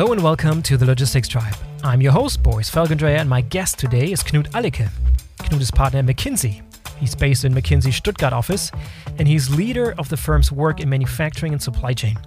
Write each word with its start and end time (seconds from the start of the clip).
Hello 0.00 0.14
and 0.14 0.22
welcome 0.22 0.62
to 0.62 0.78
the 0.78 0.86
Logistics 0.86 1.28
Tribe. 1.28 1.54
I'm 1.84 2.00
your 2.00 2.12
host, 2.12 2.42
Boris 2.42 2.70
Felgendreher, 2.70 3.18
and 3.18 3.28
my 3.28 3.42
guest 3.42 3.78
today 3.78 4.10
is 4.10 4.22
Knut 4.22 4.48
Alicke. 4.52 4.88
Knut 5.40 5.60
is 5.60 5.70
partner 5.70 5.98
at 5.98 6.06
McKinsey. 6.06 6.62
He's 6.96 7.14
based 7.14 7.44
in 7.44 7.52
McKinsey's 7.52 7.96
Stuttgart 7.96 8.32
office, 8.32 8.72
and 9.18 9.28
he's 9.28 9.54
leader 9.54 9.94
of 9.98 10.08
the 10.08 10.16
firm's 10.16 10.50
work 10.50 10.80
in 10.80 10.88
manufacturing 10.88 11.52
and 11.52 11.60
supply 11.60 11.92
chain. 11.92 12.18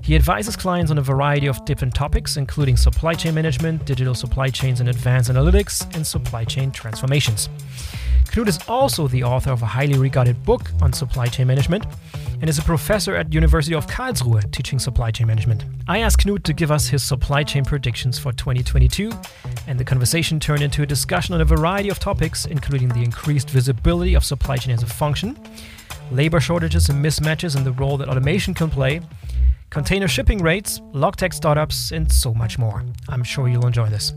He 0.00 0.14
advises 0.14 0.54
clients 0.54 0.92
on 0.92 0.98
a 0.98 1.02
variety 1.02 1.48
of 1.48 1.64
different 1.64 1.96
topics, 1.96 2.36
including 2.36 2.76
supply 2.76 3.14
chain 3.14 3.34
management, 3.34 3.84
digital 3.86 4.14
supply 4.14 4.48
chains 4.48 4.78
and 4.78 4.88
advanced 4.88 5.32
analytics, 5.32 5.92
and 5.96 6.06
supply 6.06 6.44
chain 6.44 6.70
transformations. 6.70 7.48
Knut 8.26 8.46
is 8.46 8.60
also 8.68 9.08
the 9.08 9.24
author 9.24 9.50
of 9.50 9.62
a 9.62 9.66
highly 9.66 9.98
regarded 9.98 10.44
book 10.44 10.70
on 10.80 10.92
supply 10.92 11.26
chain 11.26 11.48
management 11.48 11.86
and 12.40 12.48
is 12.48 12.58
a 12.58 12.62
professor 12.62 13.14
at 13.14 13.32
University 13.32 13.74
of 13.74 13.86
Karlsruhe 13.86 14.50
teaching 14.50 14.78
supply 14.78 15.10
chain 15.10 15.26
management. 15.26 15.64
I 15.86 15.98
asked 15.98 16.26
Knut 16.26 16.42
to 16.44 16.52
give 16.52 16.70
us 16.70 16.88
his 16.88 17.02
supply 17.02 17.44
chain 17.44 17.64
predictions 17.64 18.18
for 18.18 18.32
2022, 18.32 19.10
and 19.66 19.78
the 19.78 19.84
conversation 19.84 20.40
turned 20.40 20.62
into 20.62 20.82
a 20.82 20.86
discussion 20.86 21.34
on 21.34 21.40
a 21.40 21.44
variety 21.44 21.90
of 21.90 21.98
topics, 21.98 22.46
including 22.46 22.88
the 22.88 23.02
increased 23.02 23.50
visibility 23.50 24.14
of 24.14 24.24
supply 24.24 24.56
chain 24.56 24.72
as 24.72 24.82
a 24.82 24.86
function, 24.86 25.38
labor 26.10 26.40
shortages 26.40 26.88
and 26.88 27.04
mismatches, 27.04 27.56
and 27.56 27.66
the 27.66 27.72
role 27.72 27.96
that 27.98 28.08
automation 28.08 28.54
can 28.54 28.70
play, 28.70 29.00
container 29.68 30.08
shipping 30.08 30.38
rates, 30.38 30.80
logtech 30.92 31.34
startups, 31.34 31.92
and 31.92 32.10
so 32.10 32.32
much 32.32 32.58
more. 32.58 32.82
I'm 33.08 33.22
sure 33.22 33.48
you'll 33.48 33.66
enjoy 33.66 33.88
this. 33.88 34.12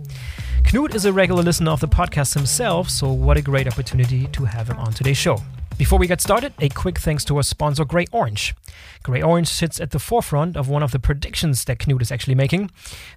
Knut 0.64 0.96
is 0.96 1.06
a 1.06 1.14
regular 1.14 1.44
listener 1.44 1.72
of 1.72 1.82
the 1.82 1.88
podcast 1.88 2.34
himself, 2.34 2.90
so 2.90 3.12
what 3.12 3.38
a 3.38 3.42
great 3.42 3.68
opportunity 3.68 4.28
to 4.28 4.46
have 4.46 4.70
him 4.70 4.78
on 4.80 4.94
today's 4.94 5.18
show. 5.18 5.38
Before 5.78 5.98
we 5.98 6.08
get 6.08 6.22
started, 6.22 6.54
a 6.60 6.70
quick 6.70 7.00
thanks 7.00 7.26
to 7.26 7.38
our 7.38 7.44
sponsor, 7.44 7.84
GreyOrange. 7.84 8.54
Grey 9.02 9.22
Orange 9.22 9.48
sits 9.48 9.82
at 9.82 9.92
the 9.92 10.00
forefront 10.00 10.56
of 10.56 10.70
one 10.70 10.84
of 10.84 10.92
the 10.92 11.00
predictions 11.00 11.66
that 11.66 11.80
Knut 11.80 12.02
is 12.02 12.12
actually 12.12 12.36
making 12.36 12.70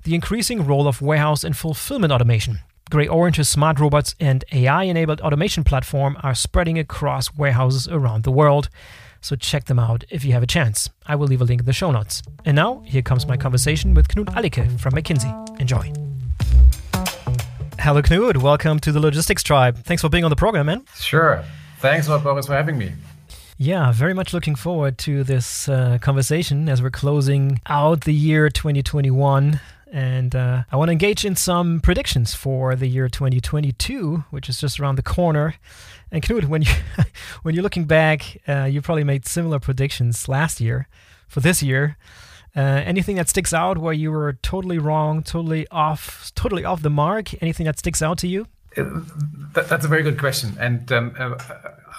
the 0.05 0.15
increasing 0.15 0.67
role 0.67 0.89
of 0.89 1.03
warehouse 1.03 1.45
and 1.45 1.57
fulfillment 1.57 2.13
automation. 2.13 2.61
GreyOrange's 2.91 3.49
smart 3.49 3.79
robots 3.79 4.15
and 4.19 4.45
AI 4.53 4.85
enabled 4.85 5.21
automation 5.21 5.65
platform 5.65 6.17
are 6.23 6.35
spreading 6.35 6.79
across 6.79 7.35
warehouses 7.37 7.89
around 7.89 8.25
the 8.25 8.33
world. 8.33 8.71
So 9.21 9.37
check 9.37 9.67
them 9.67 9.79
out 9.79 10.05
if 10.09 10.25
you 10.25 10.33
have 10.33 10.43
a 10.43 10.47
chance. 10.47 10.89
I 11.07 11.15
will 11.15 11.27
leave 11.27 11.43
a 11.43 11.45
link 11.45 11.61
in 11.61 11.67
the 11.67 11.73
show 11.73 11.91
notes. 11.91 12.23
And 12.45 12.57
now, 12.57 12.83
here 12.87 13.03
comes 13.03 13.27
my 13.27 13.37
conversation 13.37 13.93
with 13.93 14.09
Knut 14.09 14.27
Alicke 14.35 14.81
from 14.81 14.95
McKinsey. 14.95 15.61
Enjoy. 15.61 15.93
Hello, 17.79 18.01
Knut. 18.01 18.39
Welcome 18.39 18.79
to 18.81 18.93
the 18.93 19.01
Logistics 19.01 19.43
Tribe. 19.43 19.85
Thanks 19.85 20.01
for 20.01 20.09
being 20.09 20.25
on 20.25 20.31
the 20.31 20.37
program, 20.37 20.67
man. 20.67 20.85
Sure. 20.97 21.45
Thanks 21.79 22.09
a 22.09 22.11
lot, 22.11 22.23
Boris, 22.23 22.47
for 22.47 22.55
having 22.55 22.79
me. 22.79 22.93
Yeah, 23.59 23.93
very 23.93 24.13
much 24.13 24.35
looking 24.35 24.55
forward 24.55 24.99
to 24.99 25.25
this 25.25 25.69
uh, 25.69 25.99
conversation 26.01 26.69
as 26.69 26.83
we're 26.83 26.91
closing 26.91 27.61
out 27.67 28.03
the 28.03 28.13
year 28.13 28.51
2021. 28.51 29.61
And 29.93 30.35
uh, 30.35 30.65
I 30.71 30.77
want 30.77 30.89
to 30.89 30.93
engage 30.93 31.25
in 31.25 31.37
some 31.37 31.81
predictions 31.81 32.35
for 32.35 32.77
the 32.77 32.87
year 32.87 33.09
2022, 33.09 34.25
which 34.31 34.49
is 34.49 34.61
just 34.61 34.81
around 34.81 34.97
the 34.97 35.03
corner. 35.03 35.55
And 36.11 36.23
Knut, 36.23 36.47
when 36.47 36.63
you 36.63 36.73
when 37.43 37.55
you're 37.55 37.63
looking 37.63 37.85
back, 37.85 38.41
uh, 38.49 38.65
you 38.65 38.83
probably 38.83 39.05
made 39.05 39.27
similar 39.27 39.59
predictions 39.59 40.29
last 40.29 40.61
year 40.61 40.89
for 41.29 41.41
this 41.41 41.63
year. 41.63 41.97
Uh, 42.55 42.61
anything 42.85 43.17
that 43.17 43.29
sticks 43.29 43.53
out 43.53 43.79
where 43.79 43.93
you 43.93 44.11
were 44.11 44.33
totally 44.43 44.79
wrong, 44.79 45.23
totally 45.23 45.67
off, 45.69 46.33
totally 46.35 46.65
off 46.65 46.83
the 46.83 46.91
mark? 46.91 47.41
Anything 47.43 47.67
that 47.67 47.79
sticks 47.79 48.01
out 48.03 48.19
to 48.19 48.29
you? 48.29 48.47
Uh, 48.77 49.01
that, 49.55 49.69
that's 49.69 49.85
a 49.85 49.89
very 49.89 50.03
good 50.03 50.19
question, 50.19 50.57
and 50.61 50.93
um, 50.93 51.15
uh, 51.19 51.35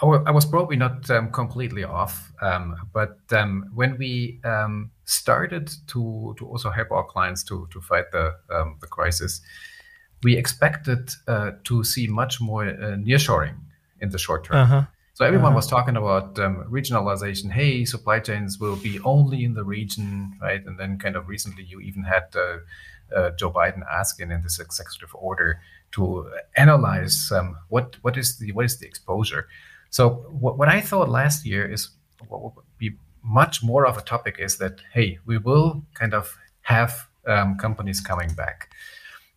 I 0.01 0.31
was 0.31 0.45
probably 0.45 0.75
not 0.75 1.09
um, 1.09 1.31
completely 1.31 1.83
off. 1.83 2.31
Um, 2.41 2.75
but 2.93 3.17
um, 3.31 3.71
when 3.73 3.97
we 3.97 4.39
um, 4.43 4.91
started 5.05 5.71
to 5.87 6.35
to 6.37 6.45
also 6.45 6.69
help 6.69 6.91
our 6.91 7.03
clients 7.03 7.43
to 7.45 7.67
to 7.71 7.81
fight 7.81 8.11
the 8.11 8.35
um, 8.51 8.77
the 8.79 8.87
crisis, 8.87 9.41
we 10.23 10.37
expected 10.37 11.09
uh, 11.27 11.51
to 11.63 11.83
see 11.83 12.07
much 12.07 12.39
more 12.39 12.67
uh, 12.67 12.97
nearshoring 12.97 13.55
in 14.01 14.09
the 14.09 14.19
short 14.19 14.43
term. 14.45 14.57
Uh-huh. 14.57 14.83
So 15.13 15.25
everyone 15.25 15.47
uh-huh. 15.47 15.55
was 15.55 15.67
talking 15.67 15.97
about 15.97 16.37
um, 16.37 16.63
regionalization. 16.69 17.51
Hey, 17.51 17.85
supply 17.85 18.19
chains 18.19 18.59
will 18.59 18.75
be 18.75 18.99
only 18.99 19.43
in 19.43 19.55
the 19.55 19.63
region, 19.63 20.37
right? 20.39 20.63
And 20.63 20.77
then 20.79 20.99
kind 20.99 21.15
of 21.15 21.27
recently, 21.27 21.63
you 21.63 21.79
even 21.79 22.03
had 22.03 22.25
uh, 22.35 22.57
uh, 23.15 23.31
Joe 23.31 23.51
Biden 23.51 23.81
asking 23.91 24.31
in 24.31 24.43
this 24.43 24.59
executive 24.59 25.09
order 25.15 25.59
to 25.91 26.29
analyze 26.55 27.31
um, 27.31 27.55
what 27.69 27.97
what 28.01 28.17
is 28.17 28.37
the 28.37 28.51
what 28.51 28.65
is 28.65 28.79
the 28.79 28.87
exposure. 28.87 29.47
So 29.89 30.09
what, 30.39 30.57
what 30.57 30.67
I 30.67 30.81
thought 30.81 31.09
last 31.09 31.45
year 31.45 31.65
is 31.65 31.89
what 32.27 32.43
would 32.43 32.65
be 32.77 32.91
much 33.23 33.63
more 33.63 33.85
of 33.85 33.97
a 33.97 34.01
topic 34.01 34.37
is 34.39 34.57
that 34.57 34.81
hey, 34.93 35.19
we 35.25 35.37
will 35.37 35.83
kind 35.93 36.13
of 36.13 36.37
have 36.61 37.07
um, 37.25 37.57
companies 37.57 37.99
coming 38.01 38.33
back. 38.33 38.69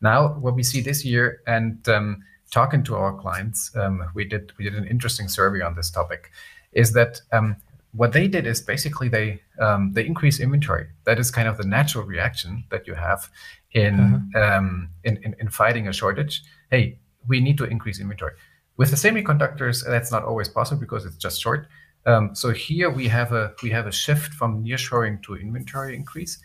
Now, 0.00 0.34
what 0.34 0.54
we 0.54 0.62
see 0.62 0.80
this 0.80 1.04
year, 1.04 1.42
and 1.46 1.86
um, 1.88 2.22
talking 2.50 2.82
to 2.84 2.96
our 2.96 3.14
clients, 3.14 3.74
um, 3.76 4.04
we 4.14 4.24
did 4.24 4.52
we 4.58 4.64
did 4.64 4.74
an 4.74 4.86
interesting 4.86 5.28
survey 5.28 5.60
on 5.60 5.74
this 5.74 5.90
topic. 5.90 6.30
Is 6.72 6.92
that 6.92 7.20
um, 7.32 7.56
what 7.92 8.12
they 8.12 8.28
did 8.28 8.46
is 8.46 8.60
basically 8.60 9.08
they 9.08 9.40
um, 9.58 9.92
they 9.92 10.06
increase 10.06 10.40
inventory. 10.40 10.86
That 11.04 11.18
is 11.18 11.30
kind 11.30 11.48
of 11.48 11.56
the 11.56 11.66
natural 11.66 12.04
reaction 12.04 12.64
that 12.70 12.86
you 12.86 12.94
have 12.94 13.28
in, 13.72 14.30
uh-huh. 14.34 14.58
um, 14.58 14.90
in, 15.04 15.16
in 15.18 15.34
in 15.40 15.48
fighting 15.48 15.88
a 15.88 15.92
shortage. 15.92 16.42
Hey, 16.70 16.98
we 17.26 17.40
need 17.40 17.58
to 17.58 17.64
increase 17.64 18.00
inventory. 18.00 18.32
With 18.76 18.90
the 18.90 18.96
semiconductors, 18.96 19.84
that's 19.84 20.10
not 20.10 20.24
always 20.24 20.48
possible 20.48 20.80
because 20.80 21.04
it's 21.04 21.16
just 21.16 21.40
short. 21.40 21.66
Um, 22.06 22.34
so 22.34 22.50
here 22.50 22.90
we 22.90 23.08
have 23.08 23.32
a 23.32 23.52
we 23.62 23.70
have 23.70 23.86
a 23.86 23.92
shift 23.92 24.32
from 24.34 24.64
nearshoring 24.64 25.22
to 25.24 25.36
inventory 25.36 25.94
increase. 25.94 26.38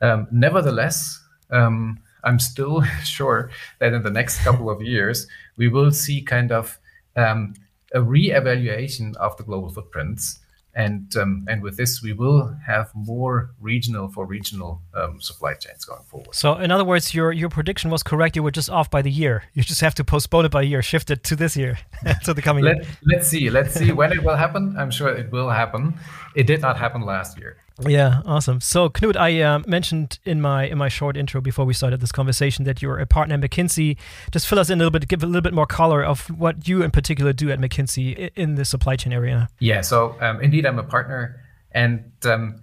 Um, 0.00 0.26
nevertheless, 0.30 1.18
um, 1.50 2.00
I'm 2.24 2.38
still 2.38 2.82
sure 3.04 3.50
that 3.78 3.92
in 3.92 4.02
the 4.02 4.10
next 4.10 4.42
couple 4.42 4.68
of 4.68 4.82
years, 4.82 5.26
we 5.56 5.68
will 5.68 5.92
see 5.92 6.20
kind 6.20 6.52
of 6.52 6.78
um, 7.16 7.54
a 7.94 8.02
re-evaluation 8.02 9.16
of 9.16 9.36
the 9.36 9.44
global 9.44 9.70
footprints. 9.70 10.40
And, 10.78 11.14
um, 11.16 11.44
and 11.48 11.60
with 11.60 11.76
this, 11.76 12.02
we 12.02 12.12
will 12.12 12.54
have 12.64 12.92
more 12.94 13.50
regional 13.60 14.08
for 14.08 14.24
regional 14.24 14.80
um, 14.94 15.20
supply 15.20 15.54
chains 15.54 15.84
going 15.84 16.04
forward. 16.04 16.32
So, 16.32 16.54
in 16.54 16.70
other 16.70 16.84
words, 16.84 17.12
your 17.12 17.32
your 17.32 17.48
prediction 17.48 17.90
was 17.90 18.04
correct. 18.04 18.36
You 18.36 18.44
were 18.44 18.52
just 18.52 18.70
off 18.70 18.88
by 18.88 19.02
the 19.02 19.10
year. 19.10 19.42
You 19.54 19.64
just 19.64 19.80
have 19.80 19.96
to 19.96 20.04
postpone 20.04 20.44
it 20.44 20.52
by 20.52 20.62
a 20.62 20.64
year, 20.64 20.80
shift 20.80 21.10
it 21.10 21.24
to 21.24 21.34
this 21.34 21.56
year, 21.56 21.78
to 22.24 22.32
the 22.32 22.42
coming 22.42 22.62
Let, 22.62 22.76
year. 22.76 22.86
Let's 23.02 23.26
see. 23.26 23.50
Let's 23.50 23.74
see 23.74 23.90
when 23.90 24.12
it 24.12 24.22
will 24.22 24.36
happen. 24.36 24.76
I'm 24.78 24.92
sure 24.92 25.08
it 25.08 25.32
will 25.32 25.50
happen. 25.50 25.98
It 26.36 26.46
did 26.46 26.60
not 26.60 26.78
happen 26.78 27.02
last 27.02 27.40
year. 27.40 27.56
Yeah, 27.86 28.22
awesome. 28.26 28.60
So 28.60 28.88
Knut, 28.88 29.16
I 29.16 29.40
uh, 29.40 29.60
mentioned 29.66 30.18
in 30.24 30.40
my 30.40 30.64
in 30.64 30.78
my 30.78 30.88
short 30.88 31.16
intro 31.16 31.40
before 31.40 31.64
we 31.64 31.72
started 31.72 32.00
this 32.00 32.12
conversation 32.12 32.64
that 32.64 32.82
you're 32.82 32.98
a 32.98 33.06
partner 33.06 33.34
at 33.34 33.40
McKinsey. 33.40 33.96
Just 34.32 34.46
fill 34.46 34.58
us 34.58 34.70
in 34.70 34.78
a 34.78 34.84
little 34.84 34.90
bit, 34.90 35.06
give 35.08 35.22
a 35.22 35.26
little 35.26 35.42
bit 35.42 35.54
more 35.54 35.66
color 35.66 36.02
of 36.02 36.26
what 36.28 36.66
you 36.66 36.82
in 36.82 36.90
particular 36.90 37.32
do 37.32 37.50
at 37.50 37.60
McKinsey 37.60 38.30
in 38.34 38.56
the 38.56 38.64
supply 38.64 38.96
chain 38.96 39.12
area. 39.12 39.48
Yeah, 39.60 39.82
so 39.82 40.16
um, 40.20 40.40
indeed, 40.40 40.66
I'm 40.66 40.78
a 40.78 40.82
partner, 40.84 41.40
and 41.72 42.10
um, 42.24 42.62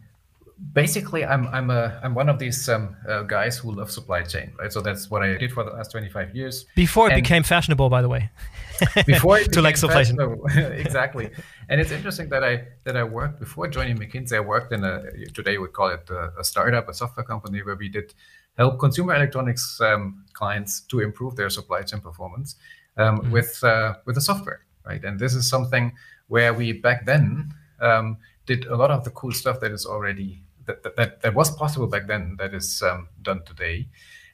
basically, 0.73 1.25
I'm 1.25 1.47
I'm 1.47 1.69
a 1.69 1.99
I'm 2.03 2.13
one 2.13 2.29
of 2.29 2.39
these 2.39 2.67
um, 2.69 2.95
uh, 3.07 3.23
guys 3.23 3.57
who 3.57 3.71
love 3.71 3.91
supply 3.91 4.23
chain, 4.23 4.53
right? 4.59 4.71
So 4.71 4.81
that's 4.81 5.09
what 5.09 5.21
I 5.21 5.37
did 5.37 5.51
for 5.51 5.63
the 5.63 5.71
last 5.71 5.91
25 5.91 6.35
years. 6.35 6.65
Before 6.75 7.07
it 7.07 7.13
and 7.13 7.21
became 7.23 7.43
fashionable, 7.43 7.89
by 7.89 8.01
the 8.01 8.09
way. 8.09 8.29
before 9.05 9.39
it 9.39 9.51
to 9.53 9.61
like 9.61 9.77
supply 9.77 10.03
chain. 10.03 10.17
exactly. 10.55 11.29
And 11.69 11.79
it's 11.79 11.91
interesting 11.91 12.29
that 12.29 12.43
I 12.43 12.65
that 12.83 12.97
I 12.97 13.03
worked 13.03 13.39
before 13.39 13.67
joining 13.67 13.97
McKinsey. 13.97 14.33
I 14.33 14.39
worked 14.39 14.71
in 14.71 14.83
a 14.83 15.03
today 15.33 15.57
we 15.57 15.67
call 15.67 15.89
it 15.89 16.09
a, 16.09 16.31
a 16.39 16.43
startup, 16.43 16.89
a 16.89 16.93
software 16.93 17.25
company 17.25 17.61
where 17.63 17.75
we 17.75 17.89
did 17.89 18.13
help 18.57 18.79
consumer 18.79 19.15
electronics 19.15 19.79
um, 19.81 20.23
clients 20.33 20.81
to 20.81 20.99
improve 21.01 21.35
their 21.35 21.49
supply 21.49 21.81
chain 21.81 21.99
performance 21.99 22.55
um, 22.97 23.19
mm-hmm. 23.19 23.31
with 23.31 23.63
uh, 23.63 23.95
with 24.05 24.15
the 24.15 24.21
software, 24.21 24.65
right? 24.85 25.03
And 25.03 25.19
this 25.19 25.35
is 25.35 25.49
something 25.49 25.93
where 26.27 26.53
we 26.53 26.73
back 26.73 27.05
then 27.05 27.53
um, 27.79 28.17
did 28.45 28.65
a 28.65 28.75
lot 28.75 28.91
of 28.91 29.03
the 29.03 29.11
cool 29.11 29.31
stuff 29.31 29.59
that 29.59 29.71
is 29.71 29.85
already 29.85 30.44
that, 30.65 30.95
that, 30.95 31.21
that 31.21 31.33
was 31.33 31.55
possible 31.55 31.87
back 31.87 32.07
then 32.07 32.35
that 32.39 32.53
is 32.53 32.81
um, 32.81 33.07
done 33.21 33.43
today. 33.43 33.87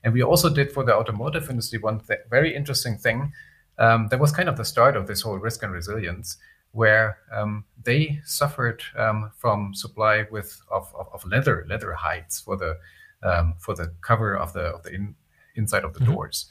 And 0.03 0.13
we 0.13 0.23
also 0.23 0.49
did 0.49 0.71
for 0.71 0.83
the 0.83 0.95
automotive 0.95 1.49
industry 1.49 1.79
one 1.79 1.99
th- 1.99 2.21
very 2.29 2.55
interesting 2.55 2.97
thing 2.97 3.31
um, 3.77 4.07
that 4.09 4.19
was 4.19 4.31
kind 4.31 4.49
of 4.49 4.57
the 4.57 4.65
start 4.65 4.95
of 4.95 5.07
this 5.07 5.21
whole 5.21 5.37
risk 5.37 5.63
and 5.63 5.71
resilience, 5.71 6.37
where 6.71 7.17
um, 7.33 7.65
they 7.83 8.19
suffered 8.25 8.83
um, 8.95 9.31
from 9.37 9.73
supply 9.73 10.25
with 10.31 10.61
of, 10.71 10.93
of, 10.97 11.07
of, 11.13 11.25
leather 11.25 11.65
leather 11.67 11.93
hides 11.93 12.39
for 12.39 12.55
the 12.55 12.77
um, 13.23 13.55
for 13.59 13.73
the 13.73 13.93
cover 14.01 14.37
of 14.37 14.53
the 14.53 14.61
of 14.61 14.83
the 14.83 14.93
in, 14.93 15.15
inside 15.55 15.83
of 15.83 15.93
the 15.93 15.99
mm-hmm. 15.99 16.13
doors, 16.13 16.47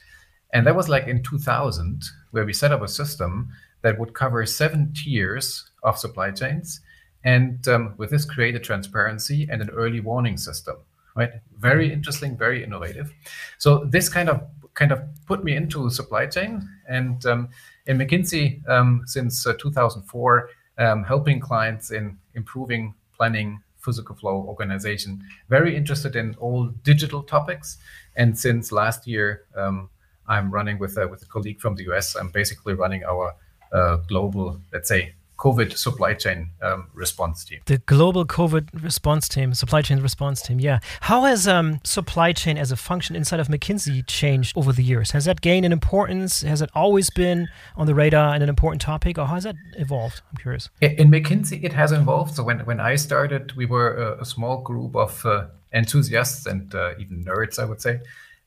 and 0.53 0.67
that 0.67 0.75
was 0.75 0.89
like 0.89 1.07
in 1.07 1.23
2000 1.23 2.03
where 2.31 2.45
we 2.45 2.53
set 2.53 2.71
up 2.71 2.81
a 2.81 2.87
system 2.87 3.49
that 3.81 3.97
would 3.97 4.13
cover 4.13 4.45
seven 4.45 4.93
tiers 4.93 5.71
of 5.83 5.97
supply 5.97 6.31
chains 6.31 6.81
and 7.23 7.67
um, 7.67 7.93
with 7.97 8.09
this 8.09 8.25
create 8.25 8.55
a 8.55 8.59
transparency 8.59 9.47
and 9.51 9.61
an 9.61 9.69
early 9.71 9.99
warning 9.99 10.37
system 10.37 10.75
right 11.15 11.31
very 11.57 11.85
mm-hmm. 11.85 11.93
interesting 11.95 12.37
very 12.37 12.63
innovative 12.63 13.13
so 13.57 13.85
this 13.85 14.09
kind 14.09 14.29
of 14.29 14.41
kind 14.73 14.91
of 14.91 15.01
put 15.25 15.43
me 15.43 15.55
into 15.55 15.89
supply 15.89 16.25
chain 16.25 16.67
and 16.87 17.25
um, 17.25 17.49
in 17.87 17.97
mckinsey 17.97 18.67
um, 18.69 19.01
since 19.05 19.45
uh, 19.45 19.53
2004 19.59 20.49
um, 20.77 21.03
helping 21.03 21.39
clients 21.39 21.91
in 21.91 22.17
improving 22.33 22.93
planning 23.15 23.61
physical 23.81 24.15
flow 24.15 24.45
organization, 24.47 25.23
very 25.49 25.75
interested 25.75 26.15
in 26.15 26.35
all 26.35 26.67
digital 26.83 27.23
topics. 27.23 27.77
And 28.15 28.37
since 28.37 28.71
last 28.71 29.07
year, 29.07 29.43
um, 29.55 29.89
I'm 30.27 30.51
running 30.51 30.79
with 30.79 30.97
a, 30.97 31.07
with 31.07 31.21
a 31.23 31.25
colleague 31.25 31.59
from 31.59 31.75
the 31.75 31.83
US. 31.91 32.15
I'm 32.15 32.29
basically 32.29 32.73
running 32.73 33.03
our 33.03 33.35
uh, 33.73 33.97
global, 34.07 34.61
let's 34.71 34.87
say, 34.87 35.13
COVID 35.41 35.75
supply 35.75 36.13
chain 36.13 36.51
um, 36.61 36.87
response 36.93 37.43
team. 37.43 37.61
The 37.65 37.79
global 37.79 38.25
COVID 38.25 38.83
response 38.83 39.27
team, 39.27 39.55
supply 39.55 39.81
chain 39.81 39.99
response 39.99 40.39
team. 40.43 40.59
Yeah. 40.59 40.79
How 41.01 41.23
has 41.23 41.47
um, 41.47 41.79
supply 41.83 42.31
chain 42.31 42.59
as 42.59 42.71
a 42.71 42.75
function 42.75 43.15
inside 43.15 43.39
of 43.39 43.47
McKinsey 43.47 44.05
changed 44.05 44.55
over 44.55 44.71
the 44.71 44.83
years? 44.83 45.11
Has 45.11 45.25
that 45.25 45.41
gained 45.41 45.65
in 45.65 45.71
importance? 45.71 46.43
Has 46.43 46.61
it 46.61 46.69
always 46.75 47.09
been 47.09 47.47
on 47.75 47.87
the 47.87 47.95
radar 47.95 48.35
and 48.35 48.43
an 48.43 48.49
important 48.49 48.81
topic, 48.81 49.17
or 49.17 49.25
how 49.25 49.33
has 49.33 49.45
that 49.45 49.55
evolved? 49.77 50.21
I'm 50.29 50.37
curious. 50.37 50.69
In 50.79 51.09
McKinsey, 51.09 51.63
it 51.63 51.73
has 51.73 51.91
evolved. 51.91 52.35
So 52.35 52.43
when 52.43 52.59
when 52.59 52.79
I 52.79 52.95
started, 52.95 53.53
we 53.53 53.65
were 53.65 53.89
a, 53.95 54.21
a 54.21 54.25
small 54.25 54.61
group 54.61 54.95
of 54.95 55.25
uh, 55.25 55.47
enthusiasts 55.73 56.45
and 56.45 56.75
uh, 56.75 56.93
even 56.99 57.25
nerds, 57.25 57.57
I 57.57 57.65
would 57.65 57.81
say, 57.81 58.01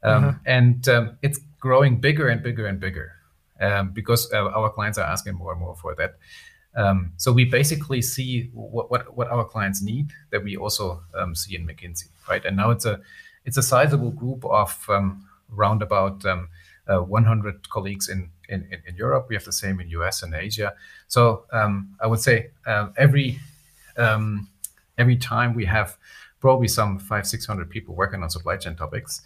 um, 0.04 0.24
uh-huh. 0.24 0.32
and 0.46 0.88
um, 0.88 1.18
it's 1.22 1.40
growing 1.58 2.00
bigger 2.00 2.28
and 2.28 2.40
bigger 2.40 2.66
and 2.66 2.78
bigger 2.78 3.08
um, 3.60 3.90
because 3.90 4.32
uh, 4.32 4.58
our 4.58 4.70
clients 4.70 4.98
are 4.98 5.08
asking 5.14 5.34
more 5.34 5.50
and 5.50 5.60
more 5.60 5.74
for 5.74 5.96
that. 5.96 6.14
Um, 6.76 7.12
so 7.16 7.32
we 7.32 7.44
basically 7.44 8.02
see 8.02 8.50
what, 8.52 8.90
what, 8.90 9.16
what 9.16 9.28
our 9.28 9.44
clients 9.44 9.80
need 9.80 10.12
that 10.30 10.42
we 10.42 10.56
also 10.56 11.02
um, 11.14 11.34
see 11.34 11.54
in 11.54 11.66
McKinsey, 11.66 12.08
right? 12.28 12.44
And 12.44 12.56
now 12.56 12.70
it's 12.70 12.84
a 12.84 13.00
it's 13.44 13.56
a 13.56 13.62
sizable 13.62 14.10
group 14.10 14.44
of 14.46 14.84
um, 14.88 15.28
around 15.54 15.82
about 15.82 16.24
um, 16.24 16.48
uh, 16.88 16.98
100 16.98 17.68
colleagues 17.68 18.08
in, 18.08 18.30
in, 18.48 18.66
in 18.86 18.96
Europe. 18.96 19.26
We 19.28 19.34
have 19.34 19.44
the 19.44 19.52
same 19.52 19.80
in 19.80 19.88
US 19.90 20.22
and 20.22 20.34
Asia. 20.34 20.74
So 21.08 21.44
um, 21.52 21.94
I 22.00 22.06
would 22.06 22.20
say 22.20 22.50
uh, 22.66 22.88
every 22.96 23.38
um, 23.96 24.48
every 24.98 25.16
time 25.16 25.54
we 25.54 25.64
have 25.66 25.96
probably 26.40 26.68
some 26.68 26.98
five 26.98 27.26
six 27.26 27.46
hundred 27.46 27.70
people 27.70 27.94
working 27.94 28.22
on 28.22 28.30
supply 28.30 28.56
chain 28.56 28.74
topics, 28.74 29.22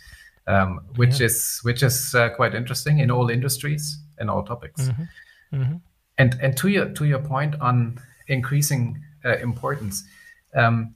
which 0.97 1.21
yeah. 1.21 1.27
is 1.27 1.61
which 1.62 1.83
is 1.83 2.15
uh, 2.15 2.29
quite 2.31 2.55
interesting 2.55 2.99
in 2.99 3.11
all 3.11 3.31
industries 3.31 3.99
and 4.19 4.29
all 4.31 4.43
topics. 4.43 4.83
Mm-hmm. 4.83 5.62
Mm-hmm. 5.62 5.77
And 6.19 6.37
and 6.43 6.56
to 6.56 6.69
your 6.69 6.88
to 6.91 7.05
your 7.05 7.20
point 7.20 7.55
on 7.61 8.00
increasing 8.26 9.03
uh, 9.25 9.37
importance, 9.38 10.05
um, 10.55 10.94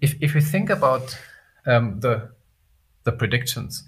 if 0.00 0.14
if 0.20 0.34
you 0.34 0.40
think 0.40 0.70
about 0.70 1.16
um, 1.66 2.00
the 2.00 2.30
the 3.04 3.12
predictions, 3.12 3.84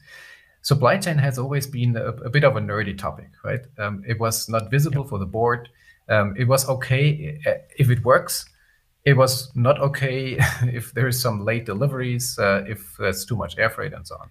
supply 0.63 0.99
chain 0.99 1.19
has 1.19 1.39
always 1.39 1.67
been 1.67 1.97
a, 1.97 2.09
a 2.09 2.31
bit 2.31 2.45
of 2.45 2.57
a 2.57 2.61
nerdy 2.61 2.97
topic, 2.97 3.31
right? 3.45 3.61
Um, 3.79 4.03
it 4.07 4.19
was 4.19 4.49
not 4.49 4.71
visible 4.71 5.03
yep. 5.03 5.09
for 5.09 5.19
the 5.19 5.27
board. 5.27 5.69
Um, 6.09 6.35
it 6.37 6.49
was 6.49 6.69
okay 6.69 7.39
uh, 7.47 7.55
if 7.79 7.91
it 7.91 8.05
works. 8.05 8.47
It 9.05 9.17
was 9.17 9.55
not 9.55 9.79
okay 9.81 10.39
if 10.63 10.93
there 10.93 11.09
is 11.09 11.21
some 11.21 11.45
late 11.45 11.67
deliveries, 11.67 12.39
uh, 12.39 12.65
if 12.67 12.97
there's 12.99 13.25
too 13.25 13.37
much 13.37 13.59
air 13.59 13.71
freight, 13.71 13.93
and 13.93 14.07
so 14.07 14.17
on. 14.17 14.31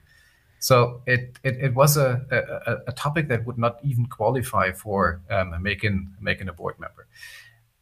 So 0.63 1.01
it 1.05 1.39
it, 1.43 1.57
it 1.59 1.73
was 1.75 1.97
a, 1.97 2.21
a, 2.31 2.89
a 2.91 2.93
topic 2.93 3.27
that 3.27 3.45
would 3.45 3.57
not 3.57 3.79
even 3.83 4.05
qualify 4.05 4.71
for 4.71 5.21
um, 5.29 5.61
making 5.61 6.15
making 6.21 6.47
a 6.47 6.53
board 6.53 6.79
member. 6.79 7.05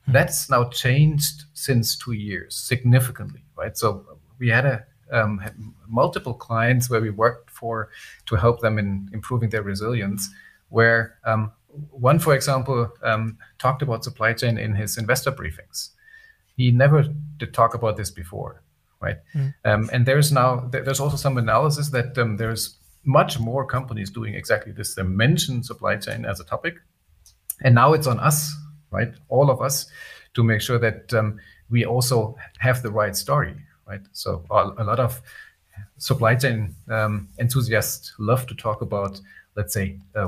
Hmm. 0.05 0.13
That's 0.13 0.49
now 0.49 0.63
changed 0.69 1.43
since 1.53 1.95
two 1.95 2.13
years 2.13 2.55
significantly, 2.55 3.43
right? 3.55 3.77
So 3.77 4.17
we 4.39 4.49
had 4.49 4.65
a 4.65 4.83
um, 5.11 5.37
had 5.37 5.53
multiple 5.87 6.33
clients 6.33 6.89
where 6.89 7.01
we 7.01 7.11
worked 7.11 7.51
for 7.51 7.89
to 8.25 8.35
help 8.35 8.61
them 8.61 8.79
in 8.79 9.09
improving 9.13 9.51
their 9.51 9.61
resilience. 9.61 10.27
Where 10.69 11.19
um, 11.23 11.51
one, 11.91 12.17
for 12.17 12.33
example, 12.33 12.91
um, 13.03 13.37
talked 13.59 13.83
about 13.83 14.03
supply 14.03 14.33
chain 14.33 14.57
in 14.57 14.73
his 14.73 14.97
investor 14.97 15.31
briefings. 15.31 15.89
He 16.57 16.71
never 16.71 17.03
did 17.37 17.53
talk 17.53 17.75
about 17.75 17.95
this 17.95 18.09
before 18.09 18.63
right? 19.01 19.17
Mm. 19.35 19.53
Um, 19.65 19.89
and 19.91 20.05
there's 20.05 20.31
now 20.31 20.69
there's 20.71 20.99
also 20.99 21.17
some 21.17 21.37
analysis 21.37 21.89
that 21.89 22.17
um, 22.17 22.37
there's 22.37 22.77
much 23.03 23.39
more 23.39 23.65
companies 23.65 24.09
doing 24.11 24.35
exactly 24.35 24.71
this. 24.71 24.95
They 24.95 25.03
mention 25.03 25.63
supply 25.63 25.97
chain 25.97 26.25
as 26.25 26.39
a 26.39 26.43
topic, 26.43 26.75
and 27.63 27.75
now 27.75 27.93
it's 27.93 28.07
on 28.07 28.19
us, 28.19 28.53
right? 28.91 29.13
All 29.29 29.49
of 29.49 29.61
us, 29.61 29.87
to 30.35 30.43
make 30.43 30.61
sure 30.61 30.79
that 30.79 31.13
um, 31.13 31.39
we 31.69 31.85
also 31.85 32.35
have 32.59 32.81
the 32.83 32.91
right 32.91 33.15
story, 33.15 33.55
right? 33.87 34.01
So 34.11 34.43
a, 34.51 34.71
a 34.77 34.83
lot 34.83 34.99
of 34.99 35.21
supply 35.97 36.35
chain 36.35 36.75
um, 36.89 37.29
enthusiasts 37.39 38.13
love 38.19 38.45
to 38.47 38.55
talk 38.55 38.81
about, 38.81 39.19
let's 39.55 39.73
say, 39.73 39.99
uh, 40.15 40.27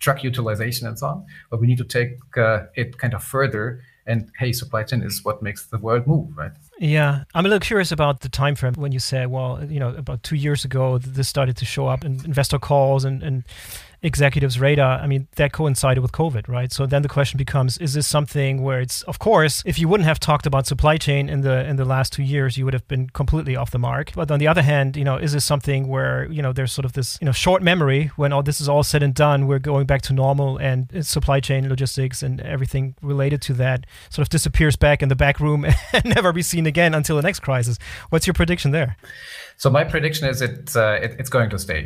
truck 0.00 0.24
utilization 0.24 0.86
and 0.86 0.98
so 0.98 1.06
on, 1.06 1.26
but 1.50 1.60
we 1.60 1.66
need 1.66 1.78
to 1.78 1.84
take 1.84 2.16
uh, 2.36 2.64
it 2.74 2.98
kind 2.98 3.14
of 3.14 3.22
further 3.22 3.82
and 4.06 4.30
hey 4.38 4.52
supply 4.52 4.82
chain 4.82 5.02
is 5.02 5.24
what 5.24 5.42
makes 5.42 5.66
the 5.66 5.78
world 5.78 6.06
move 6.06 6.36
right 6.36 6.52
yeah 6.80 7.24
i'm 7.34 7.44
a 7.44 7.48
little 7.48 7.60
curious 7.60 7.92
about 7.92 8.20
the 8.20 8.28
time 8.28 8.54
frame 8.54 8.72
when 8.74 8.90
you 8.90 8.98
say, 8.98 9.26
well 9.26 9.62
you 9.64 9.78
know 9.78 9.90
about 9.90 10.22
two 10.22 10.36
years 10.36 10.64
ago 10.64 10.98
this 10.98 11.28
started 11.28 11.56
to 11.56 11.64
show 11.64 11.86
up 11.86 12.04
in 12.04 12.24
investor 12.24 12.58
calls 12.58 13.04
and, 13.04 13.22
and 13.22 13.44
executives' 14.02 14.58
radar, 14.58 14.98
I 14.98 15.06
mean, 15.06 15.28
that 15.36 15.52
coincided 15.52 16.00
with 16.00 16.12
COVID, 16.12 16.48
right? 16.48 16.72
So 16.72 16.86
then 16.86 17.02
the 17.02 17.08
question 17.08 17.38
becomes: 17.38 17.78
Is 17.78 17.94
this 17.94 18.06
something 18.06 18.62
where 18.62 18.80
it's, 18.80 19.02
of 19.02 19.18
course, 19.18 19.62
if 19.66 19.78
you 19.78 19.88
wouldn't 19.88 20.06
have 20.06 20.18
talked 20.18 20.46
about 20.46 20.66
supply 20.66 20.96
chain 20.96 21.28
in 21.28 21.42
the 21.42 21.66
in 21.66 21.76
the 21.76 21.84
last 21.84 22.12
two 22.12 22.22
years, 22.22 22.56
you 22.56 22.64
would 22.64 22.74
have 22.74 22.86
been 22.88 23.08
completely 23.10 23.56
off 23.56 23.70
the 23.70 23.78
mark. 23.78 24.12
But 24.14 24.30
on 24.30 24.38
the 24.38 24.48
other 24.48 24.62
hand, 24.62 24.96
you 24.96 25.04
know, 25.04 25.16
is 25.16 25.32
this 25.32 25.44
something 25.44 25.88
where 25.88 26.30
you 26.30 26.42
know 26.42 26.52
there's 26.52 26.72
sort 26.72 26.84
of 26.84 26.94
this 26.94 27.18
you 27.20 27.26
know 27.26 27.32
short 27.32 27.62
memory 27.62 28.10
when 28.16 28.32
all 28.32 28.42
this 28.42 28.60
is 28.60 28.68
all 28.68 28.82
said 28.82 29.02
and 29.02 29.14
done, 29.14 29.46
we're 29.46 29.58
going 29.58 29.86
back 29.86 30.02
to 30.02 30.12
normal, 30.12 30.56
and 30.58 30.88
supply 31.04 31.40
chain 31.40 31.68
logistics 31.68 32.22
and 32.22 32.40
everything 32.40 32.94
related 33.02 33.42
to 33.42 33.52
that 33.54 33.86
sort 34.08 34.26
of 34.26 34.30
disappears 34.30 34.76
back 34.76 35.02
in 35.02 35.08
the 35.08 35.16
back 35.16 35.40
room 35.40 35.66
and 35.92 36.04
never 36.04 36.32
be 36.32 36.42
seen 36.42 36.66
again 36.70 36.94
until 36.94 37.16
the 37.16 37.22
next 37.22 37.40
crisis. 37.40 37.76
What's 38.10 38.26
your 38.26 38.34
prediction 38.34 38.70
there? 38.70 38.96
So 39.56 39.68
my 39.70 39.84
prediction 39.84 40.28
is 40.28 40.40
it, 40.40 40.74
uh, 40.74 40.98
it 41.04 41.10
it's 41.20 41.30
going 41.36 41.50
to 41.50 41.58
stay. 41.58 41.82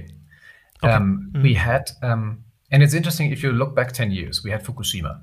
Okay. 0.82 0.92
Um, 0.92 1.06
mm-hmm. 1.32 1.42
We 1.42 1.54
had, 1.54 1.90
um, 2.02 2.44
and 2.70 2.82
it's 2.82 2.94
interesting 2.94 3.32
if 3.32 3.42
you 3.42 3.50
look 3.52 3.74
back 3.74 3.92
10 3.92 4.10
years, 4.10 4.44
we 4.44 4.50
had 4.50 4.64
Fukushima. 4.64 5.20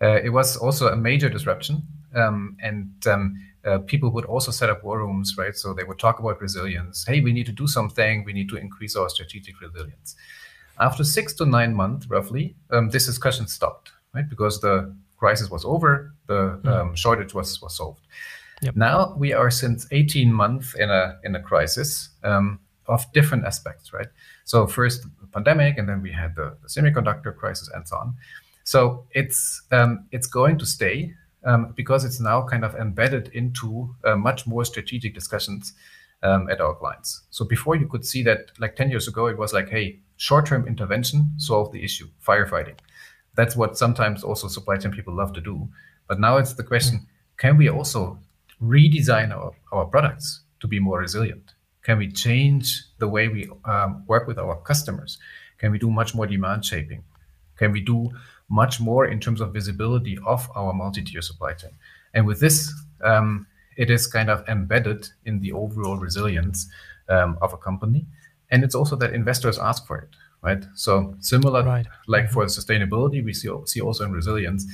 Uh, 0.00 0.18
it 0.24 0.30
was 0.30 0.56
also 0.56 0.88
a 0.88 0.96
major 0.96 1.28
disruption. 1.28 1.82
Um, 2.14 2.56
and 2.60 2.90
um, 3.06 3.36
uh, 3.64 3.78
people 3.78 4.10
would 4.10 4.24
also 4.24 4.50
set 4.50 4.68
up 4.68 4.82
war 4.84 4.98
rooms, 4.98 5.34
right? 5.38 5.56
So 5.56 5.72
they 5.72 5.84
would 5.84 5.98
talk 5.98 6.18
about 6.18 6.40
resilience. 6.40 7.04
Hey, 7.06 7.20
we 7.20 7.32
need 7.32 7.46
to 7.46 7.52
do 7.52 7.66
something. 7.66 8.24
We 8.24 8.32
need 8.32 8.48
to 8.50 8.56
increase 8.56 8.96
our 8.96 9.08
strategic 9.08 9.60
resilience. 9.60 10.16
After 10.78 11.04
six 11.04 11.32
to 11.34 11.46
nine 11.46 11.74
months, 11.74 12.06
roughly, 12.08 12.56
um, 12.70 12.90
this 12.90 13.06
discussion 13.06 13.46
stopped, 13.46 13.92
right? 14.14 14.28
Because 14.28 14.60
the 14.60 14.94
crisis 15.16 15.48
was 15.50 15.64
over, 15.64 16.12
the 16.26 16.58
mm. 16.64 16.96
shortage 16.96 17.34
was 17.34 17.62
was 17.62 17.76
solved. 17.76 18.04
Yep. 18.62 18.76
Now 18.76 19.14
we 19.18 19.32
are 19.32 19.50
since 19.50 19.86
18 19.90 20.32
months 20.32 20.74
in 20.74 20.88
a 20.88 21.18
in 21.24 21.34
a 21.34 21.42
crisis 21.42 22.10
um, 22.22 22.60
of 22.86 23.12
different 23.12 23.44
aspects, 23.44 23.92
right? 23.92 24.06
So 24.44 24.66
first 24.66 25.02
the 25.20 25.26
pandemic, 25.26 25.78
and 25.78 25.88
then 25.88 26.00
we 26.00 26.12
had 26.12 26.36
the, 26.36 26.56
the 26.62 26.68
semiconductor 26.68 27.36
crisis, 27.36 27.68
and 27.74 27.86
so 27.86 27.96
on. 27.96 28.14
So 28.64 29.04
it's 29.10 29.62
um, 29.72 30.06
it's 30.12 30.28
going 30.28 30.58
to 30.58 30.66
stay 30.66 31.12
um, 31.44 31.72
because 31.76 32.04
it's 32.04 32.20
now 32.20 32.42
kind 32.42 32.64
of 32.64 32.76
embedded 32.76 33.28
into 33.34 33.94
uh, 34.04 34.14
much 34.14 34.46
more 34.46 34.64
strategic 34.64 35.12
discussions 35.12 35.72
um, 36.22 36.48
at 36.48 36.60
our 36.60 36.74
clients. 36.74 37.22
So 37.30 37.44
before 37.44 37.74
you 37.74 37.88
could 37.88 38.06
see 38.06 38.22
that, 38.22 38.52
like 38.60 38.76
10 38.76 38.90
years 38.90 39.08
ago, 39.08 39.26
it 39.26 39.36
was 39.36 39.52
like, 39.52 39.68
hey, 39.68 39.98
short-term 40.18 40.68
intervention, 40.68 41.32
solve 41.36 41.72
the 41.72 41.82
issue, 41.82 42.06
firefighting. 42.24 42.78
That's 43.34 43.56
what 43.56 43.76
sometimes 43.76 44.22
also 44.22 44.46
supply 44.46 44.76
chain 44.76 44.92
people 44.92 45.14
love 45.14 45.32
to 45.32 45.40
do. 45.40 45.68
But 46.06 46.20
now 46.20 46.36
it's 46.36 46.54
the 46.54 46.62
question: 46.62 47.06
Can 47.38 47.56
we 47.56 47.68
also 47.68 48.18
redesign 48.62 49.30
our, 49.32 49.52
our 49.72 49.86
products 49.86 50.42
to 50.60 50.68
be 50.68 50.78
more 50.78 51.00
resilient? 51.00 51.54
Can 51.82 51.98
we 51.98 52.10
change 52.10 52.84
the 52.98 53.08
way 53.08 53.28
we 53.28 53.50
um, 53.64 54.04
work 54.06 54.26
with 54.28 54.38
our 54.38 54.56
customers? 54.62 55.18
Can 55.58 55.72
we 55.72 55.78
do 55.78 55.90
much 55.90 56.14
more 56.14 56.26
demand 56.26 56.64
shaping? 56.64 57.02
Can 57.56 57.72
we 57.72 57.80
do 57.80 58.10
much 58.48 58.80
more 58.80 59.06
in 59.06 59.20
terms 59.20 59.40
of 59.40 59.52
visibility 59.52 60.18
of 60.24 60.48
our 60.54 60.72
multi-tier 60.72 61.22
supply 61.22 61.54
chain? 61.54 61.72
And 62.14 62.26
with 62.26 62.40
this, 62.40 62.72
um, 63.02 63.46
it 63.76 63.90
is 63.90 64.06
kind 64.06 64.30
of 64.30 64.46
embedded 64.48 65.08
in 65.24 65.40
the 65.40 65.52
overall 65.52 65.96
resilience 65.96 66.68
um, 67.08 67.38
of 67.40 67.52
a 67.52 67.56
company. 67.56 68.06
And 68.50 68.62
it's 68.62 68.74
also 68.74 68.96
that 68.96 69.14
investors 69.14 69.58
ask 69.58 69.86
for 69.86 69.98
it, 69.98 70.10
right? 70.42 70.64
So 70.74 71.16
similar, 71.20 71.64
right. 71.64 71.86
like 72.06 72.30
for 72.30 72.44
sustainability, 72.44 73.24
we 73.24 73.32
see, 73.32 73.50
see 73.64 73.80
also 73.80 74.04
in 74.04 74.12
resilience, 74.12 74.66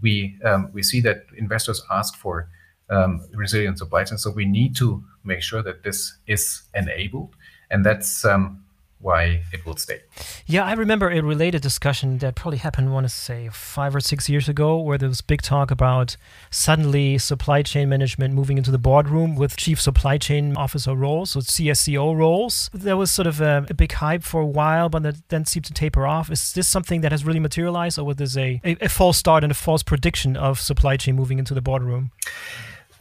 we 0.00 0.36
um, 0.44 0.68
we 0.72 0.82
see 0.82 1.00
that 1.02 1.26
investors 1.36 1.82
ask 1.90 2.16
for 2.16 2.48
um, 2.92 3.26
resilient 3.32 3.78
supply 3.78 4.04
chain. 4.04 4.18
So 4.18 4.30
we 4.30 4.44
need 4.44 4.76
to 4.76 5.02
make 5.24 5.42
sure 5.42 5.62
that 5.62 5.82
this 5.82 6.16
is 6.26 6.62
enabled, 6.74 7.34
and 7.70 7.84
that's 7.84 8.24
um, 8.24 8.62
why 9.02 9.42
it 9.52 9.66
will 9.66 9.76
stay. 9.76 10.00
Yeah, 10.46 10.64
I 10.64 10.72
remember 10.74 11.10
a 11.10 11.20
related 11.20 11.60
discussion 11.60 12.18
that 12.18 12.36
probably 12.36 12.58
happened, 12.58 12.88
I 12.88 12.92
want 12.92 13.04
to 13.04 13.08
say, 13.08 13.48
five 13.52 13.94
or 13.96 14.00
six 14.00 14.28
years 14.28 14.48
ago, 14.48 14.78
where 14.78 14.96
there 14.96 15.08
was 15.08 15.20
big 15.20 15.42
talk 15.42 15.70
about 15.70 16.16
suddenly 16.50 17.18
supply 17.18 17.62
chain 17.62 17.88
management 17.88 18.34
moving 18.34 18.58
into 18.58 18.70
the 18.70 18.78
boardroom 18.78 19.34
with 19.34 19.56
chief 19.56 19.80
supply 19.80 20.18
chain 20.18 20.56
officer 20.56 20.94
roles, 20.94 21.30
so 21.30 21.40
CSCO 21.40 22.16
roles. 22.16 22.70
There 22.72 22.96
was 22.96 23.10
sort 23.10 23.26
of 23.26 23.40
a, 23.40 23.66
a 23.68 23.74
big 23.74 23.92
hype 23.92 24.22
for 24.22 24.40
a 24.40 24.46
while, 24.46 24.88
but 24.88 25.02
that 25.02 25.28
then 25.28 25.44
seemed 25.44 25.64
to 25.66 25.72
taper 25.72 26.06
off. 26.06 26.30
Is 26.30 26.52
this 26.52 26.68
something 26.68 27.00
that 27.00 27.10
has 27.10 27.24
really 27.24 27.40
materialized, 27.40 27.98
or 27.98 28.04
was 28.04 28.16
this 28.16 28.36
a, 28.36 28.60
a, 28.64 28.76
a 28.82 28.88
false 28.88 29.18
start 29.18 29.42
and 29.42 29.50
a 29.50 29.54
false 29.54 29.82
prediction 29.82 30.36
of 30.36 30.60
supply 30.60 30.96
chain 30.96 31.16
moving 31.16 31.38
into 31.38 31.54
the 31.54 31.62
boardroom? 31.62 32.12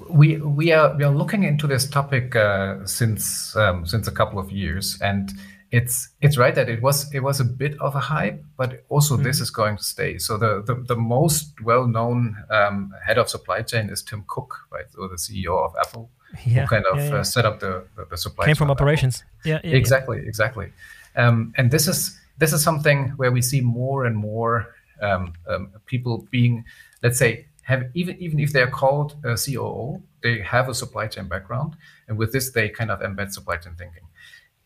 We 0.10 0.38
we 0.38 0.72
are 0.72 0.96
we 0.96 1.04
are 1.04 1.14
looking 1.14 1.44
into 1.44 1.68
this 1.68 1.88
topic 1.88 2.36
uh, 2.36 2.86
since 2.86 3.56
um, 3.56 3.86
since 3.86 4.08
a 4.08 4.12
couple 4.12 4.40
of 4.40 4.52
years, 4.52 4.98
and 5.02 5.32
it's 5.72 6.10
it's 6.22 6.38
right 6.38 6.56
that 6.56 6.70
it 6.70 6.82
was 6.82 7.14
it 7.14 7.22
was 7.22 7.40
a 7.40 7.46
bit 7.46 7.80
of 7.80 7.96
a 7.96 8.00
hype, 8.00 8.44
but 8.58 8.84
also 8.90 9.16
mm-hmm. 9.16 9.24
this 9.24 9.40
is 9.40 9.50
going 9.50 9.78
to 9.78 9.84
stay. 9.84 10.18
So 10.18 10.38
the 10.38 10.62
the, 10.66 10.76
the 10.76 10.96
most 10.96 11.62
well 11.62 11.88
known 11.88 12.36
um, 12.50 12.94
head 13.06 13.18
of 13.18 13.30
supply 13.30 13.62
chain 13.62 13.90
is 13.90 14.04
Tim 14.04 14.24
Cook, 14.28 14.56
right? 14.72 14.86
So 14.92 15.08
the 15.08 15.16
CEO 15.16 15.58
of 15.64 15.74
Apple, 15.80 16.10
yeah, 16.46 16.62
who 16.62 16.68
kind 16.68 16.86
of 16.86 16.98
yeah, 16.98 17.10
yeah. 17.10 17.16
Uh, 17.16 17.24
set 17.24 17.46
up 17.46 17.60
the 17.60 17.86
the, 17.96 18.06
the 18.10 18.18
supply 18.18 18.46
came 18.46 18.56
from 18.56 18.72
operations. 18.72 19.24
Yeah, 19.46 19.60
exactly, 19.64 20.20
exactly. 20.26 20.72
Um, 21.16 21.54
and 21.58 21.72
this 21.72 21.88
is 21.88 22.20
this 22.38 22.54
is 22.54 22.64
something 22.64 23.10
where 23.18 23.32
we 23.32 23.42
see 23.42 23.62
more 23.62 24.06
and 24.06 24.16
more 24.16 24.76
um, 25.02 25.34
um, 25.48 25.72
people 25.86 26.28
being, 26.32 26.64
let's 27.04 27.18
say, 27.18 27.46
have 27.64 27.86
even 27.94 28.18
even 28.18 28.40
if 28.40 28.54
they're 28.54 28.70
called 28.70 29.16
a 29.24 29.36
COO, 29.36 30.02
they 30.24 30.42
have 30.42 30.70
a 30.70 30.74
supply 30.74 31.08
chain 31.08 31.28
background, 31.28 31.76
and 32.08 32.18
with 32.18 32.32
this 32.34 32.52
they 32.52 32.70
kind 32.70 32.92
of 32.92 33.00
embed 33.00 33.32
supply 33.32 33.58
chain 33.58 33.76
thinking. 33.78 34.04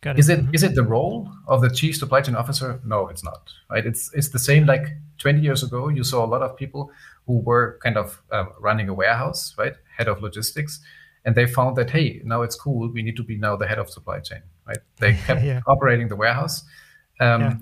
Got 0.01 0.17
it. 0.17 0.19
Is 0.19 0.29
it 0.29 0.39
mm-hmm. 0.39 0.53
is 0.53 0.63
it 0.63 0.75
the 0.75 0.83
role 0.83 1.29
of 1.47 1.61
the 1.61 1.69
chief 1.69 1.97
supply 1.97 2.21
chain 2.21 2.35
officer? 2.35 2.79
No, 2.85 3.07
it's 3.07 3.23
not. 3.23 3.49
Right? 3.69 3.85
It's 3.85 4.11
it's 4.13 4.29
the 4.29 4.39
same. 4.39 4.65
Like 4.65 4.87
20 5.17 5.41
years 5.41 5.63
ago, 5.63 5.89
you 5.89 6.03
saw 6.03 6.25
a 6.25 6.27
lot 6.27 6.41
of 6.41 6.55
people 6.55 6.91
who 7.25 7.39
were 7.39 7.79
kind 7.81 7.97
of 7.97 8.21
um, 8.31 8.49
running 8.59 8.89
a 8.89 8.93
warehouse, 8.93 9.55
right, 9.57 9.73
head 9.97 10.07
of 10.07 10.21
logistics, 10.21 10.79
and 11.25 11.35
they 11.35 11.47
found 11.47 11.75
that 11.77 11.89
hey, 11.89 12.21
now 12.23 12.43
it's 12.43 12.55
cool. 12.55 12.91
We 12.91 13.01
need 13.01 13.17
to 13.17 13.23
be 13.23 13.37
now 13.37 13.55
the 13.55 13.67
head 13.67 13.79
of 13.79 13.89
supply 13.89 14.19
chain, 14.19 14.41
right? 14.67 14.77
They 14.99 15.13
kept 15.27 15.43
yeah. 15.43 15.61
operating 15.67 16.07
the 16.07 16.15
warehouse. 16.15 16.63
Um, 17.19 17.41
yeah. 17.41 17.55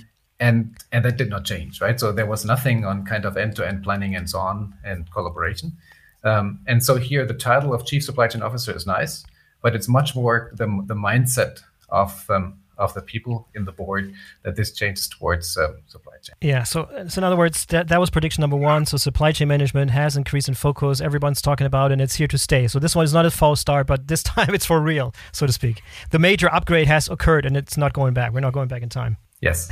And, 0.43 0.75
and 0.91 1.05
that 1.05 1.17
did 1.17 1.29
not 1.29 1.45
change, 1.45 1.79
right? 1.79 1.97
So 1.99 2.11
there 2.11 2.25
was 2.25 2.43
nothing 2.43 2.83
on 2.85 3.05
kind 3.05 3.23
of 3.25 3.37
end-to-end 3.37 3.83
planning 3.83 4.13
and 4.15 4.29
so 4.29 4.39
on 4.39 4.73
and 4.83 5.09
collaboration. 5.11 5.77
Um, 6.23 6.59
and 6.67 6.83
so 6.83 6.97
here, 6.97 7.25
the 7.25 7.33
title 7.33 7.73
of 7.73 7.85
chief 7.85 8.03
supply 8.03 8.27
chain 8.27 8.41
officer 8.41 8.75
is 8.75 8.85
nice, 8.85 9.25
but 9.61 9.75
it's 9.75 9.87
much 9.87 10.15
more 10.15 10.51
the, 10.53 10.65
the 10.85 10.95
mindset 10.95 11.61
of 11.89 12.29
um, 12.29 12.59
of 12.77 12.93
the 12.93 13.01
people 13.01 13.47
in 13.53 13.65
the 13.65 13.71
board 13.71 14.13
that 14.43 14.55
this 14.55 14.71
changes 14.71 15.07
towards 15.07 15.57
um, 15.57 15.77
supply 15.87 16.13
chain. 16.21 16.35
Yeah. 16.41 16.63
So, 16.63 16.89
so 17.07 17.19
in 17.19 17.23
other 17.23 17.37
words, 17.37 17.65
that 17.67 17.87
that 17.89 17.99
was 17.99 18.09
prediction 18.09 18.41
number 18.41 18.55
one. 18.57 18.85
So 18.85 18.97
supply 18.97 19.31
chain 19.31 19.47
management 19.47 19.91
has 19.91 20.17
increased 20.17 20.47
in 20.47 20.55
focus. 20.55 21.01
Everyone's 21.01 21.41
talking 21.41 21.67
about, 21.67 21.91
and 21.91 22.01
it's 22.01 22.15
here 22.15 22.27
to 22.27 22.37
stay. 22.37 22.67
So 22.67 22.79
this 22.79 22.95
one 22.95 23.05
is 23.05 23.13
not 23.13 23.25
a 23.25 23.31
false 23.31 23.59
start, 23.59 23.87
but 23.87 24.07
this 24.07 24.23
time 24.33 24.53
it's 24.53 24.65
for 24.65 24.81
real, 24.81 25.13
so 25.31 25.45
to 25.45 25.53
speak. 25.53 25.83
The 26.09 26.19
major 26.19 26.51
upgrade 26.53 26.87
has 26.87 27.09
occurred, 27.09 27.45
and 27.45 27.55
it's 27.55 27.77
not 27.77 27.93
going 27.93 28.13
back. 28.13 28.33
We're 28.33 28.41
not 28.41 28.53
going 28.53 28.67
back 28.67 28.81
in 28.81 28.89
time. 28.89 29.17
Yes. 29.43 29.69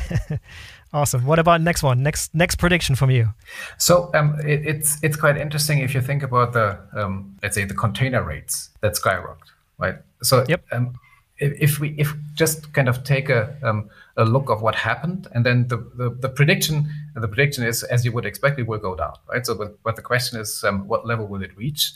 awesome. 0.94 1.26
What 1.26 1.40
about 1.40 1.62
next 1.62 1.82
one? 1.82 2.04
Next 2.04 2.36
next 2.36 2.56
prediction 2.56 2.96
from 2.96 3.10
you. 3.10 3.30
So 3.78 4.12
um, 4.14 4.38
it, 4.42 4.66
it's 4.66 5.02
it's 5.02 5.16
quite 5.16 5.38
interesting 5.38 5.80
if 5.80 5.94
you 5.94 6.02
think 6.02 6.24
about 6.24 6.52
the 6.52 6.78
um, 6.94 7.38
let's 7.42 7.56
say 7.56 7.64
the 7.64 7.74
container 7.74 8.22
rates 8.22 8.70
that 8.82 8.94
skyrocketed, 8.94 9.52
right? 9.78 9.96
So 10.22 10.46
yep. 10.50 10.66
Um, 10.72 11.00
if 11.42 11.80
we 11.80 11.96
if 11.98 12.14
just 12.36 12.72
kind 12.74 12.90
of 12.90 13.04
take 13.04 13.30
a 13.30 13.56
um, 13.64 13.90
a 14.18 14.26
look 14.26 14.50
of 14.50 14.62
what 14.62 14.76
happened 14.76 15.28
and 15.34 15.46
then 15.46 15.68
the, 15.70 15.78
the, 15.96 16.10
the 16.20 16.30
prediction 16.30 16.88
the 17.16 17.28
prediction 17.28 17.64
is 17.64 17.82
as 17.84 18.06
you 18.06 18.12
would 18.12 18.26
expect 18.26 18.60
it 18.60 18.68
will 18.68 18.78
go 18.78 18.96
down 18.96 19.16
right 19.28 19.44
so 19.46 19.56
but, 19.56 19.82
but 19.82 19.96
the 19.96 20.04
question 20.04 20.40
is 20.40 20.64
um, 20.64 20.88
what 20.88 21.08
level 21.08 21.26
will 21.26 21.42
it 21.42 21.58
reach 21.58 21.94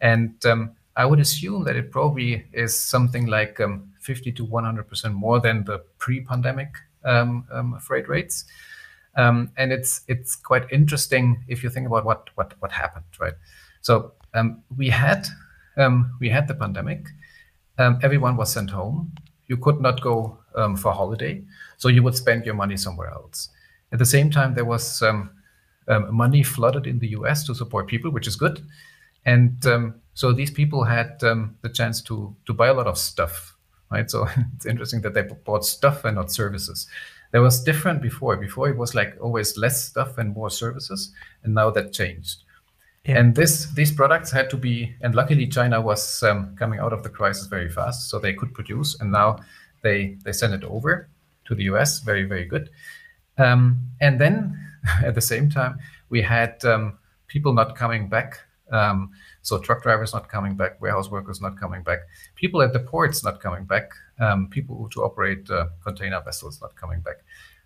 and 0.00 0.34
um, 0.46 0.70
i 0.96 1.04
would 1.04 1.20
assume 1.20 1.64
that 1.64 1.76
it 1.76 1.90
probably 1.90 2.46
is 2.54 2.80
something 2.80 3.26
like 3.26 3.60
um, 3.60 3.92
50 4.00 4.32
to 4.32 4.44
100 4.44 4.88
percent 4.88 5.12
more 5.12 5.40
than 5.40 5.64
the 5.64 5.78
pre-pandemic 5.98 6.70
freight 7.80 8.08
rates 8.08 8.44
and 9.16 9.72
it's 9.72 10.02
it's 10.08 10.36
quite 10.36 10.64
interesting 10.70 11.42
if 11.48 11.62
you 11.62 11.70
think 11.70 11.86
about 11.86 12.04
what 12.04 12.28
what 12.34 12.54
what 12.60 12.72
happened 12.72 13.04
right 13.20 13.34
so 13.80 14.12
we 14.76 14.90
had 14.90 15.26
we 16.20 16.28
had 16.28 16.48
the 16.48 16.54
pandemic 16.54 17.08
um, 17.78 17.98
everyone 18.02 18.36
was 18.36 18.52
sent 18.52 18.70
home. 18.70 19.12
You 19.46 19.56
could 19.56 19.80
not 19.80 20.00
go 20.00 20.38
um, 20.54 20.76
for 20.76 20.92
holiday, 20.92 21.42
so 21.76 21.88
you 21.88 22.02
would 22.02 22.16
spend 22.16 22.44
your 22.44 22.54
money 22.54 22.76
somewhere 22.76 23.10
else. 23.10 23.50
At 23.92 23.98
the 23.98 24.06
same 24.06 24.30
time, 24.30 24.54
there 24.54 24.64
was 24.64 25.02
um, 25.02 25.30
um 25.88 26.14
money 26.14 26.42
flooded 26.42 26.86
in 26.86 26.98
the 26.98 27.08
US 27.08 27.44
to 27.44 27.54
support 27.54 27.86
people, 27.86 28.10
which 28.10 28.26
is 28.26 28.36
good. 28.36 28.66
And 29.24 29.64
um, 29.66 29.94
so 30.14 30.32
these 30.32 30.50
people 30.50 30.84
had 30.84 31.22
um, 31.22 31.56
the 31.62 31.68
chance 31.68 32.00
to, 32.02 32.34
to 32.46 32.54
buy 32.54 32.68
a 32.68 32.74
lot 32.74 32.86
of 32.86 32.96
stuff, 32.96 33.55
right? 33.90 34.10
So 34.10 34.26
it's 34.54 34.66
interesting 34.66 35.00
that 35.02 35.14
they 35.14 35.22
bought 35.22 35.64
stuff 35.64 36.04
and 36.04 36.16
not 36.16 36.32
services. 36.32 36.86
There 37.32 37.42
was 37.42 37.62
different 37.62 38.02
before. 38.02 38.36
Before 38.36 38.68
it 38.68 38.76
was 38.76 38.94
like 38.94 39.16
always 39.20 39.56
less 39.56 39.84
stuff 39.84 40.18
and 40.18 40.34
more 40.34 40.50
services, 40.50 41.12
and 41.42 41.54
now 41.54 41.70
that 41.70 41.92
changed. 41.92 42.42
Yeah. 43.04 43.18
And 43.18 43.34
this 43.34 43.66
these 43.74 43.92
products 43.92 44.30
had 44.30 44.50
to 44.50 44.56
be, 44.56 44.94
and 45.00 45.14
luckily 45.14 45.46
China 45.46 45.80
was 45.80 46.22
um, 46.22 46.56
coming 46.56 46.80
out 46.80 46.92
of 46.92 47.02
the 47.02 47.08
crisis 47.08 47.46
very 47.46 47.70
fast, 47.70 48.10
so 48.10 48.18
they 48.18 48.34
could 48.34 48.54
produce, 48.54 49.00
and 49.00 49.12
now 49.12 49.38
they 49.82 50.16
they 50.24 50.32
sent 50.32 50.54
it 50.54 50.64
over 50.64 51.08
to 51.46 51.54
the 51.54 51.64
US. 51.64 52.00
Very 52.00 52.24
very 52.24 52.44
good. 52.44 52.70
Um, 53.38 53.90
and 54.00 54.20
then 54.20 54.58
at 55.04 55.14
the 55.14 55.20
same 55.20 55.50
time, 55.50 55.78
we 56.08 56.22
had 56.22 56.64
um, 56.64 56.98
people 57.26 57.52
not 57.52 57.76
coming 57.76 58.08
back. 58.08 58.40
So 59.46 59.58
truck 59.58 59.84
drivers 59.84 60.12
not 60.12 60.28
coming 60.28 60.56
back, 60.56 60.80
warehouse 60.80 61.08
workers 61.08 61.40
not 61.40 61.56
coming 61.56 61.84
back, 61.84 62.00
people 62.34 62.62
at 62.62 62.72
the 62.72 62.80
ports 62.80 63.22
not 63.22 63.40
coming 63.40 63.64
back, 63.64 63.92
um, 64.18 64.48
people 64.48 64.88
to 64.88 65.04
operate 65.04 65.48
uh, 65.48 65.66
container 65.84 66.20
vessels 66.20 66.60
not 66.60 66.74
coming 66.74 66.98
back. 66.98 67.18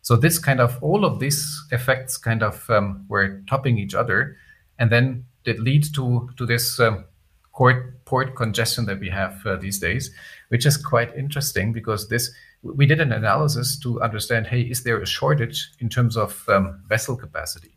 So 0.02 0.14
this 0.14 0.38
kind 0.38 0.60
of 0.60 0.76
all 0.82 1.06
of 1.06 1.20
these 1.20 1.42
effects 1.72 2.18
kind 2.18 2.42
of 2.42 2.68
um, 2.68 3.06
were 3.08 3.40
topping 3.48 3.78
each 3.78 3.94
other, 3.94 4.36
and 4.78 4.92
then 4.92 5.24
that 5.46 5.58
leads 5.58 5.90
to 5.92 6.28
to 6.36 6.44
this 6.44 6.78
um, 6.80 7.06
port 7.54 8.04
port 8.04 8.36
congestion 8.36 8.84
that 8.84 9.00
we 9.00 9.08
have 9.08 9.40
uh, 9.46 9.56
these 9.56 9.78
days, 9.78 10.10
which 10.48 10.66
is 10.66 10.76
quite 10.76 11.16
interesting 11.16 11.72
because 11.72 12.08
this 12.08 12.30
we 12.62 12.84
did 12.84 13.00
an 13.00 13.10
analysis 13.10 13.78
to 13.78 14.02
understand 14.02 14.46
hey 14.46 14.60
is 14.60 14.82
there 14.82 15.00
a 15.00 15.06
shortage 15.06 15.70
in 15.78 15.88
terms 15.88 16.14
of 16.18 16.46
um, 16.50 16.82
vessel 16.88 17.16
capacity, 17.16 17.72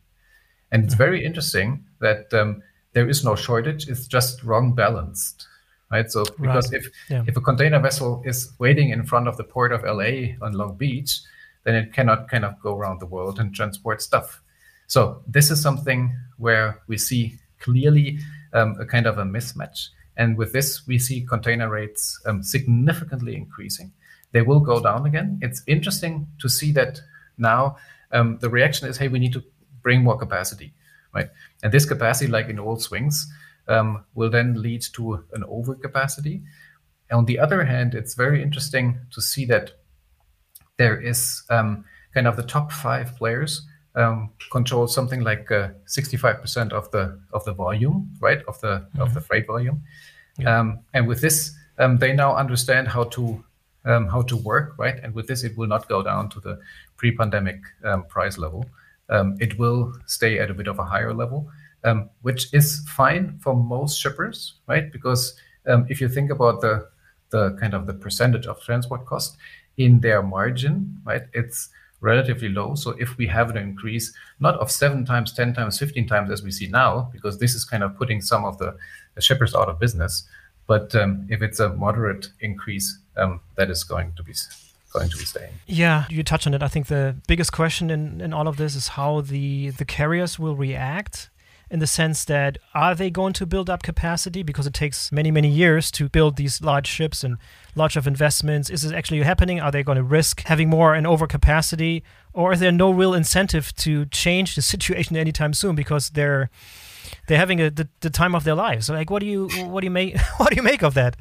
and 0.73 0.83
it's 0.83 0.93
very 0.93 1.23
interesting 1.23 1.85
that 2.01 2.33
um, 2.33 2.61
there 2.93 3.09
is 3.09 3.23
no 3.23 3.35
shortage; 3.35 3.87
it's 3.87 4.07
just 4.07 4.43
wrong 4.43 4.73
balanced. 4.73 5.47
Right. 5.91 6.09
So 6.09 6.23
because 6.41 6.71
right. 6.71 6.81
if 6.81 6.91
yeah. 7.09 7.23
if 7.27 7.37
a 7.37 7.41
container 7.41 7.79
vessel 7.79 8.23
is 8.25 8.51
waiting 8.57 8.89
in 8.89 9.03
front 9.05 9.27
of 9.27 9.37
the 9.37 9.43
port 9.43 9.71
of 9.71 9.83
LA 9.83 10.35
on 10.41 10.53
Long 10.53 10.75
Beach, 10.75 11.19
then 11.65 11.75
it 11.75 11.93
cannot 11.93 12.29
kind 12.29 12.45
of 12.45 12.59
go 12.61 12.75
around 12.75 12.99
the 12.99 13.05
world 13.05 13.39
and 13.39 13.53
transport 13.53 14.01
stuff. 14.01 14.41
So 14.87 15.21
this 15.27 15.51
is 15.51 15.61
something 15.61 16.15
where 16.37 16.81
we 16.87 16.97
see 16.97 17.37
clearly 17.59 18.19
um, 18.53 18.75
a 18.79 18.85
kind 18.85 19.07
of 19.07 19.17
a 19.17 19.23
mismatch. 19.23 19.89
And 20.17 20.37
with 20.37 20.53
this, 20.53 20.85
we 20.85 20.99
see 20.99 21.21
container 21.21 21.69
rates 21.69 22.19
um, 22.25 22.43
significantly 22.43 23.35
increasing. 23.35 23.91
They 24.31 24.41
will 24.41 24.59
go 24.59 24.79
down 24.81 25.05
again. 25.05 25.39
It's 25.41 25.63
interesting 25.67 26.27
to 26.39 26.49
see 26.49 26.71
that 26.73 26.99
now 27.37 27.77
um, 28.11 28.37
the 28.41 28.49
reaction 28.49 28.87
is, 28.87 28.97
hey, 28.97 29.07
we 29.07 29.19
need 29.19 29.33
to 29.33 29.43
bring 29.81 30.03
more 30.03 30.17
capacity, 30.17 30.73
right? 31.13 31.29
And 31.63 31.71
this 31.71 31.85
capacity, 31.85 32.29
like 32.29 32.49
in 32.49 32.59
all 32.59 32.77
swings, 32.77 33.31
um, 33.67 34.03
will 34.15 34.29
then 34.29 34.61
lead 34.61 34.81
to 34.93 35.23
an 35.33 35.43
overcapacity. 35.43 36.43
On 37.11 37.25
the 37.25 37.39
other 37.39 37.63
hand, 37.63 37.93
it's 37.93 38.15
very 38.15 38.41
interesting 38.41 38.99
to 39.11 39.21
see 39.21 39.45
that 39.45 39.71
there 40.77 40.99
is 40.99 41.43
um, 41.49 41.85
kind 42.13 42.27
of 42.27 42.35
the 42.35 42.43
top 42.43 42.71
five 42.71 43.15
players 43.15 43.65
um, 43.95 44.31
controls 44.51 44.93
something 44.93 45.21
like 45.21 45.51
uh, 45.51 45.69
65% 45.87 46.71
of 46.71 46.89
the 46.91 47.19
of 47.31 47.45
the 47.45 47.53
volume, 47.53 48.11
right, 48.19 48.41
of 48.47 48.59
the 48.61 48.67
mm-hmm. 48.67 49.01
of 49.01 49.13
the 49.13 49.21
freight 49.21 49.47
volume. 49.47 49.83
Yeah. 50.37 50.59
Um, 50.59 50.79
and 50.93 51.07
with 51.07 51.21
this, 51.21 51.51
um, 51.77 51.97
they 51.97 52.13
now 52.13 52.35
understand 52.35 52.87
how 52.87 53.03
to 53.05 53.43
um, 53.85 54.07
how 54.07 54.23
to 54.23 54.37
work, 54.37 54.75
right? 54.77 54.99
And 55.03 55.13
with 55.13 55.27
this, 55.27 55.43
it 55.43 55.57
will 55.57 55.67
not 55.67 55.87
go 55.87 56.01
down 56.01 56.29
to 56.29 56.39
the 56.39 56.59
pre-pandemic 56.97 57.59
um, 57.83 58.05
price 58.05 58.37
level. 58.37 58.65
Um, 59.09 59.37
it 59.39 59.57
will 59.59 59.93
stay 60.05 60.39
at 60.39 60.49
a 60.49 60.53
bit 60.53 60.67
of 60.67 60.79
a 60.79 60.83
higher 60.83 61.13
level, 61.13 61.49
which 62.21 62.53
is 62.53 62.87
fine 62.89 63.37
for 63.39 63.55
most 63.55 63.99
shippers, 63.99 64.55
right? 64.67 64.91
Because 64.91 65.37
if 65.65 65.99
you 65.99 66.07
think 66.07 66.31
about 66.31 66.61
the 66.61 66.87
the 67.33 67.57
kind 67.59 67.73
of 67.73 67.85
the 67.87 67.93
percentage 67.93 68.45
of 68.45 68.61
transport 68.61 69.05
cost 69.05 69.37
in 69.77 69.99
their 69.99 70.21
margin, 70.21 71.01
right, 71.03 71.23
it's 71.33 71.69
relatively 71.99 72.49
low. 72.49 72.75
So 72.75 72.91
if 72.91 73.17
we 73.17 73.27
have 73.27 73.49
an 73.49 73.57
increase, 73.57 74.13
not 74.39 74.55
of 74.59 74.69
seven 74.69 75.03
times, 75.03 75.33
10 75.33 75.53
times, 75.53 75.79
15 75.79 76.07
times 76.07 76.29
as 76.29 76.43
we 76.43 76.51
see 76.51 76.67
now, 76.67 77.09
because 77.11 77.39
this 77.39 77.55
is 77.55 77.65
kind 77.65 77.81
of 77.83 77.97
putting 77.97 78.21
some 78.21 78.45
of 78.45 78.57
the, 78.59 78.75
the 79.15 79.21
shippers 79.21 79.55
out 79.55 79.67
of 79.67 79.79
business, 79.79 80.27
but 80.67 80.93
um, 80.95 81.25
if 81.29 81.41
it's 81.41 81.59
a 81.59 81.69
moderate 81.69 82.27
increase, 82.39 82.99
um, 83.17 83.41
that 83.55 83.69
is 83.69 83.83
going 83.83 84.13
to 84.15 84.23
be 84.23 84.33
going 84.93 85.09
to 85.09 85.17
be 85.17 85.25
staying. 85.25 85.53
Yeah, 85.67 86.05
you 86.09 86.23
touch 86.23 86.47
on 86.47 86.53
it. 86.53 86.63
I 86.63 86.67
think 86.67 86.87
the 86.87 87.15
biggest 87.27 87.51
question 87.51 87.89
in, 87.89 88.21
in 88.21 88.33
all 88.33 88.47
of 88.47 88.57
this 88.57 88.75
is 88.75 88.89
how 88.89 89.21
the 89.21 89.71
the 89.71 89.85
carriers 89.85 90.39
will 90.39 90.55
react 90.55 91.29
in 91.69 91.79
the 91.79 91.87
sense 91.87 92.23
that 92.25 92.59
are 92.75 92.93
they 92.93 93.09
going 93.09 93.33
to 93.33 93.45
build 93.45 93.67
up 93.69 93.81
capacity 93.81 94.43
because 94.43 94.67
it 94.67 94.73
takes 94.73 95.11
many 95.11 95.31
many 95.31 95.49
years 95.49 95.89
to 95.91 96.07
build 96.07 96.35
these 96.35 96.61
large 96.61 96.87
ships 96.87 97.23
and 97.23 97.37
large 97.75 97.97
of 97.97 98.05
investments 98.05 98.69
is 98.69 98.83
this 98.83 98.91
actually 98.91 99.19
happening 99.21 99.59
are 99.59 99.71
they 99.71 99.81
going 99.81 99.95
to 99.95 100.03
risk 100.03 100.41
having 100.43 100.69
more 100.69 100.93
and 100.93 101.07
overcapacity 101.07 102.03
or 102.31 102.53
is 102.53 102.59
there 102.59 102.71
no 102.71 102.91
real 102.91 103.13
incentive 103.15 103.73
to 103.75 104.05
change 104.07 104.53
the 104.55 104.61
situation 104.73 105.17
anytime 105.17 105.53
soon 105.53 105.73
because 105.73 106.11
they're 106.11 106.51
they're 107.27 107.37
having 107.37 107.61
a, 107.61 107.69
the, 107.69 107.87
the 108.01 108.09
time 108.09 108.35
of 108.35 108.43
their 108.43 108.55
lives. 108.55 108.89
Like, 108.89 109.09
what 109.09 109.19
do 109.19 109.25
you 109.25 109.47
what 109.65 109.81
do 109.81 109.85
you 109.85 109.91
make 109.91 110.17
what 110.37 110.49
do 110.49 110.55
you 110.55 110.63
make 110.63 110.83
of 110.83 110.93
that? 110.95 111.15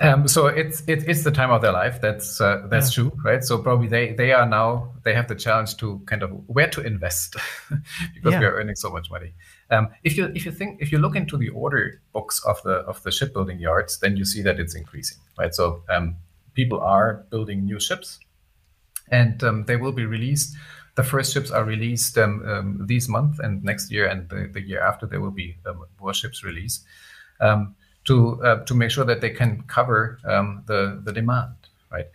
Um, 0.00 0.26
so 0.26 0.46
it's 0.46 0.80
it, 0.86 1.06
it's 1.06 1.24
the 1.24 1.30
time 1.30 1.50
of 1.50 1.60
their 1.60 1.72
life. 1.72 2.00
That's 2.00 2.40
uh, 2.40 2.66
that's 2.70 2.96
yeah. 2.96 3.02
true, 3.02 3.12
right? 3.22 3.44
So 3.44 3.58
probably 3.58 3.86
they 3.86 4.12
they 4.12 4.32
are 4.32 4.46
now 4.46 4.94
they 5.04 5.12
have 5.12 5.28
the 5.28 5.34
challenge 5.34 5.76
to 5.76 6.00
kind 6.06 6.22
of 6.22 6.30
where 6.48 6.68
to 6.68 6.80
invest 6.80 7.36
because 8.14 8.32
yeah. 8.32 8.40
we 8.40 8.46
are 8.46 8.54
earning 8.54 8.76
so 8.76 8.88
much 8.88 9.10
money. 9.10 9.34
Um, 9.70 9.88
if 10.02 10.16
you 10.16 10.32
if 10.34 10.46
you 10.46 10.52
think 10.52 10.80
if 10.80 10.90
you 10.90 10.98
look 10.98 11.16
into 11.16 11.36
the 11.36 11.50
order 11.50 12.00
books 12.14 12.42
of 12.46 12.62
the 12.62 12.76
of 12.88 13.02
the 13.02 13.12
shipbuilding 13.12 13.58
yards, 13.58 13.98
then 13.98 14.16
you 14.16 14.24
see 14.24 14.40
that 14.40 14.58
it's 14.58 14.74
increasing, 14.74 15.18
right? 15.38 15.54
So 15.54 15.82
um, 15.90 16.16
people 16.54 16.80
are 16.80 17.26
building 17.28 17.66
new 17.66 17.78
ships, 17.78 18.20
and 19.10 19.44
um, 19.44 19.64
they 19.66 19.76
will 19.76 19.92
be 19.92 20.06
released. 20.06 20.56
The 20.94 21.04
first 21.04 21.34
ships 21.34 21.50
are 21.50 21.64
released 21.64 22.16
um, 22.16 22.42
um, 22.48 22.86
this 22.86 23.06
month 23.06 23.38
and 23.38 23.62
next 23.62 23.92
year, 23.92 24.06
and 24.06 24.30
the, 24.30 24.48
the 24.50 24.62
year 24.62 24.80
after 24.80 25.06
there 25.06 25.20
will 25.20 25.30
be 25.30 25.58
um, 25.66 25.84
more 26.00 26.14
ships 26.14 26.42
released 26.42 26.86
to 28.04 28.42
uh, 28.42 28.64
to 28.64 28.74
make 28.74 28.90
sure 28.90 29.04
that 29.04 29.20
they 29.20 29.30
can 29.30 29.62
cover 29.66 30.18
the 30.66 31.00
the 31.04 31.12
demand, 31.12 31.54
right? 31.90 32.06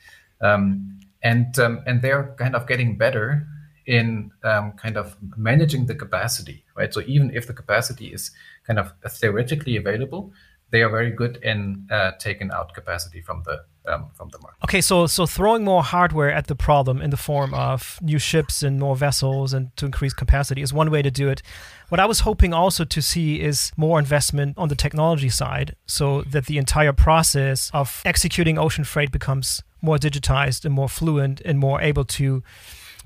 and 1.24 1.58
and 1.86 2.02
they're 2.02 2.36
kind 2.38 2.56
of 2.56 2.68
getting 2.68 2.98
better 2.98 3.48
in 3.86 4.32
um, 4.44 4.72
kind 4.74 4.98
of 4.98 5.16
managing 5.38 5.86
the 5.86 5.96
capacity, 5.96 6.64
right? 6.76 6.94
So 6.94 7.02
even 7.06 7.32
if 7.36 7.48
the 7.48 7.54
capacity 7.54 8.08
is 8.08 8.32
kind 8.66 8.80
of 8.80 8.94
theoretically 9.08 9.78
available, 9.78 10.34
they 10.72 10.82
are 10.82 10.90
very 10.90 11.12
good 11.12 11.38
in 11.44 11.88
uh, 11.92 12.12
taking 12.20 12.52
out 12.52 12.74
capacity 12.74 13.22
from 13.22 13.44
the 13.46 13.64
um, 13.88 14.08
from 14.14 14.30
the 14.30 14.40
market. 14.40 14.58
Okay, 14.64 14.82
so 14.82 15.08
so 15.08 15.26
throwing 15.26 15.64
more 15.64 15.84
hardware 15.84 16.32
at 16.32 16.48
the 16.48 16.56
problem 16.56 17.02
in 17.02 17.10
the 17.10 17.18
form 17.18 17.54
of 17.54 18.00
new 18.02 18.20
ships 18.20 18.64
and 18.64 18.80
more 18.80 18.96
vessels 18.96 19.54
and 19.54 19.76
to 19.78 19.86
increase 19.86 20.14
capacity 20.14 20.62
is 20.62 20.74
one 20.74 20.92
way 20.92 21.02
to 21.02 21.12
do 21.12 21.30
it. 21.30 21.42
What 21.90 22.00
I 22.00 22.06
was 22.06 22.22
hoping 22.22 22.54
also 22.54 22.84
to 22.84 23.02
see 23.02 23.42
is 23.42 23.72
more 23.78 24.00
investment 24.00 24.58
on 24.58 24.70
the 24.70 24.76
technology 24.76 25.30
side, 25.30 25.76
so 25.86 26.24
that 26.24 26.46
the 26.46 26.58
entire 26.58 26.94
process 26.94 27.70
of 27.74 28.02
executing 28.06 28.58
ocean 28.58 28.84
freight 28.84 29.12
becomes 29.12 29.64
more 29.82 29.98
digitized 29.98 30.66
and 30.66 30.74
more 30.74 30.90
fluent 30.90 31.42
and 31.42 31.60
more 31.60 31.82
able 31.82 32.06
to 32.06 32.44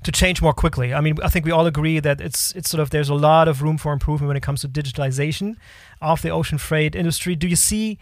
to 0.02 0.10
change 0.10 0.40
more 0.40 0.54
quickly. 0.54 0.94
I 0.94 1.00
mean, 1.00 1.18
I 1.22 1.28
think 1.28 1.44
we 1.44 1.50
all 1.50 1.66
agree 1.66 2.00
that 2.00 2.20
it's 2.20 2.52
it's 2.52 2.70
sort 2.70 2.80
of 2.80 2.90
there's 2.90 3.10
a 3.10 3.14
lot 3.14 3.48
of 3.48 3.62
room 3.62 3.76
for 3.76 3.92
improvement 3.92 4.28
when 4.28 4.36
it 4.36 4.42
comes 4.42 4.62
to 4.62 4.68
digitalization 4.68 5.56
of 6.00 6.22
the 6.22 6.30
ocean 6.30 6.58
freight 6.58 6.94
industry. 6.94 7.36
Do 7.36 7.46
you 7.46 7.56
see 7.56 7.98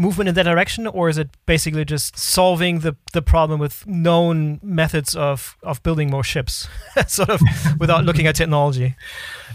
movement 0.00 0.28
in 0.28 0.34
that 0.34 0.44
direction, 0.44 0.86
or 0.86 1.08
is 1.08 1.18
it 1.18 1.28
basically 1.44 1.84
just 1.84 2.18
solving 2.18 2.80
the, 2.80 2.96
the 3.12 3.20
problem 3.20 3.60
with 3.60 3.86
known 3.86 4.58
methods 4.62 5.14
of, 5.14 5.56
of 5.62 5.82
building 5.82 6.10
more 6.10 6.24
ships, 6.24 6.66
sort 7.06 7.28
of 7.28 7.40
without 7.78 8.04
looking 8.04 8.26
at 8.26 8.34
technology? 8.34 8.96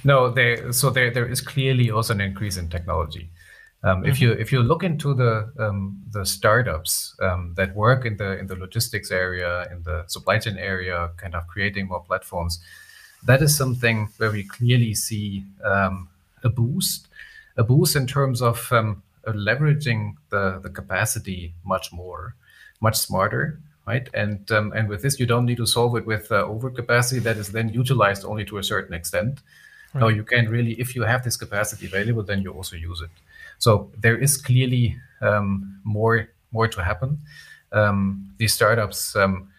No, 0.03 0.29
there. 0.29 0.71
So 0.71 0.91
there 0.91 1.09
there 1.09 1.25
is 1.25 1.41
clearly 1.41 1.89
also 1.89 2.13
an 2.13 2.21
increase 2.21 2.57
in 2.57 2.69
technology. 2.69 3.31
Um, 3.83 4.01
mm-hmm. 4.01 4.11
If 4.11 4.21
you 4.21 4.31
if 4.33 4.51
you 4.51 4.61
look 4.61 4.83
into 4.83 5.15
the 5.15 5.51
um, 5.57 5.97
the 6.11 6.25
startups 6.25 7.15
um, 7.21 7.53
that 7.55 7.75
work 7.75 8.05
in 8.05 8.17
the 8.17 8.37
in 8.37 8.45
the 8.45 8.55
logistics 8.55 9.09
area, 9.09 9.67
in 9.71 9.81
the 9.81 10.03
supply 10.07 10.37
chain 10.37 10.57
area, 10.59 11.09
kind 11.17 11.33
of 11.33 11.47
creating 11.47 11.87
more 11.87 12.03
platforms, 12.03 12.59
that 13.25 13.41
is 13.41 13.57
something 13.57 14.09
where 14.17 14.31
we 14.31 14.43
clearly 14.43 14.93
see 14.93 15.43
um, 15.63 16.09
a 16.43 16.49
boost, 16.49 17.07
a 17.57 17.63
boost 17.63 17.95
in 17.95 18.05
terms 18.05 18.41
of 18.43 18.71
um, 18.71 19.01
leveraging 19.33 20.15
the 20.29 20.59
the 20.61 20.69
capacity 20.69 21.53
much 21.63 21.91
more, 21.91 22.35
much 22.81 22.97
smarter, 22.97 23.59
right? 23.87 24.09
And 24.13 24.51
um, 24.51 24.71
and 24.73 24.89
with 24.89 25.01
this, 25.01 25.19
you 25.19 25.25
don't 25.25 25.45
need 25.45 25.57
to 25.57 25.65
solve 25.65 25.95
it 25.97 26.05
with 26.05 26.31
uh, 26.31 26.43
overcapacity 26.43 27.21
that 27.23 27.37
is 27.37 27.51
then 27.51 27.69
utilized 27.69 28.25
only 28.25 28.45
to 28.45 28.57
a 28.57 28.63
certain 28.63 28.93
extent. 28.93 29.41
Right. 29.93 30.01
No, 30.01 30.07
you 30.07 30.23
can 30.23 30.49
really, 30.49 30.73
if 30.73 30.95
you 30.95 31.03
have 31.03 31.23
this 31.23 31.37
capacity 31.37 31.85
available, 31.85 32.23
then 32.23 32.41
you 32.41 32.51
also 32.51 32.75
use 32.75 33.01
it. 33.01 33.09
So 33.59 33.91
there 33.97 34.17
is 34.17 34.37
clearly 34.37 34.97
um, 35.21 35.79
more 35.83 36.29
more 36.51 36.67
to 36.67 36.83
happen. 36.83 37.19
Um, 37.71 38.33
these 38.37 38.53
startups, 38.53 39.15
um, 39.15 39.49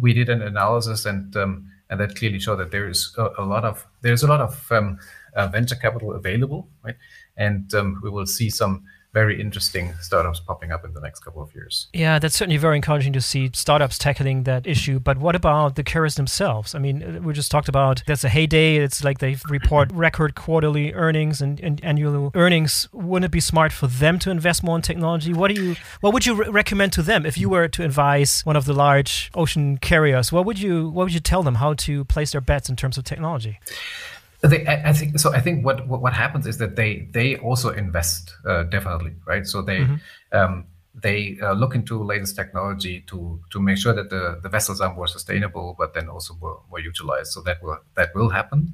we 0.00 0.12
did 0.12 0.28
an 0.28 0.42
analysis, 0.42 1.06
and 1.06 1.36
um, 1.36 1.70
and 1.90 2.00
that 2.00 2.16
clearly 2.16 2.40
showed 2.40 2.56
that 2.56 2.70
there 2.70 2.88
is 2.88 3.14
a, 3.16 3.28
a 3.38 3.44
lot 3.44 3.64
of 3.64 3.86
there's 4.02 4.22
a 4.22 4.26
lot 4.26 4.40
of 4.40 4.70
um, 4.72 4.98
uh, 5.34 5.46
venture 5.48 5.76
capital 5.76 6.12
available, 6.12 6.68
right? 6.82 6.96
And 7.36 7.72
um, 7.74 8.00
we 8.02 8.10
will 8.10 8.26
see 8.26 8.50
some 8.50 8.84
very 9.16 9.40
interesting 9.40 9.94
startups 9.98 10.40
popping 10.40 10.70
up 10.70 10.84
in 10.84 10.92
the 10.92 11.00
next 11.00 11.20
couple 11.20 11.40
of 11.40 11.54
years. 11.54 11.88
Yeah, 11.94 12.18
that's 12.18 12.36
certainly 12.36 12.58
very 12.58 12.76
encouraging 12.76 13.14
to 13.14 13.22
see 13.22 13.50
startups 13.54 13.96
tackling 13.96 14.42
that 14.42 14.66
issue. 14.66 14.98
But 14.98 15.16
what 15.16 15.34
about 15.34 15.74
the 15.74 15.82
carriers 15.82 16.16
themselves? 16.16 16.74
I 16.74 16.80
mean, 16.80 17.24
we 17.24 17.32
just 17.32 17.50
talked 17.50 17.70
about 17.70 18.02
that's 18.06 18.24
a 18.24 18.28
heyday. 18.28 18.76
It's 18.76 19.02
like 19.02 19.20
they 19.20 19.38
report 19.48 19.90
record 20.06 20.34
quarterly 20.34 20.92
earnings 20.92 21.40
and, 21.40 21.58
and, 21.60 21.82
annual 21.82 22.30
earnings. 22.34 22.90
Wouldn't 22.92 23.24
it 23.24 23.30
be 23.30 23.40
smart 23.40 23.72
for 23.72 23.86
them 23.86 24.18
to 24.18 24.30
invest 24.30 24.62
more 24.62 24.76
in 24.76 24.82
technology? 24.82 25.32
What 25.32 25.48
do 25.50 25.62
you 25.62 25.76
what 26.02 26.12
would 26.12 26.26
you 26.26 26.34
re- 26.34 26.50
recommend 26.50 26.92
to 26.92 27.02
them 27.02 27.24
if 27.24 27.38
you 27.38 27.48
were 27.48 27.68
to 27.68 27.84
advise 27.84 28.42
one 28.44 28.56
of 28.56 28.66
the 28.66 28.74
large 28.74 29.30
ocean 29.34 29.78
carriers? 29.78 30.30
What 30.30 30.44
would 30.44 30.58
you 30.58 30.90
what 30.90 31.04
would 31.04 31.14
you 31.14 31.20
tell 31.20 31.42
them 31.42 31.54
how 31.54 31.72
to 31.86 32.04
place 32.04 32.32
their 32.32 32.42
bets 32.42 32.68
in 32.68 32.76
terms 32.76 32.98
of 32.98 33.04
technology? 33.04 33.60
They, 34.42 34.66
I, 34.66 34.92
think 34.92 35.18
so. 35.18 35.32
I 35.32 35.40
think 35.40 35.64
what, 35.64 35.88
what, 35.88 36.02
what 36.02 36.12
happens 36.12 36.46
is 36.46 36.58
that 36.58 36.76
they 36.76 37.08
they 37.10 37.36
also 37.36 37.70
invest 37.70 38.34
uh, 38.46 38.64
definitely, 38.64 39.14
right? 39.24 39.46
So 39.46 39.62
they 39.62 39.80
mm-hmm. 39.80 40.36
um, 40.36 40.66
they 40.94 41.38
uh, 41.42 41.52
look 41.52 41.74
into 41.74 42.02
latest 42.02 42.36
technology 42.36 43.00
to 43.08 43.40
to 43.50 43.60
make 43.60 43.78
sure 43.78 43.94
that 43.94 44.10
the, 44.10 44.40
the 44.42 44.48
vessels 44.48 44.80
are 44.80 44.94
more 44.94 45.06
sustainable, 45.06 45.74
but 45.78 45.94
then 45.94 46.08
also 46.08 46.34
more, 46.34 46.60
more 46.70 46.80
utilized. 46.80 47.32
So 47.32 47.40
that 47.42 47.62
will 47.62 47.78
that 47.94 48.14
will 48.14 48.28
happen, 48.28 48.72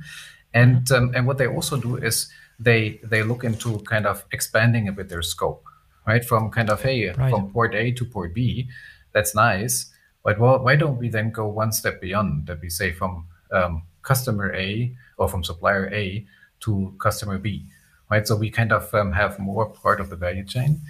and 0.52 0.84
mm-hmm. 0.84 1.04
um, 1.04 1.14
and 1.14 1.26
what 1.26 1.38
they 1.38 1.46
also 1.46 1.76
do 1.76 1.96
is 1.96 2.28
they 2.58 3.00
they 3.04 3.22
look 3.22 3.44
into 3.44 3.78
kind 3.80 4.06
of 4.06 4.24
expanding 4.32 4.88
a 4.88 4.92
bit 4.92 5.08
their 5.08 5.22
scope, 5.22 5.64
right? 6.06 6.24
From 6.24 6.50
kind 6.50 6.70
of 6.70 6.82
hey 6.82 7.10
right. 7.10 7.30
from 7.30 7.50
port 7.52 7.74
A 7.74 7.92
to 7.92 8.04
port 8.04 8.34
B, 8.34 8.68
that's 9.12 9.34
nice, 9.34 9.92
but 10.24 10.38
well, 10.38 10.58
why 10.58 10.76
don't 10.76 10.98
we 10.98 11.08
then 11.08 11.30
go 11.30 11.46
one 11.46 11.72
step 11.72 12.00
beyond 12.00 12.46
that? 12.46 12.60
We 12.60 12.68
say 12.68 12.92
from 12.92 13.26
um, 13.52 13.82
customer 14.02 14.54
A 14.54 14.94
or 15.16 15.28
from 15.28 15.44
supplier 15.44 15.92
A 15.92 16.26
to 16.60 16.94
customer 16.98 17.38
B, 17.38 17.64
right? 18.10 18.26
So 18.26 18.36
we 18.36 18.50
kind 18.50 18.72
of 18.72 18.92
um, 18.94 19.12
have 19.12 19.38
more 19.38 19.66
part 19.66 20.00
of 20.00 20.10
the 20.10 20.16
value 20.16 20.44
chain, 20.44 20.80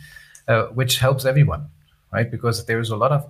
uh, 0.48 0.64
which 0.66 0.98
helps 0.98 1.24
everyone, 1.24 1.68
right? 2.12 2.30
Because 2.30 2.66
there's 2.66 2.90
a 2.90 2.96
lot 2.96 3.12
of, 3.12 3.28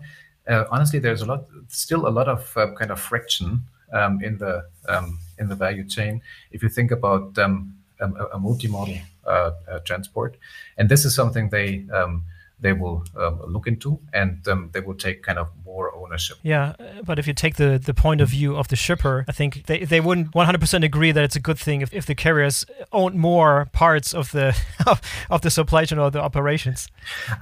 uh, 0.49 0.64
honestly, 0.71 0.99
there's 0.99 1.23
a 1.23 1.27
lot, 1.27 1.47
still 1.68 2.07
a 2.07 2.11
lot 2.11 2.29
of 2.29 2.57
uh, 2.57 2.73
kind 2.75 2.90
of 2.90 3.01
friction 3.01 3.64
um, 3.92 4.23
in 4.23 4.38
the 4.38 4.66
um, 4.88 5.18
in 5.38 5.49
the 5.49 5.55
value 5.55 5.85
chain. 5.85 6.23
If 6.51 6.62
you 6.62 6.68
think 6.68 6.90
about 6.90 7.38
um, 7.38 7.77
a, 8.01 8.07
a 8.07 8.38
multimodal 8.38 9.01
uh, 9.27 9.51
uh, 9.71 9.79
transport, 9.81 10.37
and 10.79 10.88
this 10.88 11.05
is 11.05 11.14
something 11.14 11.51
they 11.51 11.85
um, 11.92 12.25
they 12.62 12.72
will 12.72 13.05
um, 13.16 13.40
look 13.46 13.66
into 13.66 14.01
and 14.12 14.46
um, 14.48 14.70
they 14.72 14.81
will 14.81 14.94
take 14.94 15.22
kind 15.22 15.38
of 15.38 15.48
more 15.64 15.94
ownership. 15.94 16.38
Yeah, 16.42 16.75
but 17.05 17.18
if 17.18 17.27
you 17.27 17.35
take 17.35 17.57
the, 17.57 17.79
the 17.79 17.92
point 17.92 18.20
of 18.20 18.29
view 18.29 18.57
of 18.57 18.68
the 18.68 18.77
shipper, 18.77 19.25
I 19.29 19.33
think 19.33 19.66
they, 19.66 19.85
they 19.85 20.01
wouldn't 20.01 20.33
100% 20.33 20.85
agree 20.85 21.12
that 21.12 21.25
it's 21.25 21.37
a 21.37 21.40
good 21.40 21.59
thing 21.59 21.81
if, 21.81 21.92
if 21.92 22.07
the 22.07 22.14
carriers 22.14 22.64
own 22.92 23.18
more 23.18 23.68
parts 23.72 24.14
of 24.14 24.31
the 24.31 24.57
of, 24.87 25.01
of 25.29 25.42
the 25.42 25.51
supply 25.51 25.85
chain 25.85 25.98
or 25.98 26.11
the 26.11 26.20
operations. 26.20 26.88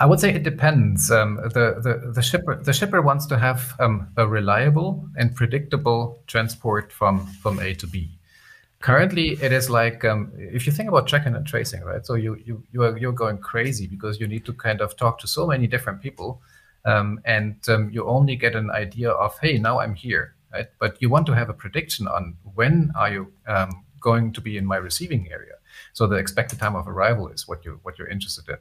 I 0.00 0.06
would 0.06 0.20
say 0.20 0.34
it 0.34 0.42
depends. 0.42 1.10
Um, 1.10 1.36
the, 1.36 1.80
the, 1.82 2.12
the 2.12 2.22
shipper 2.22 2.56
the 2.56 2.72
shipper 2.72 3.02
wants 3.02 3.26
to 3.26 3.38
have 3.38 3.74
um, 3.78 4.08
a 4.16 4.26
reliable 4.26 5.06
and 5.16 5.34
predictable 5.36 6.22
transport 6.26 6.92
from, 6.92 7.26
from 7.26 7.60
A 7.60 7.74
to 7.74 7.86
B 7.86 8.19
currently 8.80 9.32
it 9.42 9.52
is 9.52 9.70
like 9.70 10.04
um, 10.04 10.32
if 10.36 10.66
you 10.66 10.72
think 10.72 10.88
about 10.88 11.06
tracking 11.06 11.34
and 11.34 11.46
tracing 11.46 11.82
right? 11.82 12.04
So 12.04 12.14
you 12.14 12.36
you 12.44 12.62
you 12.72 12.82
are 12.82 12.96
you're 12.96 13.12
going 13.12 13.38
crazy 13.38 13.86
because 13.86 14.20
you 14.20 14.26
need 14.26 14.44
to 14.46 14.52
kind 14.52 14.80
of 14.80 14.96
talk 14.96 15.18
to 15.20 15.26
so 15.26 15.46
many 15.46 15.66
different 15.66 16.00
people 16.00 16.42
um, 16.84 17.20
and 17.24 17.56
um, 17.68 17.90
you 17.90 18.06
only 18.06 18.36
get 18.36 18.56
an 18.56 18.70
idea 18.70 19.10
of 19.10 19.38
hey 19.40 19.58
now 19.58 19.80
i'm 19.80 19.94
here 19.94 20.34
right? 20.52 20.68
But 20.78 21.00
you 21.00 21.08
want 21.08 21.26
to 21.26 21.34
have 21.34 21.48
a 21.48 21.54
prediction 21.54 22.08
on 22.08 22.36
when 22.54 22.90
are 22.96 23.10
you 23.10 23.32
um, 23.46 23.84
going 24.00 24.32
to 24.32 24.40
be 24.40 24.56
in 24.56 24.66
my 24.66 24.76
receiving 24.76 25.30
area. 25.30 25.54
So 25.92 26.06
the 26.06 26.16
expected 26.16 26.58
time 26.58 26.74
of 26.74 26.88
arrival 26.88 27.28
is 27.28 27.46
what 27.46 27.64
you 27.64 27.80
what 27.82 27.98
you're 27.98 28.08
interested 28.08 28.48
in. 28.48 28.56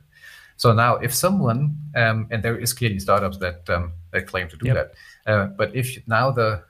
So 0.58 0.74
now 0.74 0.96
if 0.98 1.14
someone 1.14 1.78
um, 1.96 2.28
and 2.32 2.44
there 2.44 2.58
is 2.58 2.74
clearly 2.74 3.00
startups 3.00 3.38
that 3.38 3.70
um, 3.70 3.94
that 4.12 4.28
claim 4.28 4.48
to 4.50 4.58
do 4.58 4.68
yep. 4.68 4.76
that 4.76 5.32
uh, 5.32 5.46
but 5.48 5.76
if 5.76 5.98
now 6.08 6.32
the 6.32 6.64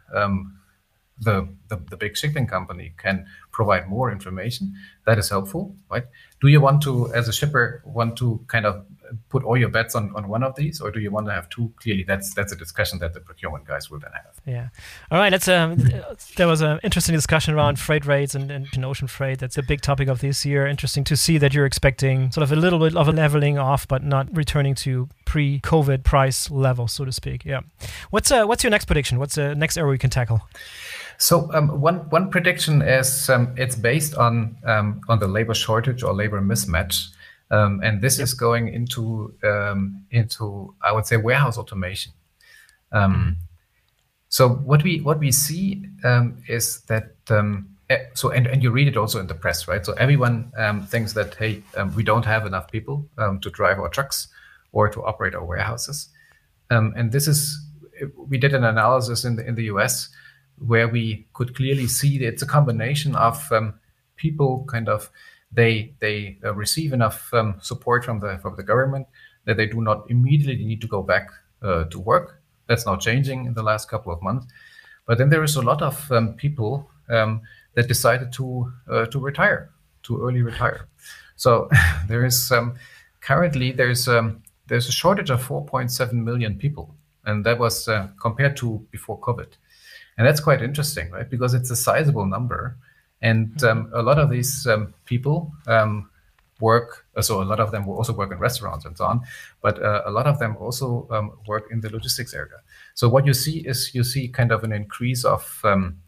the, 1.21 1.47
the, 1.67 1.77
the 1.89 1.97
big 1.97 2.15
shipping 2.17 2.47
company 2.47 2.93
can 2.97 3.25
provide 3.51 3.89
more 3.89 4.11
information, 4.11 4.73
that 5.05 5.17
is 5.17 5.29
helpful, 5.29 5.75
right? 5.89 6.05
Do 6.41 6.47
you 6.47 6.61
want 6.61 6.81
to, 6.83 7.13
as 7.13 7.27
a 7.27 7.33
shipper, 7.33 7.81
want 7.85 8.17
to 8.17 8.43
kind 8.47 8.65
of 8.65 8.85
put 9.29 9.43
all 9.43 9.57
your 9.57 9.69
bets 9.69 9.95
on, 9.95 10.13
on 10.15 10.27
one 10.27 10.43
of 10.43 10.55
these, 10.55 10.79
or 10.81 10.91
do 10.91 10.99
you 10.99 11.11
want 11.11 11.25
to 11.27 11.33
have 11.33 11.49
two? 11.49 11.73
Clearly, 11.77 12.03
that's 12.03 12.33
that's 12.33 12.51
a 12.51 12.55
discussion 12.55 12.99
that 12.99 13.13
the 13.13 13.19
procurement 13.19 13.65
guys 13.65 13.89
will 13.89 13.99
then 13.99 14.11
have. 14.13 14.39
Yeah. 14.45 14.69
All 15.11 15.19
right. 15.19 15.29
That's 15.29 15.47
um. 15.47 15.77
there 16.37 16.47
was 16.47 16.61
an 16.61 16.79
interesting 16.83 17.15
discussion 17.15 17.53
around 17.53 17.79
freight 17.79 18.05
rates 18.05 18.35
and, 18.35 18.51
and 18.51 18.85
ocean 18.85 19.07
freight. 19.07 19.39
That's 19.39 19.57
a 19.57 19.63
big 19.63 19.81
topic 19.81 20.07
of 20.07 20.21
this 20.21 20.45
year. 20.45 20.67
Interesting 20.67 21.03
to 21.05 21.17
see 21.17 21.37
that 21.37 21.53
you're 21.53 21.65
expecting 21.65 22.31
sort 22.31 22.43
of 22.43 22.51
a 22.51 22.55
little 22.55 22.79
bit 22.79 22.95
of 22.95 23.07
a 23.07 23.11
leveling 23.11 23.57
off, 23.57 23.87
but 23.87 24.03
not 24.03 24.27
returning 24.35 24.75
to 24.75 25.09
pre-COVID 25.25 26.03
price 26.03 26.49
level, 26.49 26.87
so 26.87 27.05
to 27.05 27.11
speak. 27.11 27.45
Yeah. 27.45 27.61
What's 28.09 28.31
uh 28.31 28.45
What's 28.45 28.63
your 28.63 28.71
next 28.71 28.85
prediction? 28.85 29.19
What's 29.19 29.35
the 29.35 29.55
next 29.55 29.77
area 29.77 29.89
we 29.89 29.97
can 29.97 30.09
tackle? 30.09 30.41
So 31.19 31.51
um, 31.53 31.81
one 31.81 32.09
one 32.09 32.31
prediction 32.31 32.81
is 32.81 33.29
um, 33.29 33.53
it's 33.57 33.75
based 33.75 34.15
on 34.15 34.55
um, 34.63 35.01
on 35.09 35.19
the 35.19 35.27
labor 35.27 35.53
shortage 35.53 36.01
or 36.01 36.13
labor 36.13 36.41
mismatch, 36.41 37.09
um, 37.51 37.81
and 37.83 38.01
this 38.01 38.19
is 38.19 38.33
going 38.33 38.69
into 38.69 39.33
um, 39.43 40.05
into 40.11 40.73
I 40.81 40.93
would 40.93 41.05
say 41.05 41.17
warehouse 41.17 41.57
automation. 41.57 42.13
Mm. 42.93 43.35
So 44.29 44.47
what 44.47 44.81
we 44.83 45.01
what 45.01 45.19
we 45.19 45.33
see 45.33 45.85
is 46.47 46.81
that 46.87 47.11
so 48.13 48.29
and, 48.29 48.47
and 48.47 48.63
you 48.63 48.71
read 48.71 48.87
it 48.87 48.95
also 48.95 49.19
in 49.19 49.27
the 49.27 49.35
press, 49.35 49.67
right? 49.67 49.85
So 49.85 49.91
everyone 49.93 50.53
thinks 50.87 51.13
that 51.13 51.35
hey, 51.35 51.63
we 51.97 52.03
don't 52.03 52.25
have 52.25 52.45
enough 52.45 52.71
people 52.71 53.05
to 53.17 53.49
drive 53.49 53.77
our 53.77 53.89
trucks 53.89 54.29
or 54.71 54.87
to 54.87 55.03
operate 55.03 55.35
our 55.35 55.43
warehouses, 55.43 56.07
and 56.69 57.11
this 57.11 57.27
is 57.27 57.59
we 58.15 58.37
did 58.37 58.53
an 58.53 58.63
analysis 58.63 59.25
in 59.25 59.35
the 59.35 59.45
in 59.45 59.55
the 59.55 59.63
US 59.63 60.09
where 60.65 60.87
we 60.87 61.27
could 61.33 61.55
clearly 61.55 61.87
see 61.87 62.17
that 62.19 62.27
it's 62.27 62.41
a 62.41 62.47
combination 62.47 63.15
of 63.15 63.51
um, 63.51 63.73
people 64.15 64.65
kind 64.67 64.89
of 64.89 65.09
they 65.51 65.93
they 65.99 66.37
uh, 66.43 66.53
receive 66.53 66.93
enough 66.93 67.33
um, 67.33 67.55
support 67.61 68.05
from 68.05 68.19
the 68.19 68.37
from 68.41 68.55
the 68.55 68.63
government 68.63 69.07
that 69.45 69.57
they 69.57 69.65
do 69.65 69.81
not 69.81 70.09
immediately 70.09 70.63
need 70.63 70.81
to 70.81 70.87
go 70.87 71.01
back 71.01 71.29
uh, 71.61 71.85
to 71.85 71.99
work. 71.99 72.41
That's 72.67 72.85
now 72.85 72.97
changing 72.97 73.45
in 73.45 73.53
the 73.53 73.63
last 73.63 73.89
couple 73.89 74.13
of 74.13 74.21
months. 74.21 74.45
But 75.07 75.17
then 75.17 75.29
there 75.29 75.43
is 75.43 75.55
a 75.55 75.61
lot 75.61 75.81
of 75.81 76.11
um, 76.11 76.33
people 76.35 76.87
um, 77.09 77.41
that 77.73 77.87
decided 77.87 78.31
to 78.33 78.71
uh, 78.89 79.05
to 79.07 79.19
retire, 79.19 79.71
to 80.03 80.21
early 80.21 80.41
retire. 80.41 80.87
So 81.35 81.69
there 82.07 82.25
is 82.25 82.51
um, 82.51 82.75
currently 83.21 83.71
there's 83.71 84.07
um, 84.07 84.43
there's 84.67 84.87
a 84.87 84.91
shortage 84.91 85.31
of 85.31 85.45
4.7 85.45 86.13
million 86.13 86.55
people, 86.59 86.93
and 87.25 87.43
that 87.45 87.57
was 87.57 87.87
uh, 87.87 88.09
compared 88.21 88.55
to 88.57 88.85
before 88.91 89.19
COVID. 89.19 89.47
And 90.19 90.27
that's 90.27 90.41
quite 90.41 90.61
interesting, 90.61 91.09
right? 91.11 91.29
Because 91.29 91.53
it's 91.53 91.71
a 91.71 91.77
sizable 91.77 92.25
number. 92.25 92.75
And 93.21 93.53
mm-hmm. 93.53 93.85
um, 93.85 93.91
a 93.93 94.03
lot 94.03 94.19
of 94.19 94.29
these 94.29 94.67
um, 94.67 94.93
people 95.05 95.53
um, 95.65 96.09
work, 96.59 97.05
uh, 97.15 97.21
so 97.21 97.41
a 97.41 97.45
lot 97.45 97.61
of 97.61 97.71
them 97.71 97.87
will 97.87 97.95
also 97.95 98.11
work 98.11 98.29
in 98.29 98.37
restaurants 98.37 98.83
and 98.83 98.97
so 98.97 99.05
on, 99.05 99.21
but 99.61 99.81
uh, 99.81 100.01
a 100.05 100.11
lot 100.11 100.27
of 100.27 100.37
them 100.37 100.57
also 100.57 101.07
um, 101.09 101.31
work 101.47 101.71
in 101.71 101.79
the 101.79 101.89
logistics 101.89 102.33
area. 102.33 102.59
So 102.95 103.07
what 103.07 103.25
you 103.25 103.33
see 103.33 103.59
is 103.59 103.95
you 103.95 104.03
see 104.03 104.27
kind 104.27 104.51
of 104.51 104.65
an 104.65 104.73
increase 104.73 105.23
of, 105.23 105.61
um, 105.63 106.01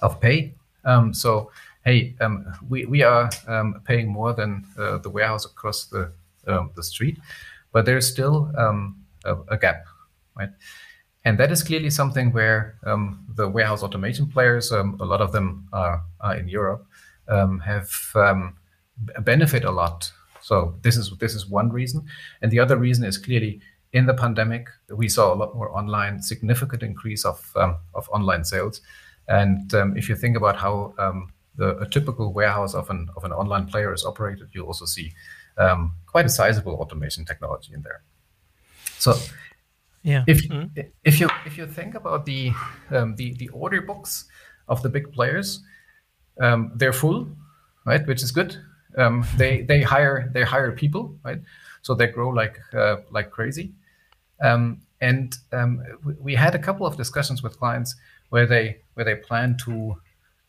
of 0.00 0.20
pay. 0.20 0.54
Um, 0.84 1.12
so, 1.12 1.50
hey, 1.84 2.14
we, 2.68 2.84
we 2.84 3.02
are 3.02 3.28
paying 3.84 4.06
more 4.06 4.32
than 4.34 4.64
uh, 4.78 4.98
the 4.98 5.10
warehouse 5.10 5.44
across 5.46 5.86
the, 5.86 6.12
the 6.44 6.82
street, 6.82 7.18
but 7.72 7.86
there's 7.86 8.06
still 8.06 8.52
a, 9.24 9.34
a 9.48 9.58
gap, 9.58 9.86
right? 10.36 10.50
And 11.24 11.38
that 11.38 11.52
is 11.52 11.62
clearly 11.62 11.90
something 11.90 12.32
where 12.32 12.74
um, 12.84 13.24
the 13.36 13.48
warehouse 13.48 13.82
automation 13.82 14.26
players, 14.26 14.72
um, 14.72 14.96
a 15.00 15.04
lot 15.04 15.20
of 15.20 15.32
them 15.32 15.68
are, 15.72 16.02
are 16.20 16.36
in 16.36 16.48
Europe, 16.48 16.84
um, 17.28 17.60
have 17.60 17.90
um, 18.14 18.56
benefit 19.20 19.64
a 19.64 19.70
lot. 19.70 20.10
So 20.40 20.74
this 20.82 20.96
is 20.96 21.12
this 21.20 21.34
is 21.34 21.46
one 21.48 21.70
reason, 21.70 22.04
and 22.40 22.50
the 22.50 22.58
other 22.58 22.76
reason 22.76 23.04
is 23.04 23.16
clearly 23.16 23.60
in 23.92 24.06
the 24.06 24.14
pandemic 24.14 24.66
we 24.88 25.08
saw 25.08 25.32
a 25.32 25.36
lot 25.36 25.54
more 25.54 25.70
online, 25.76 26.20
significant 26.20 26.82
increase 26.82 27.24
of 27.24 27.52
um, 27.54 27.76
of 27.94 28.08
online 28.10 28.44
sales. 28.44 28.80
And 29.28 29.72
um, 29.74 29.96
if 29.96 30.08
you 30.08 30.16
think 30.16 30.36
about 30.36 30.56
how 30.56 30.94
the 31.54 31.78
a 31.78 31.86
typical 31.86 32.32
warehouse 32.32 32.74
of 32.74 32.90
an 32.90 33.08
of 33.14 33.22
an 33.22 33.32
online 33.32 33.66
player 33.66 33.94
is 33.94 34.04
operated, 34.04 34.48
you 34.52 34.66
also 34.66 34.84
see 34.84 35.12
quite 36.06 36.26
a 36.26 36.28
sizable 36.28 36.74
automation 36.74 37.24
technology 37.24 37.72
in 37.72 37.82
there. 37.82 38.02
So 38.98 39.14
yeah. 40.02 40.24
If 40.26 40.48
mm-hmm. 40.48 40.80
if 41.04 41.20
you 41.20 41.28
if 41.46 41.56
you 41.56 41.66
think 41.66 41.94
about 41.94 42.26
the 42.26 42.52
um, 42.90 43.14
the 43.16 43.34
the 43.34 43.48
order 43.48 43.80
books 43.82 44.24
of 44.68 44.82
the 44.82 44.88
big 44.88 45.12
players, 45.12 45.62
um, 46.40 46.72
they're 46.74 46.92
full, 46.92 47.28
right? 47.86 48.06
Which 48.06 48.22
is 48.22 48.32
good. 48.32 48.56
Um, 48.98 49.24
they 49.36 49.62
they 49.62 49.82
hire 49.82 50.28
they 50.32 50.42
hire 50.42 50.72
people, 50.72 51.16
right? 51.24 51.40
So 51.82 51.94
they 51.94 52.08
grow 52.08 52.30
like 52.30 52.58
uh, 52.74 52.96
like 53.10 53.30
crazy. 53.30 53.72
Um, 54.40 54.82
and 55.00 55.36
um, 55.52 55.82
we 56.20 56.34
had 56.34 56.54
a 56.54 56.58
couple 56.58 56.86
of 56.86 56.96
discussions 56.96 57.42
with 57.42 57.58
clients 57.58 57.94
where 58.30 58.46
they 58.46 58.78
where 58.94 59.04
they 59.04 59.16
plan 59.16 59.56
to 59.64 59.96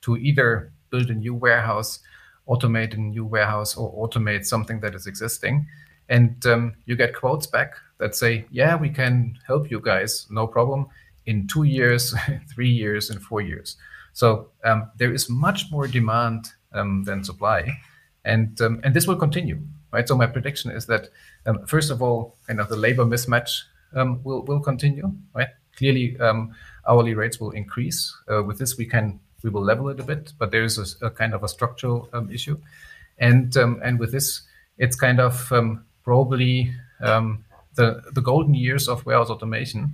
to 0.02 0.18
either 0.18 0.72
build 0.90 1.10
a 1.10 1.14
new 1.14 1.36
warehouse, 1.36 2.00
automate 2.48 2.94
a 2.94 2.98
new 2.98 3.26
warehouse, 3.26 3.78
or 3.78 3.92
automate 3.94 4.46
something 4.46 4.80
that 4.80 4.96
is 4.96 5.06
existing. 5.06 5.68
And 6.10 6.46
um, 6.46 6.76
you 6.86 6.96
get 6.96 7.16
quotes 7.16 7.48
back 7.48 7.76
that 8.04 8.16
say, 8.16 8.46
yeah, 8.52 8.76
we 8.76 8.90
can 8.90 9.40
help 9.48 9.72
you 9.72 9.80
guys, 9.80 10.28
no 10.30 10.46
problem, 10.46 10.88
in 11.26 11.48
two 11.48 11.64
years, 11.64 12.14
three 12.54 12.70
years, 12.70 13.10
and 13.10 13.22
four 13.22 13.40
years. 13.40 13.78
So 14.12 14.50
um, 14.66 14.92
there 14.98 15.14
is 15.14 15.30
much 15.30 15.72
more 15.72 15.88
demand 15.88 16.52
um, 16.74 17.04
than 17.06 17.24
supply, 17.24 17.62
and 18.26 18.60
um, 18.62 18.82
and 18.84 18.94
this 18.94 19.08
will 19.08 19.16
continue, 19.16 19.58
right? 19.94 20.08
So 20.08 20.18
my 20.18 20.28
prediction 20.28 20.70
is 20.72 20.86
that 20.88 21.10
um, 21.46 21.66
first 21.66 21.92
of 21.92 22.02
all, 22.02 22.36
kind 22.46 22.60
of 22.60 22.68
the 22.68 22.76
labor 22.76 23.06
mismatch 23.06 23.52
um, 23.96 24.20
will 24.24 24.44
will 24.44 24.60
continue, 24.60 25.14
right? 25.34 25.52
Clearly, 25.78 26.18
um, 26.20 26.54
hourly 26.88 27.16
rates 27.16 27.40
will 27.40 27.52
increase. 27.52 28.14
Uh, 28.30 28.44
with 28.44 28.60
this, 28.60 28.78
we 28.78 28.86
can 28.86 29.20
we 29.44 29.50
will 29.50 29.64
level 29.64 29.88
it 29.90 30.00
a 30.00 30.04
bit, 30.04 30.34
but 30.38 30.52
there 30.52 30.64
is 30.64 30.78
a, 30.78 31.08
a 31.08 31.10
kind 31.10 31.34
of 31.34 31.42
a 31.44 31.48
structural 31.48 32.10
issue, 32.30 32.58
and 33.18 33.56
and 33.56 33.98
with 33.98 34.12
this, 34.12 34.42
it's 34.78 34.98
kind 34.98 35.20
of 35.22 35.52
probably 36.04 36.76
um, 37.00 37.46
the 37.76 38.02
the 38.12 38.22
golden 38.22 38.54
years 38.54 38.88
of 38.88 39.06
warehouse 39.06 39.30
automation 39.30 39.94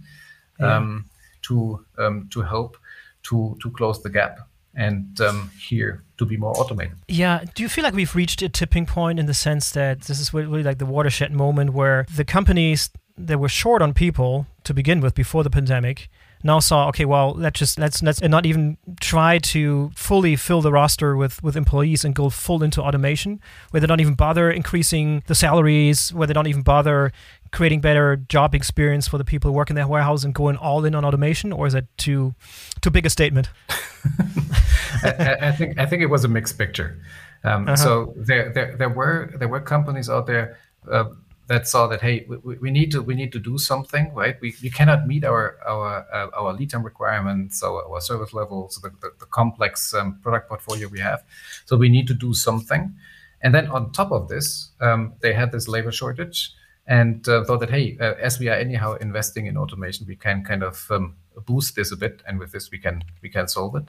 um, 0.60 1.06
yeah. 1.06 1.40
to 1.44 1.86
um, 1.98 2.30
to 2.32 2.42
help 2.42 2.78
to 3.24 3.58
to 3.62 3.70
close 3.72 4.02
the 4.02 4.10
gap 4.10 4.40
and 4.76 5.20
um, 5.22 5.50
here 5.60 6.04
to 6.18 6.26
be 6.26 6.38
more 6.38 6.54
automated. 6.58 6.96
Yeah. 7.08 7.44
Do 7.56 7.64
you 7.64 7.70
feel 7.70 7.84
like 7.84 7.94
we've 7.94 8.16
reached 8.16 8.42
a 8.42 8.50
tipping 8.50 8.86
point 8.86 9.20
in 9.20 9.26
the 9.26 9.34
sense 9.34 9.72
that 9.72 10.02
this 10.02 10.20
is 10.20 10.34
really 10.34 10.64
like 10.64 10.78
the 10.78 10.86
watershed 10.86 11.32
moment 11.32 11.74
where 11.74 12.06
the 12.16 12.24
companies 12.24 12.90
that 13.18 13.40
were 13.40 13.50
short 13.50 13.82
on 13.82 13.94
people 13.94 14.48
to 14.64 14.74
begin 14.74 15.02
with 15.02 15.14
before 15.14 15.44
the 15.44 15.50
pandemic 15.50 16.10
now 16.44 16.60
saw 16.60 16.88
okay 16.88 17.04
well 17.04 17.34
let's 17.34 17.60
just 17.60 17.78
let's 17.78 18.02
let's 18.02 18.22
not 18.22 18.46
even 18.46 18.78
try 19.02 19.38
to 19.38 19.92
fully 19.94 20.36
fill 20.36 20.62
the 20.62 20.72
roster 20.72 21.18
with 21.18 21.44
with 21.44 21.58
employees 21.58 22.06
and 22.06 22.16
go 22.16 22.30
full 22.30 22.64
into 22.64 22.82
automation 22.82 23.42
where 23.72 23.82
they 23.82 23.88
don't 23.88 24.00
even 24.00 24.14
bother 24.14 24.50
increasing 24.50 25.22
the 25.28 25.36
salaries 25.36 26.14
where 26.14 26.28
they 26.28 26.34
don't 26.34 26.48
even 26.48 26.62
bother 26.62 27.12
creating 27.52 27.82
better 27.82 28.16
job 28.16 28.56
experience 28.56 29.08
for 29.08 29.18
the 29.18 29.26
people 29.26 29.52
who 29.52 29.56
work 29.56 29.70
in 29.70 29.76
their 29.76 29.88
warehouse 29.88 30.24
and 30.24 30.34
going 30.34 30.58
all 30.58 30.86
in 30.86 30.96
on 30.96 31.06
automation 31.06 31.52
or 31.52 31.68
is 31.68 31.74
that 31.74 31.86
too 31.98 32.34
too 32.82 32.90
big 32.90 33.06
a 33.06 33.10
statement? 33.10 33.50
I, 35.04 35.38
I, 35.42 35.52
think 35.52 35.78
i 35.78 35.86
think 35.86 36.02
it 36.02 36.10
was 36.10 36.24
a 36.24 36.28
mixed 36.28 36.58
picture. 36.58 37.02
Um, 37.44 37.68
uh-huh. 37.68 37.76
so 37.76 38.14
there, 38.18 38.52
there 38.52 38.76
there 38.78 38.90
were 38.90 39.34
there 39.38 39.48
were 39.48 39.62
companies 39.62 40.10
out 40.10 40.28
there 40.28 40.58
uh, 40.92 41.06
that 41.48 41.68
saw 41.68 41.88
that 41.88 42.02
hey 42.02 42.26
we, 42.28 42.58
we, 42.58 42.72
need 42.72 42.92
to 42.92 43.02
we 43.02 43.16
need 43.16 43.32
to 43.32 43.40
do 43.40 43.58
something 43.58 44.14
right? 44.14 44.38
We, 44.42 44.54
we 44.62 44.70
cannot 44.70 45.08
meet 45.08 45.24
our 45.24 45.58
our 45.66 46.06
uh, 46.14 46.30
our 46.34 46.54
lead 46.54 46.70
time 46.70 46.84
requirements 46.84 47.64
our, 47.64 47.84
our 47.90 48.02
service 48.02 48.34
levels 48.34 48.80
the, 48.82 48.90
the, 49.02 49.12
the 49.20 49.26
complex 49.26 49.94
um, 49.94 50.20
product 50.22 50.50
portfolio 50.50 50.88
we 50.88 51.00
have. 51.00 51.24
So 51.66 51.78
we 51.78 51.90
need 51.90 52.08
to 52.08 52.14
do 52.14 52.34
something. 52.34 52.94
And 53.42 53.56
then 53.56 53.68
on 53.68 53.92
top 53.92 54.12
of 54.12 54.28
this 54.28 54.72
um, 54.82 55.14
they 55.22 55.34
had 55.34 55.52
this 55.52 55.68
labor 55.68 55.92
shortage 55.92 56.52
and 56.90 57.30
uh, 57.30 57.44
thought 57.46 57.60
that 57.60 57.70
hey 57.70 57.98
uh, 58.02 58.16
as 58.20 58.40
we 58.40 58.50
are 58.50 58.56
anyhow 58.56 58.96
investing 58.96 59.46
in 59.46 59.56
automation 59.56 60.06
we 60.08 60.16
can 60.16 60.44
kind 60.44 60.64
of 60.64 60.86
um, 60.92 61.16
boost 61.46 61.76
this 61.76 61.92
a 61.92 61.96
bit 61.96 62.22
and 62.28 62.40
with 62.40 62.52
this 62.52 62.70
we 62.72 62.78
can 62.78 63.02
we 63.22 63.30
can 63.30 63.48
solve 63.48 63.76
it 63.76 63.86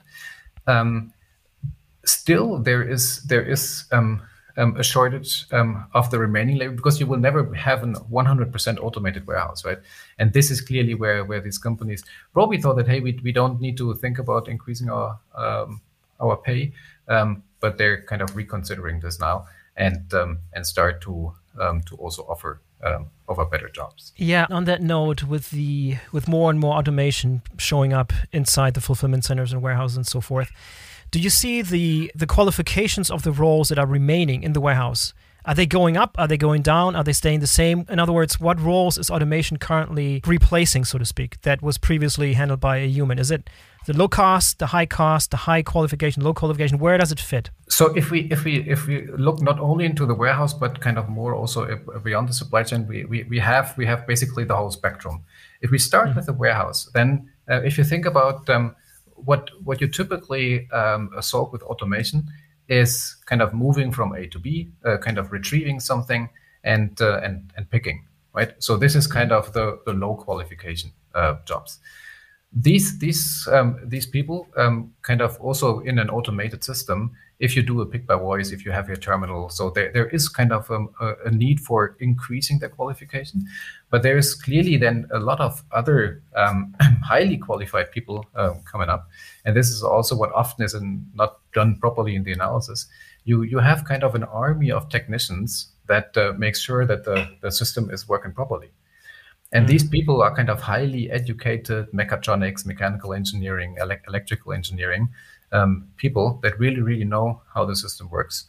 um, 0.67 1.11
still 2.05 2.59
there 2.59 2.83
is 2.83 3.23
there 3.23 3.41
is 3.41 3.85
um, 3.91 4.21
um, 4.57 4.75
a 4.77 4.83
shortage 4.83 5.45
um, 5.51 5.85
of 5.93 6.11
the 6.11 6.19
remaining 6.19 6.57
labor 6.57 6.75
because 6.75 6.99
you 6.99 7.07
will 7.07 7.17
never 7.17 7.53
have 7.55 7.83
a 7.83 7.87
100% 7.87 8.79
automated 8.79 9.25
warehouse, 9.25 9.63
right? 9.63 9.79
And 10.19 10.33
this 10.33 10.51
is 10.51 10.59
clearly 10.59 10.93
where 10.93 11.23
where 11.23 11.39
these 11.39 11.57
companies 11.57 12.03
probably 12.33 12.61
thought 12.61 12.75
that 12.75 12.87
hey, 12.87 12.99
we, 12.99 13.17
we 13.23 13.31
don't 13.31 13.61
need 13.61 13.77
to 13.77 13.93
think 13.95 14.19
about 14.19 14.49
increasing 14.49 14.89
our 14.89 15.17
um, 15.35 15.79
our 16.19 16.35
pay, 16.35 16.73
but 17.07 17.77
they're 17.77 18.01
kind 18.03 18.21
of 18.21 18.35
reconsidering 18.35 18.99
this 18.99 19.19
now 19.21 19.45
and 19.77 20.13
and 20.53 20.67
start 20.67 21.01
to 21.01 21.33
to 21.85 21.95
also 21.95 22.23
offer 22.23 22.59
Um, 22.83 23.07
offer 23.29 23.45
better 23.45 23.69
jobs. 23.69 24.11
Yeah. 24.17 24.47
On 24.49 24.65
that 24.65 24.81
note, 24.81 25.23
with 25.23 25.51
the 25.51 25.97
with 26.11 26.27
more 26.27 26.49
and 26.49 26.59
more 26.59 26.75
automation 26.75 27.41
showing 27.57 27.93
up 27.93 28.11
inside 28.31 28.73
the 28.73 28.81
fulfillment 28.81 29.23
centers 29.25 29.53
and 29.53 29.61
warehouses 29.61 29.97
and 29.97 30.07
so 30.07 30.19
forth 30.19 30.51
do 31.11 31.19
you 31.19 31.29
see 31.29 31.61
the 31.61 32.11
the 32.15 32.25
qualifications 32.25 33.11
of 33.11 33.23
the 33.23 33.31
roles 33.31 33.69
that 33.69 33.77
are 33.77 33.85
remaining 33.85 34.43
in 34.43 34.53
the 34.53 34.61
warehouse? 34.61 35.13
Are 35.45 35.55
they 35.55 35.65
going 35.65 35.97
up? 35.97 36.15
Are 36.19 36.27
they 36.27 36.37
going 36.37 36.61
down? 36.61 36.95
Are 36.95 37.03
they 37.03 37.13
staying 37.13 37.39
the 37.39 37.47
same? 37.47 37.85
In 37.89 37.99
other 37.99 38.11
words, 38.13 38.39
what 38.39 38.59
roles 38.59 38.97
is 38.97 39.09
automation 39.09 39.57
currently 39.57 40.21
replacing, 40.25 40.85
so 40.85 40.97
to 40.99 41.05
speak, 41.05 41.41
that 41.41 41.61
was 41.61 41.77
previously 41.77 42.33
handled 42.33 42.59
by 42.59 42.77
a 42.77 42.87
human? 42.87 43.17
Is 43.17 43.31
it 43.31 43.49
the 43.87 43.97
low 43.97 44.07
cost, 44.07 44.59
the 44.59 44.67
high 44.67 44.85
cost, 44.85 45.31
the 45.31 45.37
high 45.37 45.63
qualification, 45.63 46.23
low 46.23 46.33
qualification? 46.33 46.77
Where 46.77 46.97
does 46.97 47.11
it 47.11 47.19
fit? 47.19 47.49
So 47.69 47.87
if 47.95 48.11
we 48.11 48.21
if 48.31 48.43
we 48.43 48.69
if 48.69 48.85
we 48.85 49.07
look 49.07 49.41
not 49.41 49.59
only 49.59 49.85
into 49.85 50.05
the 50.05 50.13
warehouse 50.13 50.53
but 50.53 50.79
kind 50.79 50.99
of 50.99 51.09
more 51.09 51.33
also 51.33 51.79
beyond 52.03 52.29
the 52.29 52.33
supply 52.33 52.63
chain, 52.63 52.87
we 52.87 53.05
we, 53.05 53.23
we 53.23 53.39
have 53.39 53.75
we 53.77 53.87
have 53.87 54.05
basically 54.05 54.43
the 54.43 54.55
whole 54.55 54.71
spectrum. 54.71 55.23
If 55.61 55.71
we 55.71 55.79
start 55.79 56.09
mm-hmm. 56.09 56.17
with 56.17 56.27
the 56.27 56.33
warehouse, 56.33 56.89
then 56.93 57.31
uh, 57.49 57.61
if 57.63 57.77
you 57.79 57.83
think 57.83 58.05
about 58.05 58.47
um, 58.49 58.75
what 59.15 59.49
what 59.63 59.81
you 59.81 59.87
typically 59.87 60.69
um, 60.69 61.09
solve 61.19 61.51
with 61.51 61.63
automation 61.63 62.27
is 62.71 63.17
kind 63.25 63.41
of 63.41 63.53
moving 63.53 63.91
from 63.91 64.13
A 64.13 64.27
to 64.27 64.39
B, 64.39 64.71
uh, 64.85 64.97
kind 64.97 65.17
of 65.17 65.31
retrieving 65.31 65.79
something 65.79 66.29
and 66.63 66.99
uh, 67.01 67.19
and 67.23 67.51
and 67.57 67.69
picking, 67.69 68.05
right? 68.33 68.53
So 68.59 68.77
this 68.77 68.95
is 68.95 69.07
kind 69.07 69.31
of 69.31 69.51
the 69.53 69.79
the 69.85 69.93
low 69.93 70.15
qualification 70.15 70.91
uh, 71.13 71.35
jobs. 71.45 71.79
These 72.53 72.99
these 72.99 73.47
um, 73.51 73.79
these 73.83 74.05
people 74.05 74.47
um, 74.57 74.93
kind 75.03 75.21
of 75.21 75.39
also 75.39 75.79
in 75.79 75.99
an 75.99 76.09
automated 76.09 76.63
system. 76.63 77.11
If 77.39 77.55
you 77.55 77.63
do 77.63 77.81
a 77.81 77.85
pick 77.85 78.05
by 78.05 78.15
voice, 78.15 78.51
if 78.51 78.65
you 78.65 78.71
have 78.71 78.87
your 78.87 78.97
terminal, 78.97 79.49
so 79.49 79.71
there, 79.71 79.91
there 79.91 80.07
is 80.09 80.29
kind 80.29 80.51
of 80.51 80.69
um, 80.69 80.89
a, 80.99 81.13
a, 81.25 81.31
need 81.31 81.59
for 81.59 81.95
increasing 81.99 82.59
their 82.59 82.69
qualification, 82.69 83.47
but 83.89 84.03
there 84.03 84.15
is 84.15 84.35
clearly 84.35 84.77
then 84.77 85.07
a 85.11 85.17
lot 85.17 85.39
of 85.39 85.63
other 85.71 86.21
um, 86.35 86.75
highly 87.03 87.37
qualified 87.37 87.91
people 87.91 88.27
uh, 88.35 88.53
coming 88.71 88.89
up, 88.89 89.09
and 89.43 89.55
this 89.55 89.69
is 89.69 89.81
also 89.81 90.15
what 90.15 90.31
often 90.33 90.63
is 90.63 90.75
not 91.15 91.39
done 91.53 91.77
properly 91.77 92.13
in 92.15 92.23
the 92.23 92.33
analysis. 92.33 92.85
You 93.23 93.41
you 93.43 93.59
have 93.59 93.85
kind 93.85 94.03
of 94.03 94.13
an 94.13 94.23
army 94.25 94.71
of 94.71 94.89
technicians 94.89 95.71
that 95.87 96.15
uh, 96.17 96.33
sure 96.53 96.85
that 96.85 97.03
the, 97.05 97.27
the 97.41 97.51
system 97.51 97.89
is 97.89 98.07
working 98.07 98.33
properly. 98.33 98.71
And 99.53 99.67
these 99.67 99.87
people 99.87 100.21
are 100.21 100.33
kind 100.33 100.49
of 100.49 100.61
highly 100.61 101.11
educated 101.11 101.91
mechatronics, 101.91 102.65
mechanical 102.65 103.13
engineering, 103.13 103.75
ele- 103.79 103.99
electrical 104.07 104.53
engineering 104.53 105.09
um, 105.51 105.87
people 105.97 106.39
that 106.43 106.57
really, 106.59 106.81
really 106.81 107.03
know 107.03 107.41
how 107.53 107.65
the 107.65 107.75
system 107.75 108.09
works. 108.09 108.45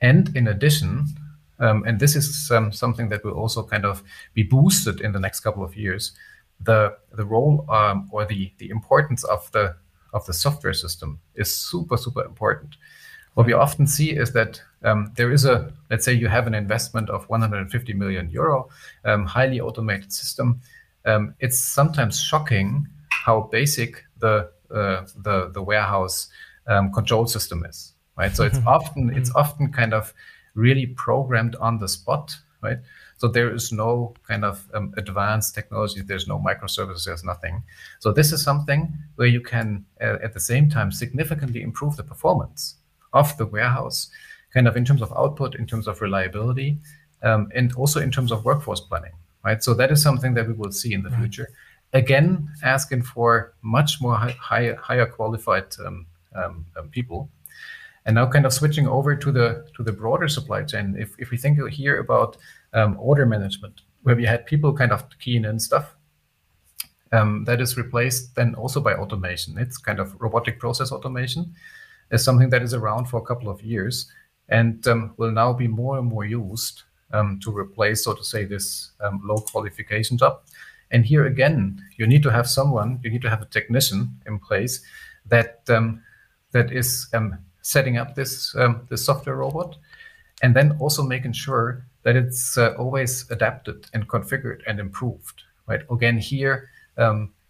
And 0.00 0.34
in 0.36 0.48
addition, 0.48 1.06
um, 1.58 1.84
and 1.86 1.98
this 1.98 2.16
is 2.16 2.50
um, 2.50 2.72
something 2.72 3.08
that 3.08 3.24
will 3.24 3.32
also 3.34 3.62
kind 3.62 3.84
of 3.84 4.02
be 4.34 4.42
boosted 4.42 5.00
in 5.00 5.12
the 5.12 5.20
next 5.20 5.40
couple 5.40 5.64
of 5.64 5.76
years, 5.76 6.12
the 6.60 6.96
the 7.12 7.24
role 7.24 7.66
um, 7.70 8.08
or 8.12 8.24
the 8.24 8.52
the 8.58 8.70
importance 8.70 9.24
of 9.24 9.50
the 9.52 9.76
of 10.12 10.24
the 10.26 10.32
software 10.32 10.72
system 10.72 11.20
is 11.34 11.54
super 11.54 11.96
super 11.96 12.24
important. 12.24 12.76
What 13.34 13.46
we 13.46 13.52
often 13.52 13.86
see 13.86 14.10
is 14.10 14.32
that 14.32 14.62
um, 14.84 15.12
there 15.16 15.32
is 15.32 15.44
a, 15.44 15.72
let's 15.90 16.04
say 16.04 16.12
you 16.12 16.28
have 16.28 16.46
an 16.46 16.54
investment 16.54 17.10
of 17.10 17.28
150 17.28 17.92
million 17.94 18.30
euro, 18.30 18.68
um, 19.04 19.26
highly 19.26 19.60
automated 19.60 20.12
system. 20.12 20.60
Um, 21.04 21.34
it's 21.40 21.58
sometimes 21.58 22.20
shocking 22.20 22.86
how 23.10 23.48
basic 23.52 24.04
the 24.18 24.50
uh, 24.70 25.06
the, 25.16 25.50
the 25.52 25.62
warehouse 25.62 26.28
um, 26.66 26.92
control 26.92 27.26
system 27.26 27.64
is, 27.64 27.92
right? 28.16 28.34
So 28.34 28.44
it's 28.44 28.58
mm-hmm. 28.58 28.68
often 28.68 29.16
it's 29.16 29.30
mm-hmm. 29.30 29.38
often 29.38 29.72
kind 29.72 29.94
of 29.94 30.12
really 30.54 30.86
programmed 30.86 31.56
on 31.56 31.78
the 31.78 31.88
spot, 31.88 32.36
right? 32.62 32.78
So 33.18 33.28
there 33.28 33.54
is 33.54 33.72
no 33.72 34.14
kind 34.26 34.44
of 34.44 34.66
um, 34.74 34.92
advanced 34.96 35.54
technology. 35.54 36.02
There's 36.02 36.26
no 36.26 36.38
microservices. 36.38 37.04
There's 37.04 37.24
nothing. 37.24 37.62
So 38.00 38.12
this 38.12 38.32
is 38.32 38.42
something 38.42 38.92
where 39.16 39.28
you 39.28 39.40
can, 39.40 39.84
uh, 40.00 40.18
at 40.22 40.34
the 40.34 40.40
same 40.40 40.68
time, 40.68 40.90
significantly 40.90 41.62
improve 41.62 41.96
the 41.96 42.02
performance 42.02 42.76
of 43.12 43.36
the 43.36 43.46
warehouse, 43.46 44.10
kind 44.54 44.68
of 44.68 44.76
in 44.76 44.84
terms 44.84 45.02
of 45.02 45.12
output, 45.12 45.56
in 45.56 45.66
terms 45.66 45.88
of 45.88 46.00
reliability, 46.00 46.78
um, 47.22 47.50
and 47.54 47.74
also 47.74 48.00
in 48.00 48.10
terms 48.10 48.30
of 48.30 48.44
workforce 48.44 48.80
planning, 48.80 49.12
right? 49.44 49.62
So 49.62 49.74
that 49.74 49.90
is 49.90 50.02
something 50.02 50.34
that 50.34 50.46
we 50.46 50.54
will 50.54 50.72
see 50.72 50.94
in 50.94 51.02
the 51.02 51.10
right. 51.10 51.18
future. 51.18 51.48
Again, 51.92 52.48
asking 52.62 53.02
for 53.02 53.54
much 53.62 54.00
more 54.00 54.14
high, 54.14 54.36
higher, 54.40 54.76
higher 54.76 55.06
qualified 55.06 55.66
um, 55.84 56.06
um, 56.34 56.66
um, 56.76 56.88
people. 56.88 57.28
And 58.06 58.16
now, 58.16 58.26
kind 58.26 58.44
of 58.44 58.52
switching 58.52 58.86
over 58.86 59.16
to 59.16 59.32
the 59.32 59.66
to 59.76 59.82
the 59.82 59.92
broader 59.92 60.28
supply 60.28 60.62
chain. 60.62 60.94
If 60.98 61.14
if 61.18 61.30
we 61.30 61.38
think 61.38 61.58
here 61.70 62.00
about 62.00 62.36
um, 62.74 62.98
order 63.00 63.24
management, 63.24 63.80
where 64.02 64.14
we 64.14 64.26
had 64.26 64.44
people 64.44 64.74
kind 64.74 64.92
of 64.92 65.06
keying 65.18 65.46
in 65.46 65.58
stuff, 65.58 65.96
um, 67.12 67.44
that 67.44 67.62
is 67.62 67.78
replaced 67.78 68.34
then 68.34 68.54
also 68.56 68.78
by 68.78 68.92
automation. 68.92 69.56
It's 69.56 69.78
kind 69.78 70.00
of 70.00 70.20
robotic 70.20 70.58
process 70.58 70.92
automation, 70.92 71.54
is 72.10 72.22
something 72.22 72.50
that 72.50 72.62
is 72.62 72.74
around 72.74 73.06
for 73.06 73.16
a 73.20 73.24
couple 73.24 73.48
of 73.48 73.62
years 73.62 74.12
and 74.48 74.86
um, 74.86 75.14
will 75.16 75.30
now 75.32 75.52
be 75.52 75.68
more 75.68 75.98
and 75.98 76.06
more 76.06 76.24
used 76.24 76.82
um, 77.12 77.38
to 77.42 77.56
replace, 77.56 78.04
so 78.04 78.14
to 78.14 78.24
say, 78.24 78.44
this 78.44 78.92
um, 79.00 79.20
low 79.24 79.36
qualification 79.36 80.18
job. 80.18 80.40
And 80.90 81.04
here 81.04 81.26
again, 81.26 81.82
you 81.96 82.06
need 82.06 82.22
to 82.22 82.30
have 82.30 82.46
someone, 82.46 83.00
you 83.02 83.10
need 83.10 83.22
to 83.22 83.30
have 83.30 83.42
a 83.42 83.46
technician 83.46 84.20
in 84.26 84.38
place 84.38 84.84
that 85.26 85.62
um, 85.68 86.02
that 86.52 86.70
is 86.70 87.08
um, 87.14 87.38
setting 87.62 87.96
up 87.96 88.14
this 88.14 88.54
um, 88.56 88.86
this 88.90 89.04
software 89.04 89.36
robot, 89.36 89.76
and 90.42 90.54
then 90.54 90.76
also 90.78 91.02
making 91.02 91.32
sure 91.32 91.86
that 92.02 92.16
it's 92.16 92.58
uh, 92.58 92.74
always 92.78 93.28
adapted 93.30 93.86
and 93.94 94.06
configured 94.08 94.60
and 94.66 94.78
improved. 94.78 95.42
Right. 95.66 95.80
Again, 95.90 96.18
here 96.18 96.68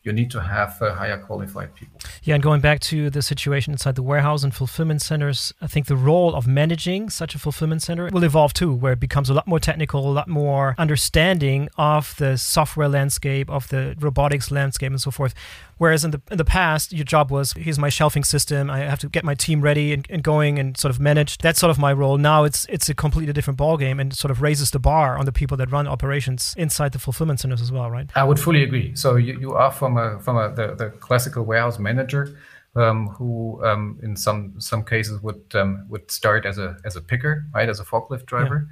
you 0.04 0.12
need 0.12 0.30
to 0.30 0.40
have 0.40 0.80
uh, 0.82 0.94
higher 0.94 1.16
qualified 1.16 1.74
people. 1.74 1.98
Yeah, 2.22 2.34
and 2.34 2.42
going 2.42 2.60
back 2.60 2.80
to 2.80 3.08
the 3.08 3.22
situation 3.22 3.72
inside 3.72 3.94
the 3.94 4.02
warehouse 4.02 4.44
and 4.44 4.54
fulfillment 4.54 5.00
centers, 5.00 5.52
I 5.62 5.66
think 5.66 5.86
the 5.86 5.96
role 5.96 6.34
of 6.34 6.46
managing 6.46 7.08
such 7.08 7.34
a 7.34 7.38
fulfillment 7.38 7.82
center 7.82 8.10
will 8.12 8.24
evolve 8.24 8.52
too, 8.52 8.72
where 8.72 8.92
it 8.92 9.00
becomes 9.00 9.30
a 9.30 9.34
lot 9.34 9.46
more 9.46 9.58
technical, 9.58 10.06
a 10.08 10.12
lot 10.12 10.28
more 10.28 10.74
understanding 10.76 11.68
of 11.78 12.14
the 12.18 12.36
software 12.36 12.88
landscape, 12.88 13.48
of 13.50 13.68
the 13.68 13.96
robotics 13.98 14.50
landscape, 14.50 14.90
and 14.90 15.00
so 15.00 15.10
forth. 15.10 15.34
Whereas 15.78 16.04
in 16.04 16.10
the 16.12 16.22
in 16.30 16.38
the 16.38 16.44
past, 16.44 16.92
your 16.92 17.04
job 17.04 17.30
was 17.30 17.52
here's 17.52 17.78
my 17.78 17.88
shelving 17.88 18.24
system. 18.24 18.70
I 18.70 18.78
have 18.78 19.00
to 19.00 19.08
get 19.08 19.24
my 19.24 19.34
team 19.34 19.60
ready 19.60 19.92
and, 19.92 20.06
and 20.10 20.22
going 20.22 20.58
and 20.58 20.76
sort 20.76 20.90
of 20.90 21.00
manage. 21.00 21.38
That's 21.38 21.58
sort 21.58 21.70
of 21.70 21.78
my 21.78 21.92
role. 21.92 22.18
Now 22.18 22.44
it's 22.44 22.66
it's 22.68 22.88
a 22.88 22.94
completely 22.94 23.32
different 23.32 23.58
ballgame 23.58 24.00
and 24.00 24.14
sort 24.14 24.30
of 24.30 24.40
raises 24.42 24.70
the 24.70 24.78
bar 24.78 25.18
on 25.18 25.26
the 25.26 25.32
people 25.32 25.56
that 25.56 25.70
run 25.70 25.87
operations 25.87 26.54
inside 26.56 26.92
the 26.92 26.98
fulfillment 26.98 27.40
centers 27.40 27.60
as 27.60 27.72
well, 27.72 27.90
right? 27.90 28.08
I 28.14 28.24
would 28.24 28.38
fully 28.38 28.62
agree. 28.62 28.94
So 28.94 29.16
you, 29.16 29.38
you 29.38 29.52
are 29.54 29.70
from 29.70 29.96
a 29.96 30.18
from 30.20 30.37
a 30.37 30.54
the, 30.54 30.74
the 30.74 30.90
classical 30.90 31.44
warehouse 31.44 31.78
manager 31.78 32.37
um, 32.76 33.08
who 33.08 33.64
um, 33.64 33.98
in 34.02 34.16
some 34.16 34.60
some 34.60 34.84
cases 34.84 35.20
would 35.22 35.42
um, 35.54 35.87
would 35.88 36.10
start 36.10 36.46
as 36.46 36.58
a 36.58 36.76
as 36.84 36.96
a 36.96 37.00
picker, 37.00 37.44
right, 37.54 37.68
as 37.68 37.80
a 37.80 37.84
forklift 37.84 38.26
driver. 38.26 38.68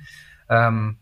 Yeah. 0.51 0.67
Um, 0.67 0.99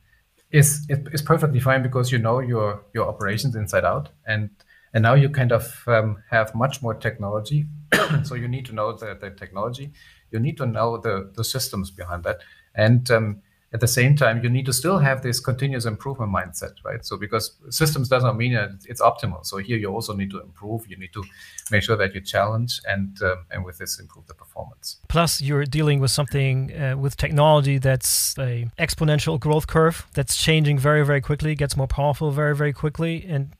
is 0.50 0.86
is 0.88 1.22
perfectly 1.22 1.60
fine 1.60 1.82
because 1.82 2.10
you 2.10 2.18
know 2.18 2.40
your 2.40 2.82
your 2.92 3.06
operations 3.06 3.54
inside 3.54 3.84
out 3.84 4.08
and 4.26 4.50
and 4.92 5.02
now 5.02 5.14
you 5.14 5.28
kind 5.28 5.52
of 5.52 5.82
um, 5.86 6.22
have 6.30 6.54
much 6.54 6.82
more 6.82 6.94
technology. 6.94 7.66
so 8.24 8.34
you 8.34 8.48
need 8.48 8.66
to 8.66 8.72
know 8.72 8.92
the, 8.92 9.16
the 9.20 9.30
technology. 9.30 9.92
You 10.30 10.40
need 10.40 10.56
to 10.58 10.66
know 10.66 10.96
the, 10.96 11.30
the 11.34 11.44
systems 11.44 11.90
behind 11.90 12.24
that. 12.24 12.40
And 12.74 13.10
um, 13.10 13.42
at 13.72 13.78
the 13.78 13.86
same 13.86 14.16
time, 14.16 14.42
you 14.42 14.50
need 14.50 14.66
to 14.66 14.72
still 14.72 14.98
have 14.98 15.22
this 15.22 15.38
continuous 15.38 15.84
improvement 15.84 16.32
mindset, 16.32 16.72
right? 16.84 17.04
So 17.04 17.16
because 17.16 17.56
systems 17.68 18.08
doesn't 18.08 18.36
mean 18.36 18.52
it's 18.88 19.00
optimal. 19.00 19.46
So 19.46 19.58
here 19.58 19.76
you 19.76 19.88
also 19.88 20.12
need 20.12 20.30
to 20.32 20.40
improve. 20.40 20.88
You 20.88 20.96
need 20.96 21.12
to 21.12 21.22
make 21.70 21.84
sure 21.84 21.96
that 21.96 22.12
you 22.12 22.20
challenge 22.20 22.80
and 22.84 23.16
um, 23.22 23.46
and 23.52 23.64
with 23.64 23.78
this 23.78 24.00
improve 24.00 24.26
the 24.26 24.34
performance. 24.34 24.96
Plus, 25.08 25.40
you're 25.40 25.64
dealing 25.64 26.00
with 26.00 26.10
something 26.10 26.72
uh, 26.74 26.96
with 26.96 27.16
technology 27.16 27.78
that's 27.78 28.36
a 28.38 28.66
exponential 28.76 29.38
growth 29.38 29.68
curve 29.68 30.06
that's 30.14 30.36
changing 30.36 30.76
very 30.76 31.04
very 31.04 31.20
quickly, 31.20 31.54
gets 31.54 31.76
more 31.76 31.88
powerful 31.88 32.32
very 32.32 32.56
very 32.56 32.72
quickly, 32.72 33.24
and 33.28 33.54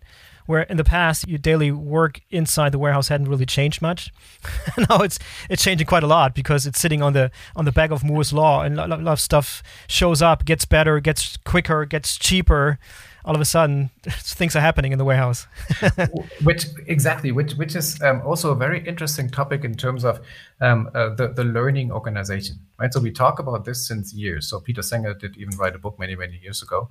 where 0.47 0.63
in 0.63 0.77
the 0.77 0.85
past 0.85 1.29
your 1.29 1.39
daily 1.39 1.71
work 1.71 2.21
inside 2.31 2.73
the 2.73 2.79
warehouse 2.79 3.09
hadn't 3.09 3.29
really 3.29 3.47
changed 3.47 3.83
much. 3.83 4.13
now 4.89 4.99
it's 4.99 5.19
it's 5.49 5.63
changing 5.63 5.87
quite 5.87 6.03
a 6.03 6.07
lot 6.07 6.35
because 6.35 6.67
it's 6.67 6.81
sitting 6.81 7.03
on 7.03 7.13
the 7.13 7.31
on 7.57 7.65
the 7.65 7.73
back 7.73 7.91
of 7.91 8.05
Moore's 8.05 8.33
law, 8.33 8.63
and 8.63 8.79
a 8.79 8.87
lot, 8.87 9.01
of 9.07 9.21
stuff 9.21 9.63
shows 9.89 10.23
up, 10.23 10.45
gets 10.45 10.65
better, 10.65 11.01
gets 11.01 11.37
quicker, 11.39 11.85
gets 11.85 12.17
cheaper. 12.17 12.79
All 13.23 13.35
of 13.35 13.41
a 13.41 13.45
sudden, 13.45 13.91
things 14.09 14.57
are 14.57 14.61
happening 14.61 14.93
in 14.93 14.99
the 14.99 15.05
warehouse. 15.05 15.47
which 16.43 16.67
exactly, 16.87 17.33
which 17.33 17.53
which 17.55 17.77
is 17.77 18.01
um, 18.03 18.23
also 18.25 18.51
a 18.51 18.57
very 18.57 18.87
interesting 18.87 19.29
topic 19.29 19.63
in 19.63 19.75
terms 19.75 20.05
of 20.05 20.21
um, 20.61 20.89
uh, 20.95 21.11
the 21.11 21.29
the 21.29 21.45
learning 21.45 21.93
organization, 21.93 22.57
right? 22.79 22.93
So 22.93 23.01
we 23.01 23.11
talk 23.11 23.39
about 23.39 23.65
this 23.67 23.87
since 23.87 24.15
years. 24.15 24.49
So 24.49 24.61
Peter 24.61 24.81
Senge 24.81 25.19
did 25.19 25.37
even 25.37 25.57
write 25.59 25.75
a 25.75 25.79
book 25.79 25.99
many 25.99 26.17
many 26.17 26.39
years 26.43 26.63
ago. 26.63 26.89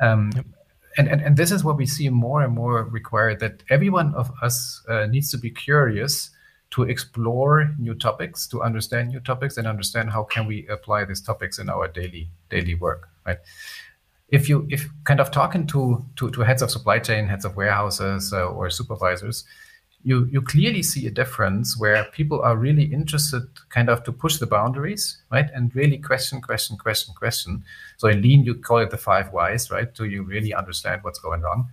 Um, 0.00 0.30
yep 0.34 0.46
and, 0.96 1.08
and, 1.08 1.20
and 1.20 1.36
this 1.36 1.50
is 1.50 1.64
what 1.64 1.76
we 1.76 1.86
see 1.86 2.08
more 2.08 2.42
and 2.42 2.54
more 2.54 2.84
required 2.84 3.40
that 3.40 3.62
every 3.70 3.88
one 3.88 4.14
of 4.14 4.30
us 4.42 4.82
uh, 4.88 5.06
needs 5.06 5.30
to 5.30 5.38
be 5.38 5.50
curious 5.50 6.30
to 6.70 6.84
explore 6.84 7.74
new 7.78 7.94
topics 7.94 8.46
to 8.48 8.62
understand 8.62 9.08
new 9.10 9.20
topics 9.20 9.56
and 9.56 9.66
understand 9.66 10.10
how 10.10 10.24
can 10.24 10.46
we 10.46 10.66
apply 10.68 11.04
these 11.04 11.20
topics 11.20 11.58
in 11.58 11.68
our 11.68 11.88
daily 11.88 12.28
daily 12.50 12.74
work 12.74 13.08
right? 13.26 13.38
If 14.28 14.48
you 14.48 14.66
if 14.70 14.88
kind 15.04 15.20
of 15.20 15.30
talking 15.30 15.66
to 15.68 16.04
to, 16.16 16.30
to 16.30 16.40
heads 16.40 16.62
of 16.62 16.70
supply 16.70 16.98
chain 16.98 17.26
heads 17.26 17.44
of 17.44 17.56
warehouses 17.56 18.32
uh, 18.32 18.46
or 18.46 18.70
supervisors 18.70 19.44
you 20.04 20.26
you 20.26 20.42
clearly 20.42 20.82
see 20.82 21.06
a 21.06 21.10
difference 21.10 21.78
where 21.78 22.04
people 22.04 22.40
are 22.42 22.56
really 22.56 22.84
interested 22.84 23.42
kind 23.68 23.88
of 23.88 24.02
to 24.04 24.12
push 24.12 24.38
the 24.38 24.46
boundaries 24.46 25.18
right? 25.30 25.48
And 25.54 25.74
really 25.74 25.98
question 25.98 26.40
question 26.40 26.76
question 26.76 27.14
question. 27.14 27.64
So 27.96 28.08
in 28.08 28.22
lean 28.22 28.44
you 28.44 28.54
call 28.54 28.78
it 28.78 28.90
the 28.90 28.98
five 28.98 29.32
whys 29.32 29.70
right? 29.70 29.88
So 29.96 30.04
you 30.04 30.22
really 30.22 30.52
understand 30.54 31.02
what's 31.04 31.18
going 31.18 31.42
wrong 31.42 31.68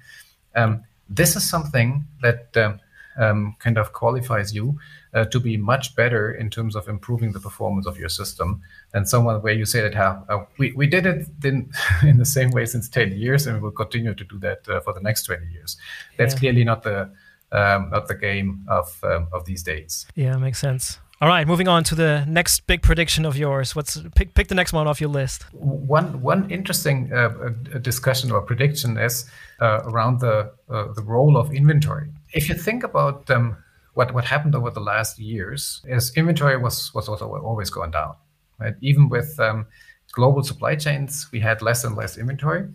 um, 0.56 0.84
this 1.10 1.36
is 1.36 1.50
something 1.50 2.06
that 2.22 2.56
um, 2.58 2.80
um, 3.18 3.56
kind 3.60 3.78
of 3.78 3.94
qualifies 3.94 4.54
you 4.54 4.80
uh, 5.14 5.26
to 5.26 5.40
be 5.40 5.58
much 5.58 5.96
better 5.96 6.32
in 6.32 6.50
terms 6.50 6.76
of 6.76 6.88
improving 6.88 7.32
the 7.32 7.40
performance 7.40 7.86
of 7.86 7.98
your 7.98 8.10
system 8.10 8.62
than 8.94 9.06
someone 9.06 9.42
where 9.42 9.54
you 9.54 9.66
say 9.66 9.82
that 9.82 9.96
how 9.96 10.24
uh, 10.30 10.46
we, 10.58 10.72
we 10.74 10.88
did 10.88 11.06
it 11.06 11.28
in, 11.44 11.70
in 12.04 12.18
the 12.18 12.26
same 12.26 12.52
way 12.52 12.66
since 12.66 12.88
10 12.88 13.14
years 13.14 13.48
and 13.48 13.58
we 13.58 13.62
will 13.62 13.72
continue 13.72 14.14
to 14.14 14.24
do 14.24 14.38
that 14.40 14.68
uh, 14.70 14.80
for 14.82 14.94
the 14.94 15.02
next 15.02 15.24
20 15.24 15.46
years. 15.52 15.78
That's 16.18 16.34
yeah. 16.36 16.40
clearly 16.40 16.64
not 16.64 16.84
the 16.84 17.12
um, 17.52 17.90
not 17.90 18.08
the 18.08 18.16
game 18.16 18.66
of 18.68 19.00
um, 19.04 19.28
of 19.34 19.46
these 19.46 19.64
days. 19.64 20.08
Yeah, 20.16 20.38
makes 20.38 20.60
sense. 20.60 21.00
All 21.22 21.28
right, 21.28 21.46
moving 21.46 21.68
on 21.68 21.84
to 21.84 21.96
the 21.96 22.24
next 22.28 22.66
big 22.66 22.82
prediction 22.82 23.26
of 23.26 23.36
yours. 23.36 23.76
What's 23.76 24.02
pick 24.16 24.34
pick 24.36 24.48
the 24.48 24.56
next 24.56 24.72
one 24.72 24.88
off 24.88 25.02
your 25.02 25.10
list? 25.10 25.44
One 25.52 26.22
one 26.22 26.50
interesting 26.50 27.12
uh, 27.12 27.50
discussion 27.82 28.32
or 28.32 28.42
prediction 28.42 28.98
is 28.98 29.30
uh, 29.60 29.82
around 29.84 30.22
the 30.22 30.54
uh, 30.70 30.94
the 30.94 31.04
role 31.04 31.36
of 31.36 31.54
inventory. 31.54 32.10
If 32.34 32.48
you 32.48 32.56
think 32.56 32.86
about 32.86 33.30
um, 33.30 33.58
what 33.96 34.14
what 34.14 34.24
happened 34.24 34.56
over 34.56 34.70
the 34.70 34.80
last 34.80 35.20
years, 35.20 35.82
is 35.86 36.14
inventory 36.16 36.56
was 36.56 36.94
was 36.94 37.10
also 37.10 37.28
always 37.28 37.70
going 37.70 37.92
down, 37.92 38.16
right? 38.58 38.76
Even 38.80 39.10
with 39.10 39.38
um, 39.42 39.66
global 40.14 40.42
supply 40.42 40.76
chains, 40.76 41.28
we 41.34 41.42
had 41.42 41.62
less 41.62 41.84
and 41.84 41.98
less 41.98 42.18
inventory, 42.18 42.66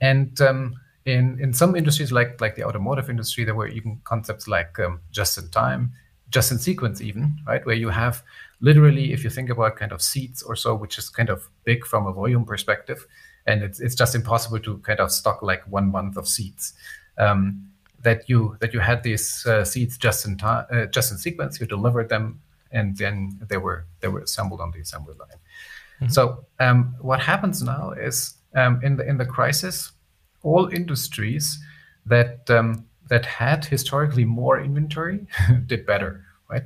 and 0.00 0.40
um, 0.40 0.74
in 1.04 1.38
in 1.40 1.52
some 1.52 1.74
industries 1.76 2.12
like 2.12 2.40
like 2.40 2.56
the 2.56 2.64
automotive 2.64 3.08
industry, 3.10 3.44
there 3.44 3.54
were 3.54 3.68
even 3.68 4.00
concepts 4.04 4.46
like 4.46 4.78
um, 4.78 5.00
just 5.10 5.38
in 5.38 5.48
time 5.50 5.92
just 6.30 6.52
in 6.52 6.58
sequence 6.58 7.00
even 7.00 7.36
right? 7.46 7.64
Where 7.66 7.74
you 7.74 7.88
have 7.88 8.22
literally 8.60 9.12
if 9.12 9.24
you 9.24 9.30
think 9.30 9.50
about 9.50 9.76
kind 9.76 9.92
of 9.92 10.00
seats 10.00 10.42
or 10.42 10.54
so 10.56 10.74
which 10.74 10.96
is 10.98 11.08
kind 11.08 11.28
of 11.28 11.48
big 11.64 11.84
from 11.84 12.06
a 12.06 12.12
volume 12.12 12.44
perspective 12.44 13.06
and 13.46 13.62
it's, 13.62 13.80
it's 13.80 13.94
just 13.94 14.14
impossible 14.14 14.60
to 14.60 14.78
kind 14.78 15.00
of 15.00 15.10
stock 15.10 15.42
like 15.42 15.62
one 15.66 15.90
month 15.90 16.16
of 16.16 16.28
seats. 16.28 16.74
Um, 17.18 17.66
that 18.02 18.28
you 18.30 18.56
that 18.60 18.72
you 18.72 18.80
had 18.80 19.02
these 19.02 19.44
uh, 19.44 19.62
seats 19.62 19.98
just 19.98 20.26
in 20.26 20.38
time 20.38 20.64
uh, 20.72 20.86
just 20.86 21.12
in 21.12 21.18
sequence 21.18 21.60
you 21.60 21.66
delivered 21.66 22.08
them 22.08 22.40
and 22.72 22.96
then 22.96 23.38
they 23.48 23.58
were 23.58 23.84
they 24.00 24.08
were 24.08 24.20
assembled 24.20 24.60
on 24.60 24.70
the 24.70 24.80
assembly 24.80 25.14
line. 25.18 25.28
Mm-hmm. 26.00 26.08
so 26.08 26.46
um, 26.60 26.94
what 27.00 27.20
happens 27.20 27.62
now 27.62 27.90
is 27.90 28.36
um, 28.54 28.80
in 28.82 28.96
the 28.96 29.06
in 29.06 29.18
the 29.18 29.26
crisis 29.26 29.92
all 30.42 30.68
industries 30.68 31.58
that 32.06 32.48
um, 32.50 32.86
that 33.08 33.26
had 33.26 33.64
historically 33.64 34.24
more 34.24 34.60
inventory 34.60 35.26
did 35.66 35.84
better, 35.86 36.24
right? 36.48 36.62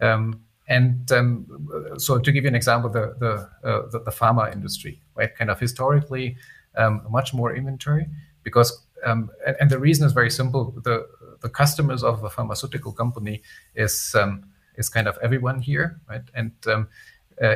Um, 0.00 0.40
and 0.68 1.10
um, 1.12 1.94
so, 1.98 2.18
to 2.18 2.32
give 2.32 2.44
you 2.44 2.48
an 2.48 2.54
example, 2.54 2.90
the 2.90 3.14
the, 3.18 3.68
uh, 3.68 3.88
the, 3.90 4.00
the 4.00 4.10
pharma 4.10 4.52
industry, 4.52 5.00
right, 5.14 5.34
kind 5.34 5.50
of 5.50 5.60
historically 5.60 6.36
um, 6.76 7.02
much 7.10 7.34
more 7.34 7.54
inventory 7.54 8.06
because, 8.42 8.86
um, 9.04 9.30
and, 9.46 9.56
and, 9.60 9.70
the 9.70 9.78
reason 9.78 10.06
is 10.06 10.12
very 10.12 10.30
simple: 10.30 10.74
the 10.82 11.06
the 11.40 11.48
customers 11.48 12.02
of 12.02 12.24
a 12.24 12.30
pharmaceutical 12.30 12.92
company 12.92 13.42
is 13.74 14.14
um, 14.14 14.44
is 14.76 14.88
kind 14.88 15.08
of 15.08 15.18
everyone 15.22 15.60
here, 15.60 16.00
right? 16.08 16.22
And 16.34 16.52
uh, 16.66 16.84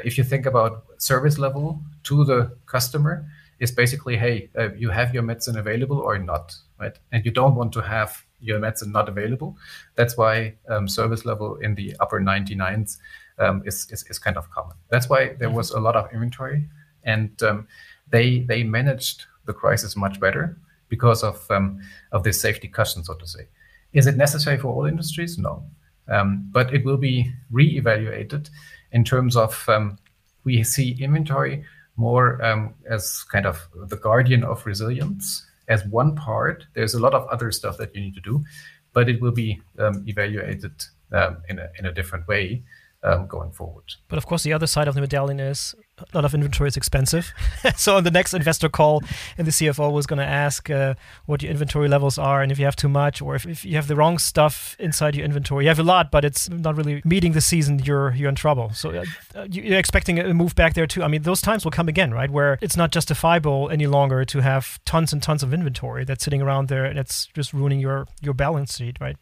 if 0.04 0.18
you 0.18 0.24
think 0.24 0.46
about 0.46 0.84
service 0.98 1.38
level 1.38 1.80
to 2.04 2.24
the 2.24 2.56
customer, 2.66 3.26
is 3.58 3.70
basically, 3.72 4.16
hey, 4.16 4.50
uh, 4.58 4.72
you 4.74 4.90
have 4.90 5.14
your 5.14 5.22
medicine 5.22 5.56
available 5.56 5.98
or 5.98 6.18
not, 6.18 6.54
right? 6.78 6.98
And 7.12 7.24
you 7.24 7.30
don't 7.30 7.54
want 7.54 7.72
to 7.74 7.80
have 7.80 8.24
your 8.40 8.58
medicine 8.58 8.92
not 8.92 9.08
available. 9.08 9.56
That's 9.94 10.16
why 10.16 10.54
um, 10.68 10.88
service 10.88 11.24
level 11.24 11.56
in 11.56 11.74
the 11.74 11.96
upper 12.00 12.20
99s 12.20 12.98
um, 13.38 13.62
is, 13.64 13.86
is, 13.90 14.04
is 14.10 14.18
kind 14.18 14.36
of 14.36 14.50
common. 14.50 14.76
That's 14.90 15.08
why 15.08 15.34
there 15.38 15.50
was 15.50 15.70
a 15.70 15.80
lot 15.80 15.96
of 15.96 16.12
inventory, 16.12 16.68
and 17.04 17.42
um, 17.42 17.66
they 18.10 18.40
they 18.40 18.62
managed 18.62 19.24
the 19.44 19.52
crisis 19.52 19.96
much 19.96 20.20
better 20.20 20.58
because 20.88 21.22
of 21.22 21.50
um, 21.50 21.80
of 22.12 22.22
this 22.22 22.40
safety 22.40 22.68
cushion, 22.68 23.04
so 23.04 23.14
to 23.14 23.26
say. 23.26 23.48
Is 23.92 24.06
it 24.06 24.16
necessary 24.16 24.58
for 24.58 24.68
all 24.68 24.86
industries? 24.86 25.38
No, 25.38 25.64
um, 26.08 26.48
but 26.50 26.72
it 26.72 26.84
will 26.84 26.96
be 26.96 27.32
re-evaluated 27.50 28.50
in 28.92 29.04
terms 29.04 29.36
of 29.36 29.68
um, 29.68 29.98
we 30.44 30.62
see 30.62 30.96
inventory 31.00 31.64
more 31.96 32.40
as 32.88 33.24
kind 33.24 33.46
of 33.46 33.68
the 33.88 33.96
guardian 33.96 34.44
of 34.44 34.64
resilience 34.66 35.46
as 35.68 35.84
one 35.86 36.14
part. 36.14 36.64
There's 36.74 36.94
a 36.94 37.00
lot 37.00 37.14
of 37.14 37.26
other 37.28 37.50
stuff 37.50 37.76
that 37.78 37.94
you 37.94 38.00
need 38.00 38.14
to 38.14 38.20
do, 38.20 38.44
but 38.92 39.08
it 39.08 39.20
will 39.20 39.32
be 39.32 39.60
um, 39.78 40.04
evaluated 40.06 40.84
um, 41.12 41.38
in, 41.48 41.58
a, 41.58 41.68
in 41.78 41.86
a 41.86 41.92
different 41.92 42.26
way 42.28 42.62
um, 43.02 43.26
going 43.26 43.50
forward. 43.50 43.84
But 44.08 44.18
of 44.18 44.26
course, 44.26 44.42
the 44.42 44.52
other 44.52 44.66
side 44.66 44.88
of 44.88 44.94
the 44.94 45.00
medallion 45.00 45.40
is 45.40 45.74
a 45.98 46.04
lot 46.14 46.24
of 46.24 46.34
inventory 46.34 46.68
is 46.68 46.76
expensive. 46.76 47.32
so 47.76 47.96
on 47.96 48.04
the 48.04 48.10
next 48.10 48.34
investor 48.34 48.68
call, 48.68 49.02
and 49.38 49.46
the 49.46 49.50
CFO 49.50 49.90
was 49.90 50.06
going 50.06 50.18
to 50.18 50.24
ask 50.24 50.68
uh, 50.68 50.94
what 51.24 51.42
your 51.42 51.50
inventory 51.50 51.88
levels 51.88 52.18
are, 52.18 52.42
and 52.42 52.52
if 52.52 52.58
you 52.58 52.66
have 52.66 52.76
too 52.76 52.88
much, 52.88 53.22
or 53.22 53.34
if, 53.34 53.46
if 53.46 53.64
you 53.64 53.76
have 53.76 53.88
the 53.88 53.96
wrong 53.96 54.18
stuff 54.18 54.76
inside 54.78 55.14
your 55.14 55.24
inventory. 55.24 55.64
You 55.64 55.68
have 55.68 55.78
a 55.78 55.82
lot, 55.82 56.10
but 56.10 56.24
it's 56.24 56.50
not 56.50 56.76
really 56.76 57.00
meeting 57.04 57.32
the 57.32 57.40
season. 57.40 57.78
You're 57.78 58.14
you're 58.14 58.28
in 58.28 58.34
trouble. 58.34 58.72
So 58.74 58.90
uh, 59.34 59.46
you're 59.50 59.78
expecting 59.78 60.18
a 60.18 60.34
move 60.34 60.54
back 60.54 60.74
there 60.74 60.86
too. 60.86 61.02
I 61.02 61.08
mean, 61.08 61.22
those 61.22 61.40
times 61.40 61.64
will 61.64 61.70
come 61.70 61.88
again, 61.88 62.12
right? 62.12 62.30
Where 62.30 62.58
it's 62.60 62.76
not 62.76 62.92
justifiable 62.92 63.70
any 63.70 63.86
longer 63.86 64.24
to 64.26 64.40
have 64.40 64.78
tons 64.84 65.12
and 65.12 65.22
tons 65.22 65.42
of 65.42 65.54
inventory 65.54 66.04
that's 66.04 66.24
sitting 66.24 66.42
around 66.42 66.68
there, 66.68 66.84
and 66.84 66.98
it's 66.98 67.26
just 67.34 67.54
ruining 67.54 67.80
your 67.80 68.06
your 68.20 68.34
balance 68.34 68.76
sheet, 68.76 68.98
right? 69.00 69.16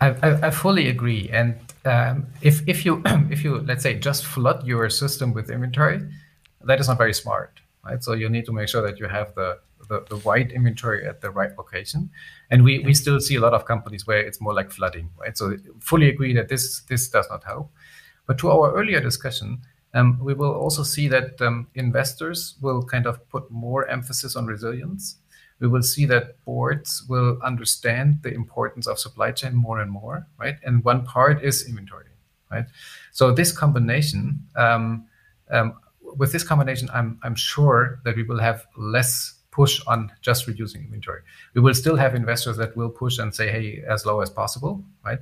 I, 0.00 0.08
I, 0.10 0.46
I 0.48 0.50
fully 0.50 0.88
agree, 0.88 1.30
and 1.32 1.58
um, 1.84 2.26
if 2.42 2.66
if 2.68 2.84
you 2.84 3.02
if 3.30 3.44
you 3.44 3.60
let's 3.60 3.82
say 3.82 3.94
just 3.98 4.24
flood 4.24 4.66
your 4.66 4.88
system 4.90 5.32
with 5.32 5.50
inventory, 5.50 6.00
that 6.64 6.80
is 6.80 6.88
not 6.88 6.98
very 6.98 7.14
smart, 7.14 7.60
right? 7.84 8.02
So 8.02 8.12
you 8.12 8.28
need 8.28 8.46
to 8.46 8.52
make 8.52 8.68
sure 8.68 8.82
that 8.82 8.98
you 8.98 9.08
have 9.08 9.34
the 9.34 9.58
the, 9.88 10.04
the 10.08 10.16
right 10.16 10.50
inventory 10.50 11.06
at 11.06 11.20
the 11.20 11.30
right 11.30 11.50
location, 11.58 12.10
and 12.50 12.64
we 12.64 12.78
we 12.80 12.94
still 12.94 13.20
see 13.20 13.36
a 13.36 13.40
lot 13.40 13.54
of 13.54 13.64
companies 13.64 14.06
where 14.06 14.20
it's 14.20 14.40
more 14.40 14.54
like 14.54 14.70
flooding, 14.70 15.10
right? 15.18 15.36
So 15.36 15.56
fully 15.80 16.08
agree 16.08 16.34
that 16.34 16.48
this 16.48 16.80
this 16.82 17.08
does 17.08 17.26
not 17.30 17.44
help. 17.44 17.70
But 18.26 18.38
to 18.38 18.50
our 18.50 18.72
earlier 18.72 19.00
discussion, 19.00 19.62
um, 19.94 20.18
we 20.22 20.34
will 20.34 20.52
also 20.52 20.84
see 20.84 21.08
that 21.08 21.40
um, 21.42 21.66
investors 21.74 22.56
will 22.60 22.82
kind 22.84 23.06
of 23.06 23.28
put 23.28 23.50
more 23.50 23.88
emphasis 23.88 24.36
on 24.36 24.46
resilience 24.46 25.16
we 25.62 25.68
will 25.68 25.82
see 25.82 26.04
that 26.06 26.44
boards 26.44 27.04
will 27.08 27.38
understand 27.42 28.18
the 28.22 28.34
importance 28.34 28.88
of 28.88 28.98
supply 28.98 29.30
chain 29.30 29.54
more 29.54 29.80
and 29.80 29.90
more, 29.90 30.26
right? 30.36 30.56
And 30.64 30.84
one 30.84 31.06
part 31.06 31.42
is 31.42 31.68
inventory, 31.68 32.06
right? 32.50 32.66
So 33.12 33.32
this 33.32 33.52
combination, 33.52 34.44
um, 34.56 35.06
um, 35.52 35.78
with 36.16 36.32
this 36.32 36.42
combination, 36.42 36.90
I'm 36.92 37.18
I'm 37.22 37.36
sure 37.36 38.00
that 38.04 38.16
we 38.16 38.24
will 38.24 38.40
have 38.40 38.66
less 38.76 39.34
push 39.52 39.80
on 39.86 40.10
just 40.20 40.48
reducing 40.48 40.82
inventory. 40.82 41.20
We 41.54 41.60
will 41.60 41.74
still 41.74 41.96
have 41.96 42.16
investors 42.16 42.56
that 42.56 42.76
will 42.76 42.90
push 42.90 43.18
and 43.18 43.32
say, 43.32 43.48
hey, 43.48 43.84
as 43.86 44.04
low 44.04 44.20
as 44.20 44.30
possible, 44.30 44.84
right? 45.04 45.20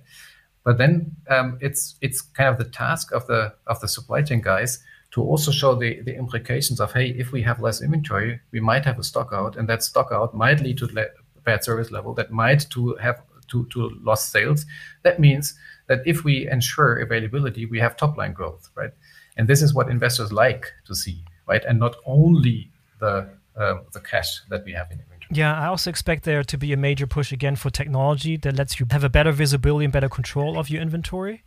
But 0.64 0.79
then 0.79 1.16
um, 1.29 1.59
it's 1.61 1.96
it's 2.00 2.22
kind 2.22 2.48
of 2.48 2.57
the 2.57 2.70
task 2.70 3.12
of 3.12 3.26
the 3.26 3.53
of 3.66 3.79
the 3.81 3.88
supply 3.88 4.22
chain 4.22 4.40
guys 4.40 4.83
to 5.12 5.23
also 5.23 5.51
show 5.51 5.75
the, 5.75 6.01
the 6.03 6.14
implications 6.14 6.81
of, 6.81 6.92
hey, 6.92 7.09
if 7.11 7.33
we 7.33 7.42
have 7.42 7.61
less 7.61 7.83
inventory, 7.83 8.40
we 8.53 8.61
might 8.61 8.85
have 8.85 8.99
a 8.99 9.03
stock 9.03 9.31
out, 9.33 9.57
and 9.57 9.68
that 9.68 9.83
stock 9.83 10.11
out 10.12 10.35
might 10.35 10.61
lead 10.61 10.79
to 10.79 10.87
le- 10.87 11.07
bad 11.44 11.64
service 11.64 11.90
level, 11.90 12.14
that 12.14 12.31
might 12.31 12.66
to 12.70 12.94
have 12.96 13.23
to, 13.49 13.66
to 13.66 13.90
lost 14.03 14.31
sales. 14.31 14.64
That 15.03 15.18
means 15.18 15.59
that 15.88 16.01
if 16.07 16.23
we 16.23 16.49
ensure 16.49 16.99
availability, 16.99 17.66
we 17.66 17.81
have 17.81 17.96
top 17.96 18.16
line 18.16 18.33
growth, 18.33 18.70
right? 18.77 18.92
And 19.37 19.49
this 19.49 19.62
is 19.62 19.75
what 19.75 19.88
investors 19.88 20.33
like 20.33 20.73
to 20.87 20.94
see, 20.94 21.25
right? 21.49 21.64
And 21.64 21.81
not 21.81 21.96
only 22.07 22.70
the 23.01 23.29
um, 23.57 23.83
the 23.92 24.01
cash 24.01 24.40
that 24.49 24.64
we 24.64 24.73
have 24.73 24.90
in 24.90 25.01
inventory. 25.01 25.29
Yeah, 25.33 25.59
I 25.61 25.66
also 25.66 25.90
expect 25.90 26.25
there 26.25 26.44
to 26.44 26.57
be 26.57 26.73
a 26.73 26.77
major 26.77 27.07
push 27.07 27.33
again 27.33 27.57
for 27.57 27.68
technology 27.68 28.37
that 28.38 28.57
lets 28.57 28.79
you 28.79 28.87
have 28.90 29.05
a 29.05 29.09
better 29.09 29.33
visibility 29.33 29.85
and 29.85 29.92
better 29.92 30.09
control 30.09 30.59
of 30.59 30.70
your 30.70 30.81
inventory 30.81 31.42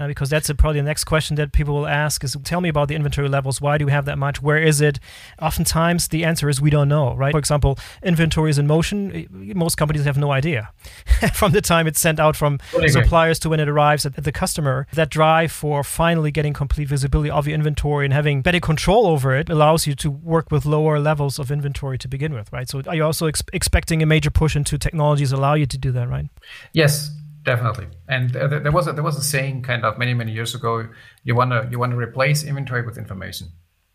uh, 0.00 0.06
because 0.06 0.30
that's 0.30 0.48
a, 0.48 0.54
probably 0.54 0.80
the 0.80 0.86
next 0.86 1.04
question 1.04 1.36
that 1.36 1.52
people 1.52 1.74
will 1.74 1.86
ask 1.86 2.24
is 2.24 2.36
tell 2.44 2.60
me 2.60 2.68
about 2.68 2.88
the 2.88 2.94
inventory 2.94 3.28
levels. 3.28 3.60
Why 3.60 3.76
do 3.76 3.84
we 3.84 3.92
have 3.92 4.06
that 4.06 4.18
much? 4.18 4.40
Where 4.40 4.56
is 4.56 4.80
it? 4.80 4.98
Oftentimes 5.40 6.08
the 6.08 6.24
answer 6.24 6.48
is 6.48 6.60
we 6.60 6.70
don't 6.70 6.88
know 6.88 7.14
right? 7.14 7.32
For 7.32 7.38
example 7.38 7.78
inventory 8.02 8.50
is 8.50 8.58
in 8.58 8.66
motion. 8.66 9.26
Most 9.54 9.76
companies 9.76 10.04
have 10.04 10.16
no 10.16 10.32
idea 10.32 10.70
from 11.34 11.52
the 11.52 11.60
time 11.60 11.86
it's 11.86 12.00
sent 12.00 12.18
out 12.18 12.34
from 12.34 12.58
suppliers 12.88 13.38
to 13.40 13.50
when 13.50 13.60
it 13.60 13.68
arrives 13.68 14.06
at, 14.06 14.16
at 14.16 14.24
the 14.24 14.32
customer. 14.32 14.86
That 14.94 15.10
drive 15.10 15.52
for 15.52 15.84
finally 15.84 16.30
getting 16.30 16.52
complete 16.52 16.88
visibility 16.88 17.30
of 17.30 17.46
your 17.46 17.54
inventory 17.54 18.06
and 18.06 18.14
having 18.14 18.42
better 18.42 18.60
control 18.60 19.06
over 19.06 19.34
it 19.34 19.50
allows 19.50 19.86
you 19.86 19.94
to 19.96 20.10
work 20.10 20.50
with 20.50 20.64
lower 20.64 20.98
levels 20.98 21.38
of 21.38 21.50
inventory 21.50 21.98
to 21.98 22.08
begin 22.08 22.32
with 22.32 22.50
right? 22.52 22.68
So 22.68 22.82
are 22.86 22.94
you 22.94 23.04
also 23.04 23.26
ex- 23.26 23.42
expecting 23.52 24.02
a 24.02 24.06
major 24.06 24.30
push 24.30 24.56
into 24.56 24.78
technologies 24.78 25.32
allow 25.32 25.54
you 25.54 25.66
to 25.66 25.78
do 25.78 25.92
that 25.92 26.08
right? 26.08 26.26
Yes 26.72 27.10
Definitely, 27.42 27.86
and 28.06 28.36
uh, 28.36 28.48
there 28.48 28.70
was 28.70 28.86
a, 28.86 28.92
there 28.92 29.02
was 29.02 29.16
a 29.16 29.22
saying 29.22 29.62
kind 29.62 29.82
of 29.82 29.96
many 29.96 30.12
many 30.12 30.30
years 30.30 30.54
ago. 30.54 30.86
You 31.24 31.34
wanna 31.34 31.66
you 31.70 31.78
wanna 31.78 31.96
replace 31.96 32.44
inventory 32.44 32.84
with 32.84 32.98
information, 32.98 33.48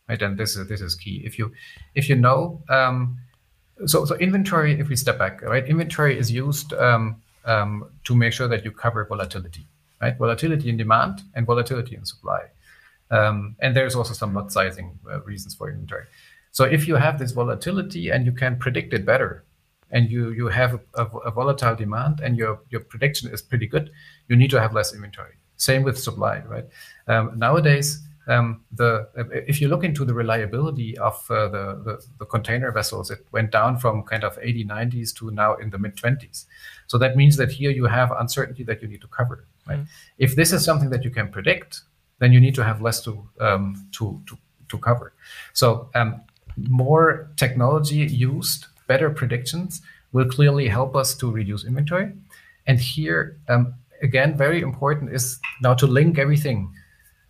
right? 0.10 0.20
And 0.20 0.36
this 0.36 0.56
is 0.56 0.68
this 0.68 0.82
is 0.82 0.96
key. 0.96 1.22
If 1.24 1.38
you 1.38 1.52
if 1.94 2.10
you 2.10 2.16
know, 2.16 2.64
um, 2.70 3.20
so 3.86 4.04
so 4.04 4.16
inventory. 4.16 4.80
If 4.80 4.90
we 4.90 4.96
step 4.96 5.20
back, 5.20 5.44
right? 5.44 5.64
Inventory 5.68 6.18
is 6.18 6.32
used 6.32 6.74
um, 6.74 7.22
um, 7.46 7.86
to 8.06 8.16
make 8.16 8.34
sure 8.34 8.48
that 8.48 8.66
you 8.66 8.72
cover 8.72 9.06
volatility, 9.06 9.68
right? 10.02 10.18
Volatility 10.18 10.70
in 10.70 10.78
demand 10.78 11.22
and 11.36 11.46
volatility 11.46 11.96
in 11.96 12.04
supply, 12.04 12.42
um, 13.12 13.56
and 13.60 13.76
there's 13.76 13.94
also 13.94 14.14
some 14.14 14.34
lot 14.34 14.52
sizing 14.52 14.98
uh, 15.08 15.22
reasons 15.22 15.54
for 15.54 15.70
inventory. 15.70 16.06
So 16.52 16.64
if 16.64 16.88
you 16.88 16.96
have 16.96 17.20
this 17.20 17.32
volatility 17.32 18.10
and 18.10 18.26
you 18.26 18.32
can 18.32 18.58
predict 18.58 18.92
it 18.94 19.06
better, 19.06 19.45
and 19.92 20.10
you 20.10 20.32
you 20.32 20.48
have 20.48 20.80
a, 20.96 21.06
a, 21.06 21.32
volatile 21.32 21.76
demand 21.76 22.20
and 22.20 22.38
your 22.38 22.60
your 22.70 22.82
prediction 22.82 23.32
is 23.32 23.42
pretty 23.42 23.68
good, 23.68 23.92
you 24.28 24.36
need 24.36 24.50
to 24.52 24.60
have 24.60 24.74
less 24.74 24.94
inventory. 24.94 25.36
Same 25.58 25.84
with 25.84 25.98
supply, 25.98 26.40
right? 26.48 26.66
Um, 27.08 27.38
nowadays, 27.38 28.02
um, 28.28 28.64
the 28.72 29.08
if 29.48 29.62
you 29.62 29.68
look 29.68 29.84
into 29.84 30.04
the 30.04 30.14
reliability 30.14 30.98
of 30.98 31.16
uh, 31.30 31.48
the, 31.48 31.82
the, 31.86 32.06
the 32.20 32.26
container 32.26 32.72
vessels, 32.72 33.12
it 33.12 33.26
went 33.32 33.52
down 33.52 33.78
from 33.78 34.04
kind 34.04 34.24
of 34.24 34.38
80, 34.42 34.66
90s 34.66 35.16
to 35.18 35.32
now 35.32 35.56
in 35.56 35.70
the 35.70 35.78
mid 35.78 35.96
20s. 35.96 36.46
So 36.88 36.98
that 36.98 37.16
means 37.16 37.38
that 37.38 37.52
here 37.52 37.72
you 37.72 37.86
have 37.86 38.12
uncertainty 38.12 38.64
that 38.64 38.82
you 38.82 38.88
need 38.88 39.02
to 39.02 39.08
cover. 39.08 39.46
Right? 39.68 39.80
Mm. 39.80 39.88
If 40.18 40.36
this 40.36 40.52
is 40.52 40.66
something 40.66 40.90
that 40.90 41.04
you 41.04 41.12
can 41.12 41.30
predict, 41.30 41.82
then 42.20 42.32
you 42.32 42.40
need 42.40 42.56
to 42.56 42.64
have 42.64 42.82
less 42.82 43.02
to 43.04 43.28
um, 43.40 43.88
to, 43.94 44.22
to 44.28 44.38
to 44.70 44.78
cover. 44.78 45.14
So 45.54 45.90
um, 45.94 46.22
more 46.58 47.30
technology 47.36 47.98
used, 47.98 48.68
better 48.88 49.10
predictions 49.10 49.82
will 50.12 50.26
clearly 50.26 50.68
help 50.68 50.96
us 50.96 51.16
to 51.16 51.32
reduce 51.32 51.66
inventory. 51.66 52.14
And 52.68 52.80
here, 52.80 53.38
um, 53.48 53.74
again, 54.02 54.38
very 54.38 54.62
important 54.62 55.14
is 55.14 55.40
now 55.62 55.74
to 55.76 55.88
link 55.88 56.18
everything 56.18 56.74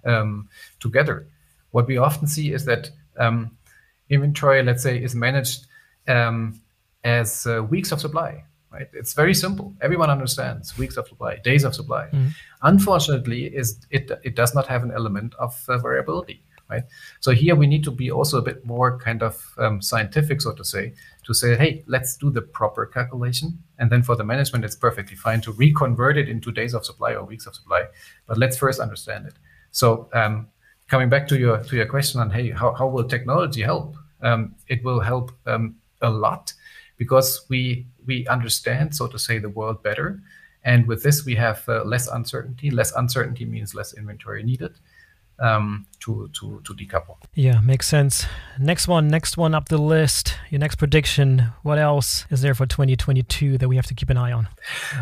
um, 0.05 0.49
together. 0.79 1.27
What 1.71 1.87
we 1.87 1.97
often 1.97 2.27
see 2.27 2.53
is 2.53 2.65
that 2.65 2.89
um, 3.17 3.57
inventory, 4.09 4.63
let's 4.63 4.83
say, 4.83 5.01
is 5.01 5.15
managed 5.15 5.65
um, 6.07 6.61
as 7.03 7.45
uh, 7.47 7.63
weeks 7.63 7.91
of 7.91 7.99
supply. 7.99 8.43
Right? 8.71 8.87
It's 8.93 9.13
very 9.13 9.33
simple. 9.33 9.73
Everyone 9.81 10.09
understands 10.09 10.77
weeks 10.77 10.97
of 10.97 11.07
supply, 11.07 11.37
days 11.37 11.63
of 11.63 11.73
supply. 11.73 12.07
Mm-hmm. 12.07 12.27
Unfortunately, 12.63 13.45
is 13.45 13.79
it 13.89 14.11
it 14.23 14.35
does 14.35 14.53
not 14.53 14.67
have 14.67 14.83
an 14.83 14.91
element 14.91 15.33
of 15.39 15.63
uh, 15.69 15.77
variability. 15.77 16.41
Right. 16.67 16.83
So 17.19 17.31
here 17.31 17.55
we 17.55 17.67
need 17.67 17.83
to 17.83 17.91
be 17.91 18.09
also 18.09 18.39
a 18.39 18.41
bit 18.41 18.65
more 18.65 18.97
kind 18.97 19.21
of 19.21 19.53
um, 19.59 19.83
scientific, 19.83 20.41
so 20.41 20.51
to 20.53 20.63
say, 20.63 20.93
to 21.25 21.33
say, 21.33 21.55
hey, 21.55 21.83
let's 21.87 22.17
do 22.17 22.29
the 22.29 22.41
proper 22.41 22.85
calculation, 22.85 23.57
and 23.79 23.91
then 23.91 24.03
for 24.03 24.15
the 24.15 24.23
management, 24.23 24.63
it's 24.63 24.75
perfectly 24.75 25.15
fine 25.15 25.41
to 25.41 25.51
reconvert 25.51 26.17
it 26.17 26.29
into 26.29 26.51
days 26.51 26.73
of 26.73 26.85
supply 26.85 27.13
or 27.13 27.23
weeks 27.23 27.47
of 27.47 27.55
supply. 27.55 27.85
But 28.27 28.37
let's 28.37 28.57
first 28.57 28.79
understand 28.79 29.25
it. 29.25 29.33
So 29.71 30.09
um, 30.13 30.47
coming 30.87 31.09
back 31.09 31.27
to 31.29 31.37
your 31.37 31.57
to 31.63 31.75
your 31.75 31.87
question 31.87 32.21
on 32.21 32.29
hey, 32.29 32.51
how, 32.51 32.73
how 32.73 32.87
will 32.87 33.03
technology 33.03 33.61
help? 33.61 33.95
Um, 34.21 34.55
it 34.67 34.83
will 34.83 34.99
help 34.99 35.31
um, 35.45 35.75
a 36.01 36.09
lot 36.09 36.53
because 36.97 37.45
we 37.49 37.87
we 38.05 38.27
understand, 38.27 38.95
so 38.95 39.07
to 39.07 39.19
say, 39.19 39.39
the 39.39 39.49
world 39.49 39.81
better, 39.83 40.21
and 40.63 40.87
with 40.87 41.03
this 41.03 41.25
we 41.25 41.35
have 41.35 41.67
uh, 41.67 41.83
less 41.83 42.07
uncertainty. 42.07 42.69
Less 42.69 42.91
uncertainty 42.93 43.45
means 43.45 43.73
less 43.73 43.93
inventory 43.93 44.43
needed. 44.43 44.75
Um, 45.39 45.85
to 46.05 46.29
to 46.39 46.61
to 46.63 46.73
decouple. 46.73 47.17
Yeah, 47.33 47.59
makes 47.61 47.87
sense. 47.87 48.25
Next 48.59 48.87
one, 48.87 49.07
next 49.07 49.37
one 49.37 49.55
up 49.55 49.69
the 49.69 49.77
list. 49.77 50.37
Your 50.51 50.59
next 50.59 50.75
prediction. 50.75 51.51
What 51.63 51.79
else 51.79 52.25
is 52.29 52.41
there 52.41 52.53
for 52.53 52.65
2022 52.65 53.57
that 53.57 53.67
we 53.67 53.75
have 53.75 53.87
to 53.87 53.95
keep 53.95 54.09
an 54.09 54.17
eye 54.17 54.31
on? 54.31 54.47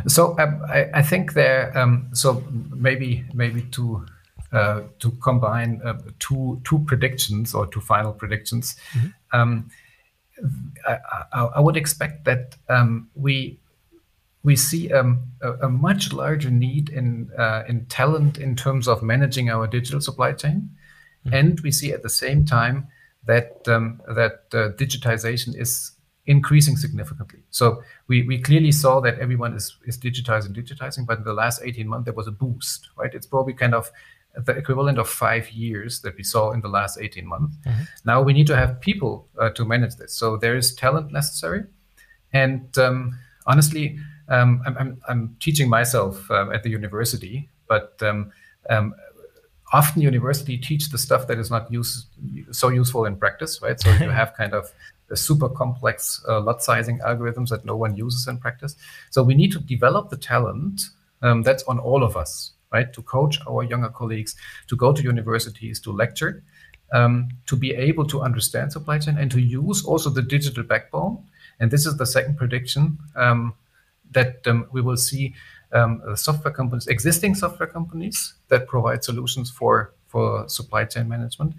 So 0.07 0.38
um, 0.39 0.61
I, 0.67 0.89
I 0.93 1.01
think 1.01 1.34
there. 1.34 1.77
Um, 1.77 2.09
so 2.13 2.43
maybe 2.71 3.25
maybe 3.34 3.63
to 3.71 4.05
uh, 4.53 4.84
to 4.99 5.11
combine 5.21 5.81
uh, 5.84 5.97
two 6.19 6.61
two 6.63 6.79
predictions 6.86 7.53
or 7.53 7.67
two 7.67 7.81
final 7.81 8.13
predictions. 8.13 8.75
Mm-hmm. 8.93 9.39
Um, 9.39 9.69
I, 10.88 10.97
I, 11.34 11.39
I, 11.55 11.59
would 11.59 11.77
expect 11.77 12.25
that 12.25 12.55
um, 12.67 13.09
we 13.15 13.59
we 14.44 14.56
see 14.56 14.91
um, 14.91 15.24
a, 15.41 15.54
a, 15.68 15.70
much 15.70 16.12
larger 16.12 16.50
need 16.50 16.89
in 16.89 17.32
uh, 17.38 17.64
in 17.68 17.86
talent 17.86 18.38
in 18.38 18.56
terms 18.56 18.88
of 18.88 19.02
managing 19.02 19.50
our 19.50 19.68
digital 19.68 20.02
supply 20.02 20.34
chain, 20.34 20.70
mm-hmm. 21.26 21.34
and 21.34 21.60
we 21.62 21.72
see 21.72 21.94
at 21.94 22.04
the 22.04 22.10
same 22.10 22.46
time 22.46 22.88
that 23.26 23.68
um, 23.68 24.02
that 24.08 24.44
uh, 24.54 24.70
digitization 24.76 25.60
is 25.60 25.91
increasing 26.26 26.78
significantly. 26.78 27.39
So 27.50 27.84
we, 28.08 28.24
we 28.24 28.39
clearly 28.39 28.72
saw 28.72 29.02
that 29.02 29.20
everyone 29.20 29.54
is, 29.54 29.78
is 29.86 29.98
digitizing, 29.98 30.56
digitizing, 30.56 31.06
but 31.06 31.18
in 31.18 31.24
the 31.26 31.34
last 31.34 31.62
18 31.62 31.88
months, 31.88 32.06
there 32.06 32.14
was 32.14 32.28
a 32.28 32.32
boost, 32.32 32.89
right? 32.98 33.14
It's 33.14 33.28
probably 33.28 33.54
kind 33.54 33.74
of 33.76 33.91
the 34.36 34.54
equivalent 34.54 34.98
of 34.98 35.10
five 35.10 35.50
years 35.52 36.02
that 36.02 36.16
we 36.18 36.24
saw 36.24 36.52
in 36.52 36.62
the 36.62 36.68
last 36.68 36.98
18 37.00 37.28
months. 37.28 37.58
Mm-hmm. 37.66 37.84
Now 38.06 38.22
we 38.22 38.34
need 38.34 38.48
to 38.48 38.56
have 38.56 38.80
people 38.82 39.28
uh, 39.38 39.50
to 39.52 39.66
manage 39.66 39.96
this. 39.98 40.14
So 40.14 40.38
there 40.38 40.56
is 40.56 40.74
talent 40.74 41.12
necessary. 41.12 41.66
And 42.32 42.76
um, 42.78 43.20
honestly, 43.46 44.00
um, 44.30 44.61
I'm, 44.65 44.78
I'm, 44.78 45.01
I'm, 45.07 45.38
teaching 45.39 45.69
myself 45.69 46.30
uh, 46.32 46.49
at 46.51 46.63
the 46.63 46.69
university, 46.69 47.49
but 47.67 48.01
um, 48.01 48.32
um, 48.69 48.95
often 49.71 50.01
university 50.01 50.57
teach 50.57 50.89
the 50.89 50.97
stuff 50.97 51.28
that 51.28 51.38
is 51.38 51.51
not 51.51 51.71
use, 51.71 52.05
so 52.51 52.69
useful 52.69 53.05
in 53.05 53.15
practice, 53.15 53.61
right? 53.61 53.80
So 53.80 53.89
you 53.91 54.09
have 54.21 54.34
kind 54.36 54.53
of 54.53 54.71
super 55.13 55.49
complex 55.49 56.24
uh, 56.28 56.41
lot 56.41 56.63
sizing 56.63 56.99
algorithms 56.99 57.49
that 57.49 57.65
no 57.65 57.76
one 57.76 57.95
uses 57.95 58.28
in 58.28 58.38
practice. 58.38 58.76
So 59.11 59.21
we 59.24 59.36
need 59.36 59.51
to 59.51 59.59
develop 59.59 60.09
the 60.09 60.17
talent 60.17 60.82
um, 61.21 61.43
that's 61.43 61.63
on 61.63 61.80
all 61.80 62.03
of 62.03 62.17
us 62.17 62.53
right? 62.74 62.91
To 62.91 63.01
coach 63.03 63.39
our 63.47 63.63
younger 63.63 63.89
colleagues, 63.89 64.36
to 64.67 64.76
go 64.76 64.91
to 64.91 65.01
universities, 65.01 65.80
to 65.82 65.91
lecture, 65.91 66.43
um, 66.91 67.30
to 67.45 67.55
be 67.55 67.71
able 67.71 68.05
to 68.07 68.21
understand 68.21 68.74
supply 68.74 68.99
chain 68.99 69.17
and 69.17 69.32
to 69.32 69.39
use 69.39 69.86
also 69.86 70.09
the 70.09 70.21
digital 70.21 70.63
backbone. 70.63 71.24
And 71.59 71.71
this 71.71 71.86
is 71.86 71.97
the 71.97 72.05
second 72.05 72.38
prediction 72.38 72.97
um, 73.15 73.53
that 74.14 74.47
um, 74.47 74.68
we 74.72 74.82
will 74.82 74.97
see 74.97 75.34
um, 75.72 76.01
software 76.16 76.53
companies, 76.53 76.88
existing 76.88 77.36
software 77.36 77.68
companies 77.68 78.36
that 78.49 78.68
provide 78.68 79.03
solutions 79.03 79.49
for 79.49 79.93
for 80.07 80.47
supply 80.47 80.86
chain 80.86 81.09
management 81.09 81.55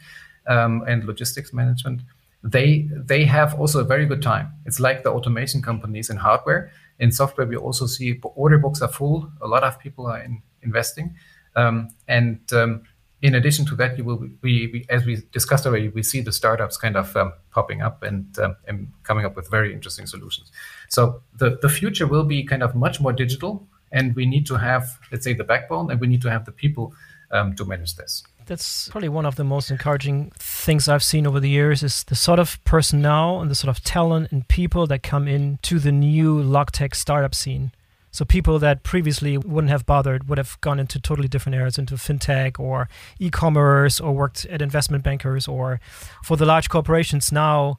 um, 0.46 0.84
and 0.86 1.04
logistics 1.04 1.52
management. 1.52 2.02
They 2.42 2.88
they 2.92 3.24
have 3.24 3.54
also 3.54 3.80
a 3.80 3.84
very 3.84 4.06
good 4.06 4.22
time. 4.22 4.52
It's 4.66 4.78
like 4.78 5.02
the 5.02 5.10
automation 5.10 5.62
companies 5.62 6.10
in 6.10 6.16
hardware. 6.16 6.70
In 6.98 7.10
software, 7.10 7.46
we 7.46 7.56
also 7.56 7.86
see 7.86 8.20
order 8.22 8.58
books 8.58 8.82
are 8.82 8.88
full. 8.88 9.30
A 9.40 9.48
lot 9.48 9.64
of 9.64 9.78
people 9.78 10.06
are 10.06 10.20
in 10.20 10.42
investing. 10.62 11.14
Um, 11.56 11.90
and 12.08 12.40
um, 12.52 12.82
in 13.24 13.34
addition 13.34 13.64
to 13.64 13.74
that, 13.76 13.96
you 13.96 14.04
will 14.04 14.18
we, 14.42 14.68
we, 14.70 14.84
as 14.90 15.06
we 15.06 15.22
discussed 15.32 15.64
already, 15.64 15.88
we 15.88 16.02
see 16.02 16.20
the 16.20 16.30
startups 16.30 16.76
kind 16.76 16.94
of 16.94 17.16
um, 17.16 17.32
popping 17.50 17.80
up 17.80 18.02
and, 18.02 18.38
um, 18.38 18.54
and 18.68 18.92
coming 19.02 19.24
up 19.24 19.34
with 19.34 19.50
very 19.50 19.72
interesting 19.72 20.06
solutions. 20.06 20.52
So 20.90 21.22
the 21.38 21.58
the 21.62 21.70
future 21.70 22.06
will 22.06 22.24
be 22.24 22.44
kind 22.44 22.62
of 22.62 22.74
much 22.74 23.00
more 23.00 23.14
digital, 23.14 23.66
and 23.90 24.14
we 24.14 24.26
need 24.26 24.44
to 24.48 24.56
have 24.56 24.98
let's 25.10 25.24
say 25.24 25.32
the 25.32 25.42
backbone, 25.42 25.90
and 25.90 25.98
we 26.00 26.06
need 26.06 26.20
to 26.20 26.30
have 26.30 26.44
the 26.44 26.52
people 26.52 26.92
um, 27.30 27.56
to 27.56 27.64
manage 27.64 27.96
this. 27.96 28.22
That's 28.44 28.88
probably 28.90 29.08
one 29.08 29.24
of 29.24 29.36
the 29.36 29.44
most 29.44 29.70
encouraging 29.70 30.30
things 30.38 30.86
I've 30.86 31.02
seen 31.02 31.26
over 31.26 31.40
the 31.40 31.48
years 31.48 31.82
is 31.82 32.04
the 32.04 32.14
sort 32.14 32.38
of 32.38 32.62
personnel 32.64 33.40
and 33.40 33.50
the 33.50 33.54
sort 33.54 33.74
of 33.74 33.82
talent 33.82 34.32
and 34.32 34.46
people 34.48 34.86
that 34.88 35.02
come 35.02 35.26
in 35.26 35.58
to 35.62 35.78
the 35.78 35.92
new 35.92 36.42
logtech 36.42 36.94
startup 36.94 37.34
scene 37.34 37.72
so 38.14 38.24
people 38.24 38.60
that 38.60 38.84
previously 38.84 39.36
wouldn't 39.36 39.72
have 39.72 39.86
bothered 39.86 40.28
would 40.28 40.38
have 40.38 40.56
gone 40.60 40.78
into 40.78 41.00
totally 41.00 41.26
different 41.26 41.56
areas, 41.56 41.78
into 41.78 41.96
fintech 41.96 42.60
or 42.60 42.88
e-commerce, 43.18 43.98
or 43.98 44.12
worked 44.12 44.44
at 44.44 44.62
investment 44.62 45.02
bankers, 45.02 45.48
or 45.48 45.80
for 46.22 46.36
the 46.36 46.46
large 46.46 46.68
corporations 46.68 47.32
now 47.32 47.76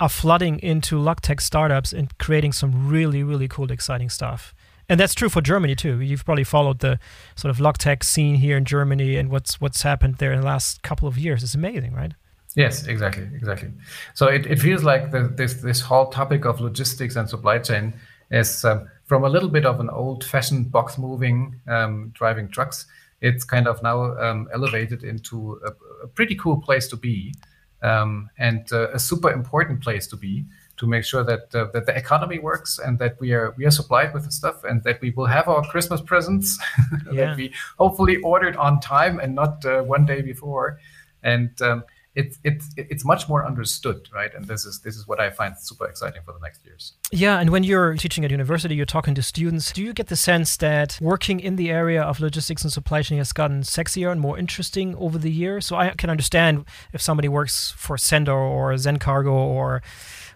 are 0.00 0.08
flooding 0.08 0.58
into 0.60 0.96
logtech 0.96 1.42
startups 1.42 1.92
and 1.92 2.16
creating 2.16 2.52
some 2.52 2.88
really, 2.88 3.22
really 3.22 3.48
cool, 3.48 3.70
exciting 3.70 4.08
stuff. 4.08 4.54
And 4.88 4.98
that's 4.98 5.14
true 5.14 5.28
for 5.28 5.42
Germany 5.42 5.74
too. 5.74 6.00
You've 6.00 6.24
probably 6.24 6.44
followed 6.44 6.78
the 6.78 6.98
sort 7.34 7.50
of 7.50 7.58
logtech 7.58 8.02
scene 8.02 8.36
here 8.36 8.56
in 8.56 8.64
Germany 8.64 9.16
and 9.16 9.28
what's 9.28 9.60
what's 9.60 9.82
happened 9.82 10.14
there 10.16 10.32
in 10.32 10.40
the 10.40 10.46
last 10.46 10.82
couple 10.82 11.06
of 11.06 11.18
years. 11.18 11.42
It's 11.42 11.54
amazing, 11.54 11.92
right? 11.92 12.12
Yes, 12.54 12.86
exactly, 12.86 13.28
exactly. 13.34 13.72
So 14.14 14.28
it, 14.28 14.46
it 14.46 14.58
feels 14.58 14.82
like 14.82 15.10
the, 15.10 15.30
this 15.36 15.52
this 15.60 15.82
whole 15.82 16.06
topic 16.06 16.46
of 16.46 16.62
logistics 16.62 17.14
and 17.14 17.28
supply 17.28 17.58
chain 17.58 17.92
is 18.30 18.64
um, 18.64 18.88
from 19.06 19.24
a 19.24 19.28
little 19.28 19.48
bit 19.48 19.64
of 19.64 19.80
an 19.80 19.88
old-fashioned 19.88 20.70
box 20.70 20.98
moving 20.98 21.56
um, 21.68 22.10
driving 22.14 22.48
trucks 22.48 22.86
it's 23.20 23.44
kind 23.44 23.66
of 23.66 23.82
now 23.82 24.16
um, 24.18 24.48
elevated 24.52 25.02
into 25.02 25.58
a, 25.64 26.04
a, 26.04 26.08
pretty 26.08 26.34
cool 26.34 26.60
place 26.60 26.86
to 26.88 26.96
be 26.96 27.34
um, 27.82 28.28
and 28.38 28.70
uh, 28.72 28.90
a 28.90 28.98
super 28.98 29.30
important 29.30 29.80
place 29.80 30.06
to 30.06 30.16
be 30.16 30.44
to 30.76 30.86
make 30.86 31.04
sure 31.04 31.24
that 31.24 31.54
uh, 31.54 31.66
that 31.72 31.86
the 31.86 31.96
economy 31.96 32.38
works 32.38 32.78
and 32.78 32.98
that 32.98 33.18
we 33.20 33.32
are 33.32 33.54
we 33.56 33.64
are 33.64 33.70
supplied 33.70 34.12
with 34.12 34.24
the 34.24 34.32
stuff 34.32 34.64
and 34.64 34.82
that 34.84 35.00
we 35.00 35.10
will 35.10 35.26
have 35.26 35.48
our 35.48 35.62
Christmas 35.64 36.00
presents 36.00 36.58
yeah. 37.12 37.26
that 37.26 37.36
we 37.36 37.52
hopefully 37.78 38.16
ordered 38.18 38.56
on 38.56 38.80
time 38.80 39.18
and 39.18 39.34
not 39.34 39.64
uh, 39.64 39.82
one 39.82 40.04
day 40.04 40.20
before 40.20 40.78
and 41.22 41.50
um, 41.62 41.82
it's 42.16 42.38
it's 42.44 42.70
it's 42.76 43.04
much 43.04 43.28
more 43.28 43.46
understood, 43.46 44.08
right? 44.12 44.34
And 44.34 44.46
this 44.46 44.64
is 44.64 44.80
this 44.80 44.96
is 44.96 45.06
what 45.06 45.20
I 45.20 45.28
find 45.28 45.56
super 45.56 45.86
exciting 45.86 46.22
for 46.24 46.32
the 46.32 46.40
next 46.40 46.64
years. 46.64 46.94
Yeah, 47.12 47.38
and 47.38 47.50
when 47.50 47.62
you're 47.62 47.94
teaching 47.94 48.24
at 48.24 48.30
university, 48.30 48.74
you're 48.74 48.86
talking 48.86 49.14
to 49.14 49.22
students. 49.22 49.70
Do 49.70 49.82
you 49.82 49.92
get 49.92 50.06
the 50.06 50.16
sense 50.16 50.56
that 50.56 50.98
working 51.00 51.38
in 51.40 51.56
the 51.56 51.70
area 51.70 52.02
of 52.02 52.18
logistics 52.18 52.62
and 52.64 52.72
supply 52.72 53.02
chain 53.02 53.18
has 53.18 53.32
gotten 53.34 53.60
sexier 53.60 54.10
and 54.10 54.18
more 54.20 54.38
interesting 54.38 54.96
over 54.96 55.18
the 55.18 55.30
years? 55.30 55.66
So 55.66 55.76
I 55.76 55.90
can 55.90 56.08
understand 56.08 56.64
if 56.94 57.02
somebody 57.02 57.28
works 57.28 57.74
for 57.76 57.96
Sennder 57.96 58.34
or 58.34 58.72
Zencargo 58.72 59.32
or 59.32 59.82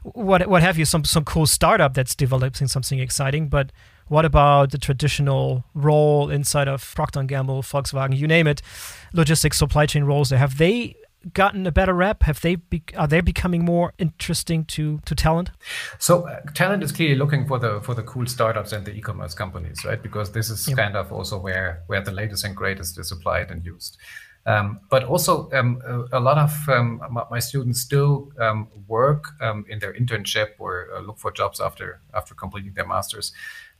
what 0.02 0.46
what 0.48 0.62
have 0.62 0.76
you, 0.76 0.84
some 0.84 1.04
some 1.04 1.24
cool 1.24 1.46
startup 1.46 1.94
that's 1.94 2.14
developing 2.14 2.68
something 2.68 2.98
exciting, 2.98 3.48
but 3.48 3.72
what 4.08 4.26
about 4.26 4.70
the 4.72 4.78
traditional 4.78 5.64
role 5.72 6.30
inside 6.30 6.68
of 6.68 6.94
Procter 6.94 7.22
& 7.22 7.24
Gamble, 7.24 7.62
Volkswagen, 7.62 8.16
you 8.16 8.26
name 8.26 8.48
it, 8.48 8.60
logistics 9.12 9.56
supply 9.56 9.86
chain 9.86 10.02
roles? 10.02 10.30
There 10.30 10.38
have 10.38 10.58
they 10.58 10.96
gotten 11.32 11.66
a 11.66 11.72
better 11.72 11.94
rep? 11.94 12.22
Have 12.22 12.40
they 12.40 12.56
be, 12.56 12.82
are 12.96 13.06
they 13.06 13.20
becoming 13.20 13.64
more 13.64 13.92
interesting 13.98 14.64
to 14.66 15.00
to 15.04 15.14
talent? 15.14 15.50
So 15.98 16.28
uh, 16.28 16.40
talent 16.54 16.82
is 16.82 16.92
clearly 16.92 17.16
looking 17.16 17.46
for 17.46 17.58
the 17.58 17.80
for 17.82 17.94
the 17.94 18.02
cool 18.02 18.26
startups 18.26 18.72
and 18.72 18.84
the 18.84 18.92
e-commerce 18.92 19.34
companies, 19.34 19.84
right? 19.84 20.02
Because 20.02 20.32
this 20.32 20.50
is 20.50 20.66
yep. 20.68 20.78
kind 20.78 20.96
of 20.96 21.12
also 21.12 21.38
where 21.38 21.82
where 21.86 22.00
the 22.00 22.12
latest 22.12 22.44
and 22.44 22.56
greatest 22.56 22.98
is 22.98 23.12
applied 23.12 23.50
and 23.50 23.64
used. 23.64 23.96
Um, 24.46 24.80
but 24.88 25.04
also, 25.04 25.50
um, 25.52 25.82
a, 25.86 26.18
a, 26.18 26.20
lot 26.20 26.38
of 26.38 26.68
um, 26.68 27.02
my 27.30 27.38
students 27.40 27.80
still 27.80 28.32
um, 28.40 28.68
work 28.88 29.32
um, 29.42 29.66
in 29.68 29.80
their 29.80 29.92
internship 29.92 30.52
or 30.58 30.88
uh, 30.96 31.00
look 31.00 31.18
for 31.18 31.30
jobs 31.30 31.60
after 31.60 32.00
after 32.14 32.34
completing 32.34 32.72
their 32.72 32.86
masters. 32.86 33.32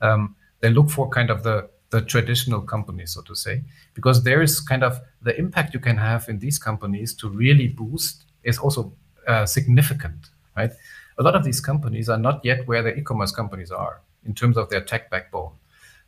Um, 0.03 0.37
they 0.61 0.69
look 0.69 0.91
for 0.91 1.09
kind 1.09 1.31
of 1.31 1.43
the 1.43 1.71
the 1.91 2.01
traditional 2.01 2.61
companies, 2.61 3.15
so 3.15 3.23
to 3.23 3.35
say, 3.35 3.63
because 3.95 4.23
there 4.23 4.43
is 4.43 4.61
kind 4.61 4.85
of 4.85 5.01
the 5.23 5.37
impact 5.39 5.75
you 5.75 5.81
can 5.81 5.97
have 5.97 6.29
in 6.29 6.39
these 6.39 6.59
companies 6.59 7.15
to 7.15 7.29
really 7.29 7.69
boost 7.69 8.25
is 8.45 8.59
also 8.59 8.93
uh, 9.27 9.45
significant, 9.45 10.31
right? 10.57 10.71
A 11.19 11.23
lot 11.23 11.35
of 11.35 11.45
these 11.45 11.61
companies 11.61 12.09
are 12.09 12.19
not 12.19 12.45
yet 12.45 12.67
where 12.67 12.83
the 12.83 12.97
e-commerce 12.97 13.33
companies 13.33 13.71
are 13.71 14.01
in 14.25 14.35
terms 14.35 14.57
of 14.57 14.71
their 14.71 14.81
tech 14.81 15.11
backbone. 15.11 15.53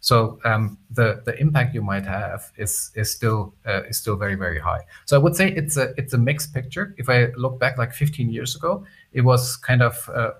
So 0.00 0.40
um, 0.44 0.78
the 0.90 1.22
the 1.24 1.38
impact 1.38 1.74
you 1.74 1.82
might 1.82 2.04
have 2.04 2.50
is 2.56 2.90
is 2.96 3.12
still 3.12 3.54
uh, 3.64 3.84
is 3.84 3.98
still 3.98 4.16
very 4.16 4.34
very 4.34 4.58
high. 4.58 4.80
So 5.04 5.16
I 5.16 5.20
would 5.20 5.36
say 5.36 5.52
it's 5.52 5.76
a 5.76 5.94
it's 5.96 6.12
a 6.12 6.18
mixed 6.18 6.52
picture. 6.52 6.92
If 6.98 7.08
I 7.08 7.26
look 7.36 7.60
back 7.60 7.78
like 7.78 7.92
15 7.92 8.28
years 8.28 8.56
ago, 8.56 8.84
it 9.12 9.20
was 9.20 9.56
kind 9.56 9.80
of 9.80 10.10
uh, 10.12 10.32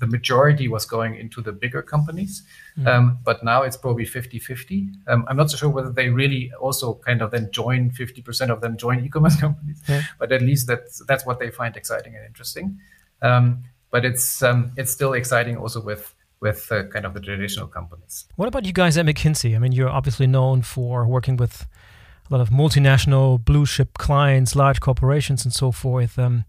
the 0.00 0.06
majority 0.06 0.66
was 0.66 0.84
going 0.84 1.14
into 1.14 1.40
the 1.40 1.52
bigger 1.52 1.82
companies, 1.82 2.42
mm. 2.76 2.86
um, 2.86 3.18
but 3.24 3.44
now 3.44 3.62
it's 3.62 3.76
probably 3.76 4.04
50-50. 4.04 4.88
Um, 5.06 5.24
I'm 5.28 5.36
not 5.36 5.50
so 5.50 5.56
sure 5.56 5.68
whether 5.68 5.92
they 5.92 6.08
really 6.08 6.50
also 6.60 6.94
kind 6.94 7.22
of 7.22 7.30
then 7.30 7.50
join 7.52 7.90
50% 7.90 8.50
of 8.50 8.60
them 8.60 8.76
join 8.76 9.00
e-commerce 9.04 9.38
companies, 9.38 9.82
yeah. 9.88 10.02
but 10.18 10.32
at 10.32 10.42
least 10.42 10.66
that's 10.66 11.02
that's 11.06 11.24
what 11.24 11.38
they 11.38 11.50
find 11.50 11.76
exciting 11.76 12.16
and 12.16 12.26
interesting. 12.26 12.78
Um, 13.22 13.64
but 13.90 14.04
it's 14.04 14.42
um, 14.42 14.72
it's 14.76 14.90
still 14.90 15.12
exciting 15.12 15.56
also 15.56 15.80
with 15.82 16.14
with 16.40 16.72
uh, 16.72 16.84
kind 16.84 17.04
of 17.04 17.14
the 17.14 17.20
traditional 17.20 17.66
companies. 17.66 18.26
What 18.36 18.48
about 18.48 18.64
you 18.64 18.72
guys 18.72 18.96
at 18.96 19.04
McKinsey? 19.04 19.54
I 19.54 19.58
mean, 19.58 19.72
you're 19.72 19.90
obviously 19.90 20.26
known 20.26 20.62
for 20.62 21.06
working 21.06 21.36
with 21.36 21.66
a 22.30 22.34
lot 22.36 22.40
of 22.40 22.50
multinational 22.50 23.44
blue 23.44 23.66
chip 23.66 23.98
clients, 23.98 24.54
large 24.54 24.80
corporations, 24.80 25.44
and 25.44 25.52
so 25.52 25.72
forth. 25.72 26.18
Um, 26.18 26.44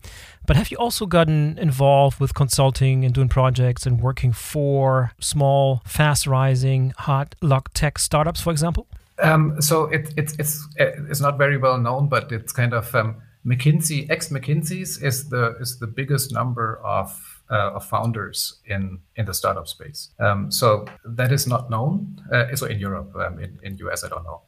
but 0.46 0.56
have 0.56 0.70
you 0.70 0.78
also 0.78 1.06
gotten 1.06 1.58
involved 1.58 2.20
with 2.20 2.34
consulting 2.34 3.04
and 3.04 3.14
doing 3.14 3.30
projects 3.30 3.86
and 3.86 4.00
working 4.00 4.32
for 4.32 5.12
small, 5.20 5.82
fast 5.86 6.28
rising, 6.28 6.94
hot 6.98 7.36
logtech 7.42 7.98
startups, 7.98 8.42
for 8.42 8.52
example? 8.52 8.88
Um, 9.22 9.62
so 9.62 9.86
it, 9.86 10.14
it, 10.18 10.34
it's 10.40 10.68
it's 10.78 11.22
not 11.22 11.38
very 11.38 11.58
well 11.58 11.78
known, 11.78 12.08
but 12.08 12.32
it's 12.32 12.52
kind 12.52 12.74
of 12.74 12.94
um, 12.96 13.22
McKinsey 13.46 14.10
ex 14.10 14.30
McKinsey's 14.30 15.02
is 15.02 15.30
the 15.30 15.56
is 15.60 15.80
the 15.80 15.88
biggest 15.88 16.32
number 16.32 16.80
of 16.84 17.42
uh, 17.50 17.72
of 17.74 17.86
founders 17.86 18.60
in 18.66 19.00
in 19.16 19.26
the 19.26 19.34
startup 19.34 19.68
space. 19.68 20.10
Um, 20.20 20.52
so 20.52 20.86
that 21.06 21.32
is 21.32 21.48
not 21.48 21.70
known. 21.70 22.22
Uh, 22.32 22.56
so 22.56 22.66
in 22.66 22.80
Europe, 22.80 23.16
um, 23.16 23.40
in 23.40 23.60
in 23.64 23.78
US, 23.78 24.04
I 24.04 24.10
don't 24.10 24.24
know. 24.24 24.42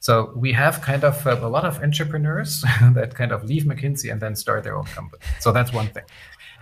So 0.00 0.32
we 0.36 0.52
have 0.52 0.80
kind 0.82 1.04
of 1.04 1.26
uh, 1.26 1.38
a 1.40 1.48
lot 1.48 1.64
of 1.64 1.82
entrepreneurs 1.82 2.60
that 2.94 3.14
kind 3.14 3.32
of 3.32 3.44
leave 3.44 3.64
McKinsey 3.64 4.10
and 4.12 4.20
then 4.20 4.36
start 4.36 4.64
their 4.64 4.76
own 4.76 4.84
company. 4.84 5.22
So 5.40 5.52
that's 5.52 5.72
one 5.72 5.88
thing. 5.88 6.04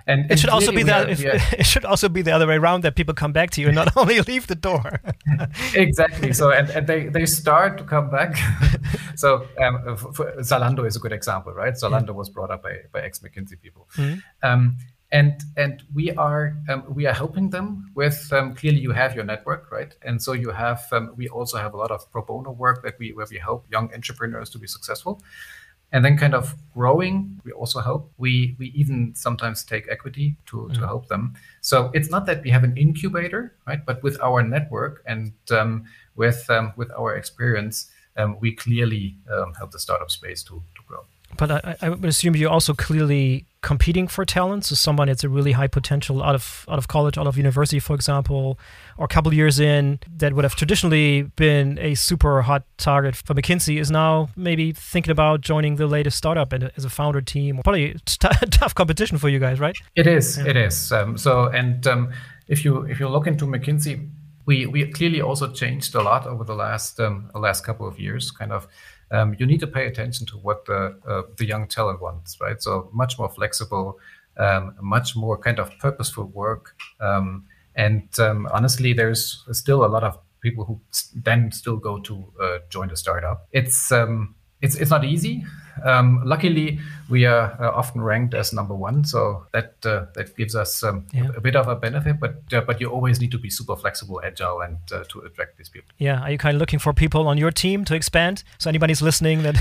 And, 0.07 0.31
it 0.31 0.39
should 0.39 0.51
also 0.51 0.71
be 0.71 0.83
that 0.83 1.09
it 1.59 1.65
should 1.65 1.87
also 1.87 2.11
be 2.11 2.21
the 2.21 2.33
other 2.33 2.47
way 2.47 2.57
around 2.57 2.83
that 2.83 2.95
people 2.95 3.15
come 3.15 3.33
back 3.33 3.51
to 3.53 3.63
you 3.63 3.69
and 3.69 3.75
not 3.75 3.97
only 3.97 4.21
leave 4.21 4.47
the 4.47 4.55
door. 4.55 5.01
exactly. 5.75 6.33
So 6.35 6.51
and, 6.51 6.69
and 6.69 6.87
they, 6.87 7.09
they 7.09 7.25
start 7.25 7.79
to 7.79 7.85
come 7.85 8.11
back. 8.11 8.37
so 9.17 9.47
um, 9.63 9.79
Zalando 10.41 10.87
is 10.87 10.97
a 10.97 10.99
good 10.99 11.13
example, 11.13 11.55
right? 11.55 11.73
Zalando 11.73 12.09
yeah. 12.09 12.13
was 12.13 12.29
brought 12.29 12.51
up 12.51 12.63
by, 12.63 12.81
by 12.93 13.01
ex 13.01 13.21
McKinsey 13.21 13.59
people. 13.61 13.89
Mm-hmm. 13.97 14.19
Um, 14.43 14.77
and 15.15 15.45
and 15.57 15.85
we 15.95 16.11
are 16.11 16.57
um, 16.69 16.83
we 16.93 17.07
are 17.07 17.15
helping 17.15 17.49
them 17.49 17.89
with 17.95 18.29
um, 18.33 18.53
clearly 18.53 18.81
you 18.81 18.91
have 18.91 19.15
your 19.15 19.25
network 19.25 19.71
right? 19.71 19.95
And 20.03 20.21
so 20.21 20.33
you 20.33 20.51
have 20.51 20.83
um, 20.91 21.15
we 21.17 21.29
also 21.29 21.57
have 21.57 21.73
a 21.73 21.77
lot 21.77 21.93
of 21.93 22.11
pro 22.11 22.23
bono 22.23 22.51
work 22.51 22.83
that 22.83 22.99
we 22.99 23.13
where 23.13 23.27
we 23.31 23.39
help 23.39 23.65
young 23.71 23.95
entrepreneurs 23.95 24.51
to 24.51 24.59
be 24.59 24.67
successful. 24.67 25.23
And 25.93 26.05
then 26.05 26.19
kind 26.19 26.35
of 26.35 26.57
growing 26.75 27.41
we 27.45 27.53
also 27.53 27.79
help. 27.79 28.13
We 28.19 28.57
we 28.59 28.73
even 28.75 29.15
sometimes 29.15 29.63
take 29.63 29.87
equity 29.89 30.37
to 30.47 30.57
mm. 30.57 30.75
to 30.75 30.81
help 30.81 31.07
them. 31.07 31.35
So 31.61 31.93
it's 31.95 32.11
not 32.11 32.27
that 32.27 32.43
we 32.43 32.51
have 32.51 32.65
an 32.65 32.77
incubator 32.77 33.55
right? 33.69 33.87
But 33.87 34.03
with 34.03 34.21
our 34.21 34.43
network 34.43 35.05
and 35.07 35.33
um, 35.53 35.85
with 36.17 36.51
um, 36.51 36.73
with 36.77 36.91
our 36.91 37.15
experience 37.15 37.89
um, 38.17 38.37
we 38.41 38.53
clearly 38.53 39.17
help 39.59 39.71
the 39.71 39.79
startup 39.79 40.11
space 40.11 40.43
to 40.43 40.55
to 40.75 40.83
grow 40.89 41.05
but 41.37 41.51
I, 41.51 41.77
I 41.83 41.89
would 41.89 42.05
assume 42.05 42.37
you're 42.37 42.51
also 42.51 42.75
clearly 42.75 43.47
competing 43.65 44.07
for 44.07 44.25
talent. 44.25 44.65
So 44.67 44.75
someone 44.75 45.09
that's 45.09 45.25
a 45.25 45.29
really 45.29 45.53
high 45.53 45.67
potential 45.67 46.23
out 46.23 46.35
of 46.35 46.65
out 46.69 46.79
of 46.79 46.87
college, 46.89 47.19
out 47.19 47.27
of 47.27 47.37
university, 47.37 47.81
for 47.81 47.95
example, 47.95 48.59
or 48.99 49.07
a 49.07 49.09
couple 49.09 49.33
years 49.35 49.59
in 49.59 49.99
that 50.17 50.35
would 50.35 50.45
have 50.45 50.55
traditionally 50.55 51.23
been 51.37 51.79
a 51.79 51.95
super 51.95 52.43
hot 52.43 52.65
target 52.77 53.17
for 53.17 53.35
McKinsey 53.35 53.81
is 53.81 53.91
now 53.91 54.29
maybe 54.37 54.73
thinking 54.73 55.11
about 55.11 55.41
joining 55.41 55.77
the 55.77 55.87
latest 55.87 56.19
startup 56.19 56.53
and 56.53 56.71
as 56.77 56.85
a 56.85 56.91
founder 56.91 57.21
team. 57.21 57.61
Probably 57.65 57.95
t- 58.05 58.29
tough 58.51 58.75
competition 58.75 59.19
for 59.19 59.29
you 59.29 59.39
guys, 59.39 59.59
right? 59.59 59.77
It 59.97 60.07
is. 60.07 60.39
Yeah. 60.39 60.49
It 60.49 60.57
is. 60.57 60.93
Um, 60.93 61.17
so 61.19 61.47
and 61.47 61.87
um, 61.87 62.13
if 62.49 62.65
you 62.65 62.83
if 62.83 63.01
you 63.01 63.09
look 63.09 63.27
into 63.27 63.47
McKinsey, 63.47 64.09
we 64.47 64.67
we 64.67 64.87
clearly 64.93 65.21
also 65.23 65.51
changed 65.51 65.95
a 65.95 66.03
lot 66.03 66.27
over 66.27 66.45
the 66.45 66.55
last 66.55 67.01
um, 67.01 67.31
the 67.33 67.41
last 67.41 67.65
couple 67.65 67.89
of 67.89 67.99
years. 67.99 68.31
Kind 68.31 68.53
of 68.53 68.69
um, 69.11 69.37
you 69.39 69.47
need 69.47 69.61
to 69.61 69.67
pay 69.67 69.87
attention 69.87 70.27
to 70.27 70.37
what 70.37 70.65
the 70.67 70.99
uh, 71.07 71.23
the 71.37 71.47
young 71.47 71.67
talent 71.69 72.01
wants, 72.01 72.39
right? 72.41 72.63
So 72.63 72.91
much 72.93 73.19
more 73.19 73.29
flexible, 73.29 73.99
um, 74.37 74.75
much 74.81 75.17
more 75.17 75.39
kind 75.39 75.59
of 75.59 75.71
purposeful 75.79 76.25
work, 76.25 76.75
um, 77.01 77.47
and 77.75 78.09
um, 78.19 78.49
honestly, 78.53 78.93
there's 78.93 79.45
still 79.53 79.85
a 79.85 79.89
lot 79.89 80.05
of 80.05 80.19
people 80.41 80.65
who 80.65 80.81
then 81.15 81.51
still 81.53 81.77
go 81.77 81.99
to 82.01 82.33
uh, 82.41 82.59
join 82.69 82.89
the 82.89 82.97
startup. 82.97 83.49
It's 83.53 83.91
um, 83.93 84.35
it's 84.61 84.77
it's 84.77 84.91
not 84.91 85.05
easy. 85.05 85.45
Um, 85.85 86.23
luckily, 86.25 86.81
we 87.11 87.27
are 87.27 87.55
uh, 87.61 87.71
often 87.71 88.01
ranked 88.01 88.33
as 88.33 88.55
number 88.55 88.75
one, 88.75 89.05
so 89.05 89.47
that 89.53 89.75
uh, 89.85 90.07
that 90.15 90.35
gives 90.35 90.57
us 90.57 90.83
um, 90.83 91.07
yeah. 91.13 91.27
a, 91.27 91.33
a, 91.33 91.41
bit 91.41 91.57
of 91.57 91.69
a 91.69 91.77
benefit. 91.77 92.19
But 92.19 92.37
uh, 92.53 92.63
but 92.63 92.81
you 92.81 92.89
always 92.89 93.21
need 93.21 93.31
to 93.33 93.39
be 93.39 93.51
super 93.51 93.77
flexible, 93.77 94.21
agile, 94.25 94.63
and 94.63 94.79
uh, 94.91 95.05
to 95.11 95.21
attract 95.21 95.59
these 95.59 95.69
people. 95.69 95.91
Yeah, 95.99 96.23
are 96.23 96.31
you 96.31 96.39
kind 96.39 96.57
of 96.57 96.61
looking 96.61 96.79
for 96.79 96.95
people 96.95 97.29
on 97.29 97.37
your 97.37 97.51
team 97.51 97.85
to 97.85 97.95
expand? 97.95 98.45
So 98.59 98.71
anybody's 98.71 99.03
listening 99.03 99.43
that 99.43 99.57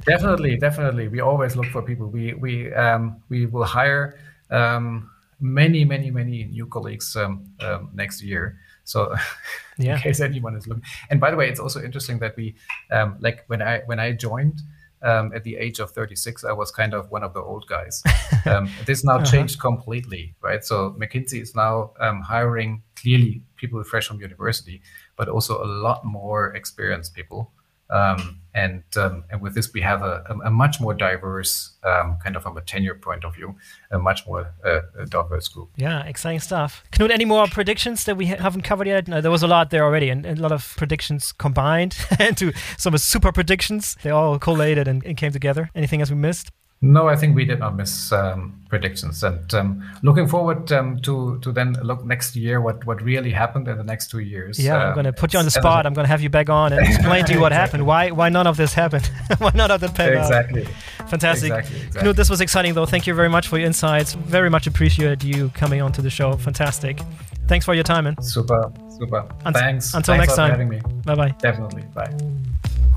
definitely, 0.06 0.56
definitely, 0.56 1.08
we 1.08 1.20
always 1.20 1.54
look 1.54 1.66
for 1.66 1.82
people. 1.82 2.08
We 2.08 2.32
we 2.32 2.72
um, 2.72 3.22
we 3.28 3.44
will 3.44 3.64
hire 3.64 4.18
um, 4.50 5.10
many 5.38 5.84
many 5.84 6.10
many 6.10 6.44
new 6.44 6.66
colleagues 6.66 7.14
um, 7.14 7.44
um, 7.60 7.90
next 7.92 8.22
year. 8.22 8.58
So 8.84 9.14
yeah. 9.76 9.96
in 9.96 10.00
case 10.00 10.20
anyone 10.20 10.56
is 10.56 10.66
looking. 10.66 10.84
And 11.10 11.20
by 11.20 11.30
the 11.30 11.36
way, 11.36 11.50
it's 11.50 11.60
also 11.60 11.82
interesting 11.82 12.20
that 12.20 12.36
we 12.36 12.54
um, 12.90 13.16
like 13.20 13.44
when 13.48 13.60
I 13.60 13.82
when 13.84 14.00
I 14.00 14.12
joined 14.12 14.62
um, 15.02 15.32
at 15.34 15.44
the 15.44 15.56
age 15.56 15.78
of 15.78 15.90
36, 15.90 16.44
I 16.44 16.52
was 16.52 16.70
kind 16.70 16.94
of 16.94 17.10
one 17.10 17.22
of 17.22 17.34
the 17.34 17.42
old 17.42 17.66
guys. 17.66 18.02
Um, 18.46 18.70
this 18.86 19.04
now 19.04 19.16
uh-huh. 19.16 19.26
changed 19.26 19.60
completely, 19.60 20.34
right? 20.40 20.64
So 20.64 20.96
McKinsey 20.98 21.42
is 21.42 21.54
now 21.54 21.92
um, 22.00 22.22
hiring 22.22 22.82
clearly 22.96 23.42
people 23.56 23.82
fresh 23.84 24.06
from 24.06 24.20
university, 24.20 24.80
but 25.16 25.28
also 25.28 25.62
a 25.62 25.66
lot 25.66 26.04
more 26.04 26.54
experienced 26.54 27.14
people 27.14 27.52
and 27.90 28.82
um, 28.96 29.24
and 29.30 29.40
with 29.40 29.54
this, 29.54 29.72
we 29.72 29.80
have 29.82 30.02
a 30.02 30.50
much 30.50 30.80
more 30.80 30.94
diverse 30.94 31.76
um, 31.84 32.18
kind 32.22 32.34
of 32.36 32.42
from 32.42 32.56
a 32.56 32.60
tenure 32.60 32.94
point 32.94 33.24
of 33.24 33.34
view, 33.34 33.54
a 33.90 33.98
much 33.98 34.26
more 34.26 34.54
uh, 34.64 34.80
diverse 35.08 35.48
group. 35.48 35.70
Yeah, 35.76 36.04
exciting 36.04 36.40
stuff. 36.40 36.82
Knut, 36.92 37.10
any 37.10 37.24
more 37.24 37.46
predictions 37.46 38.04
that 38.04 38.16
we 38.16 38.26
haven't 38.26 38.62
covered 38.62 38.86
yet? 38.86 39.06
No, 39.06 39.20
there 39.20 39.30
was 39.30 39.42
a 39.42 39.46
lot 39.46 39.70
there 39.70 39.84
already, 39.84 40.08
and, 40.10 40.26
and 40.26 40.38
a 40.38 40.42
lot 40.42 40.52
of 40.52 40.74
predictions 40.76 41.32
combined 41.32 41.96
into 42.20 42.52
some 42.76 42.96
super 42.98 43.32
predictions. 43.32 43.96
They 44.02 44.10
all 44.10 44.38
collated 44.38 44.88
and, 44.88 45.04
and 45.04 45.16
came 45.16 45.32
together. 45.32 45.70
Anything 45.74 46.00
else 46.00 46.10
we 46.10 46.16
missed? 46.16 46.50
No, 46.80 47.08
I 47.08 47.16
think 47.16 47.34
we 47.34 47.44
did 47.44 47.58
not 47.58 47.74
miss 47.74 48.12
um, 48.12 48.64
predictions, 48.68 49.24
and 49.24 49.52
um, 49.52 49.82
looking 50.04 50.28
forward 50.28 50.70
um, 50.70 51.00
to 51.00 51.40
to 51.40 51.50
then 51.50 51.72
look 51.82 52.04
next 52.04 52.36
year 52.36 52.60
what 52.60 52.86
what 52.86 53.02
really 53.02 53.32
happened 53.32 53.66
in 53.66 53.76
the 53.76 53.82
next 53.82 54.12
two 54.12 54.20
years. 54.20 54.60
Yeah, 54.60 54.76
I'm 54.76 54.94
going 54.94 55.04
to 55.04 55.12
put 55.12 55.32
you 55.32 55.40
on 55.40 55.44
the 55.44 55.50
spot. 55.50 55.86
I'm 55.86 55.94
going 55.94 56.04
to 56.04 56.08
have 56.08 56.22
you 56.22 56.30
back 56.30 56.48
on 56.48 56.72
and 56.72 56.86
explain 56.86 57.24
to 57.24 57.32
you 57.32 57.40
what 57.40 57.50
exactly. 57.52 57.78
happened. 57.78 57.86
Why 57.86 58.10
why 58.12 58.28
none 58.28 58.46
of 58.46 58.56
this 58.56 58.74
happened? 58.74 59.06
why 59.38 59.50
none 59.56 59.72
of 59.72 59.80
the 59.80 59.88
panned 59.88 60.14
Exactly. 60.18 60.66
Out? 60.66 61.10
Fantastic. 61.10 61.50
Exactly, 61.50 61.76
exactly. 61.78 62.12
Knut, 62.12 62.16
this 62.16 62.30
was 62.30 62.40
exciting 62.40 62.74
though. 62.74 62.86
Thank 62.86 63.08
you 63.08 63.14
very 63.14 63.28
much 63.28 63.48
for 63.48 63.58
your 63.58 63.66
insights. 63.66 64.12
Very 64.12 64.48
much 64.48 64.68
appreciated 64.68 65.24
you 65.24 65.48
coming 65.50 65.82
on 65.82 65.90
to 65.92 66.02
the 66.02 66.10
show. 66.10 66.36
Fantastic. 66.36 67.00
Thanks 67.48 67.64
for 67.64 67.74
your 67.74 67.84
time, 67.84 68.04
man. 68.04 68.22
Super, 68.22 68.70
super. 68.96 69.26
Thanks. 69.52 69.94
Until 69.94 70.14
Thanks 70.14 70.28
next 70.28 70.36
time. 70.36 70.50
having 70.50 70.68
me. 70.68 70.80
Bye 71.04 71.16
bye. 71.16 71.34
Definitely. 71.40 71.82
Bye. 71.92 72.16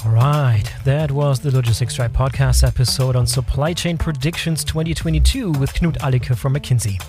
All 0.04 0.12
right, 0.12 0.64
that 0.84 1.12
was 1.12 1.40
the 1.40 1.52
Logistics 1.52 1.94
Tribe 1.94 2.12
podcast 2.12 2.68
episode 2.68 3.16
on 3.16 3.28
Supply 3.28 3.72
Chain 3.72 4.00
Predictions 4.00 4.64
2022 4.64 5.52
with 5.52 5.74
Knut 5.76 5.98
Alicke 6.00 6.36
from 6.36 6.56
McKinsey. 6.56 7.00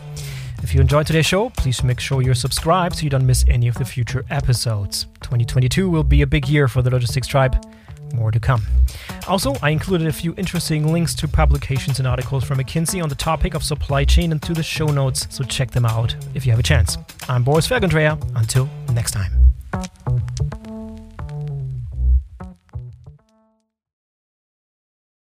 If 0.63 0.75
you 0.75 0.81
enjoyed 0.83 1.07
today's 1.07 1.25
show, 1.25 1.49
please 1.51 1.83
make 1.83 2.01
sure 2.01 2.21
you're 2.21 2.35
subscribed 2.35 2.97
so 2.97 3.05
you 3.05 3.11
don't 3.11 3.27
miss 3.27 3.47
any 3.49 3.67
of 3.67 3.77
the 3.77 3.87
future 3.87 4.27
episodes. 4.29 5.07
2022 5.23 5.89
will 5.89 6.05
be 6.05 6.21
a 6.21 6.27
big 6.27 6.47
year 6.49 6.69
for 6.69 6.83
the 6.83 6.91
Logistics 6.91 7.27
Tribe. 7.27 7.65
More 8.15 8.31
to 8.31 8.39
come. 8.39 8.63
Also, 9.27 9.55
I 9.63 9.71
included 9.71 10.07
a 10.07 10.13
few 10.13 10.35
interesting 10.37 10.93
links 10.93 11.15
to 11.15 11.27
publications 11.27 11.99
and 11.99 12.07
articles 12.07 12.45
from 12.45 12.59
McKinsey 12.59 13.03
on 13.03 13.09
the 13.09 13.15
topic 13.15 13.55
of 13.55 13.65
supply 13.65 14.05
chain 14.05 14.33
into 14.33 14.53
the 14.53 14.63
show 14.63 14.87
notes, 14.89 15.27
so 15.31 15.45
check 15.45 15.71
them 15.71 15.87
out 15.87 16.15
if 16.35 16.45
you 16.45 16.53
have 16.53 16.61
a 16.61 16.63
chance. 16.63 16.99
I'm 17.27 17.43
Boris 17.43 17.67
Felgendreher. 17.67 18.21
Until 18.37 18.69
next 18.93 19.13
time. 19.13 19.33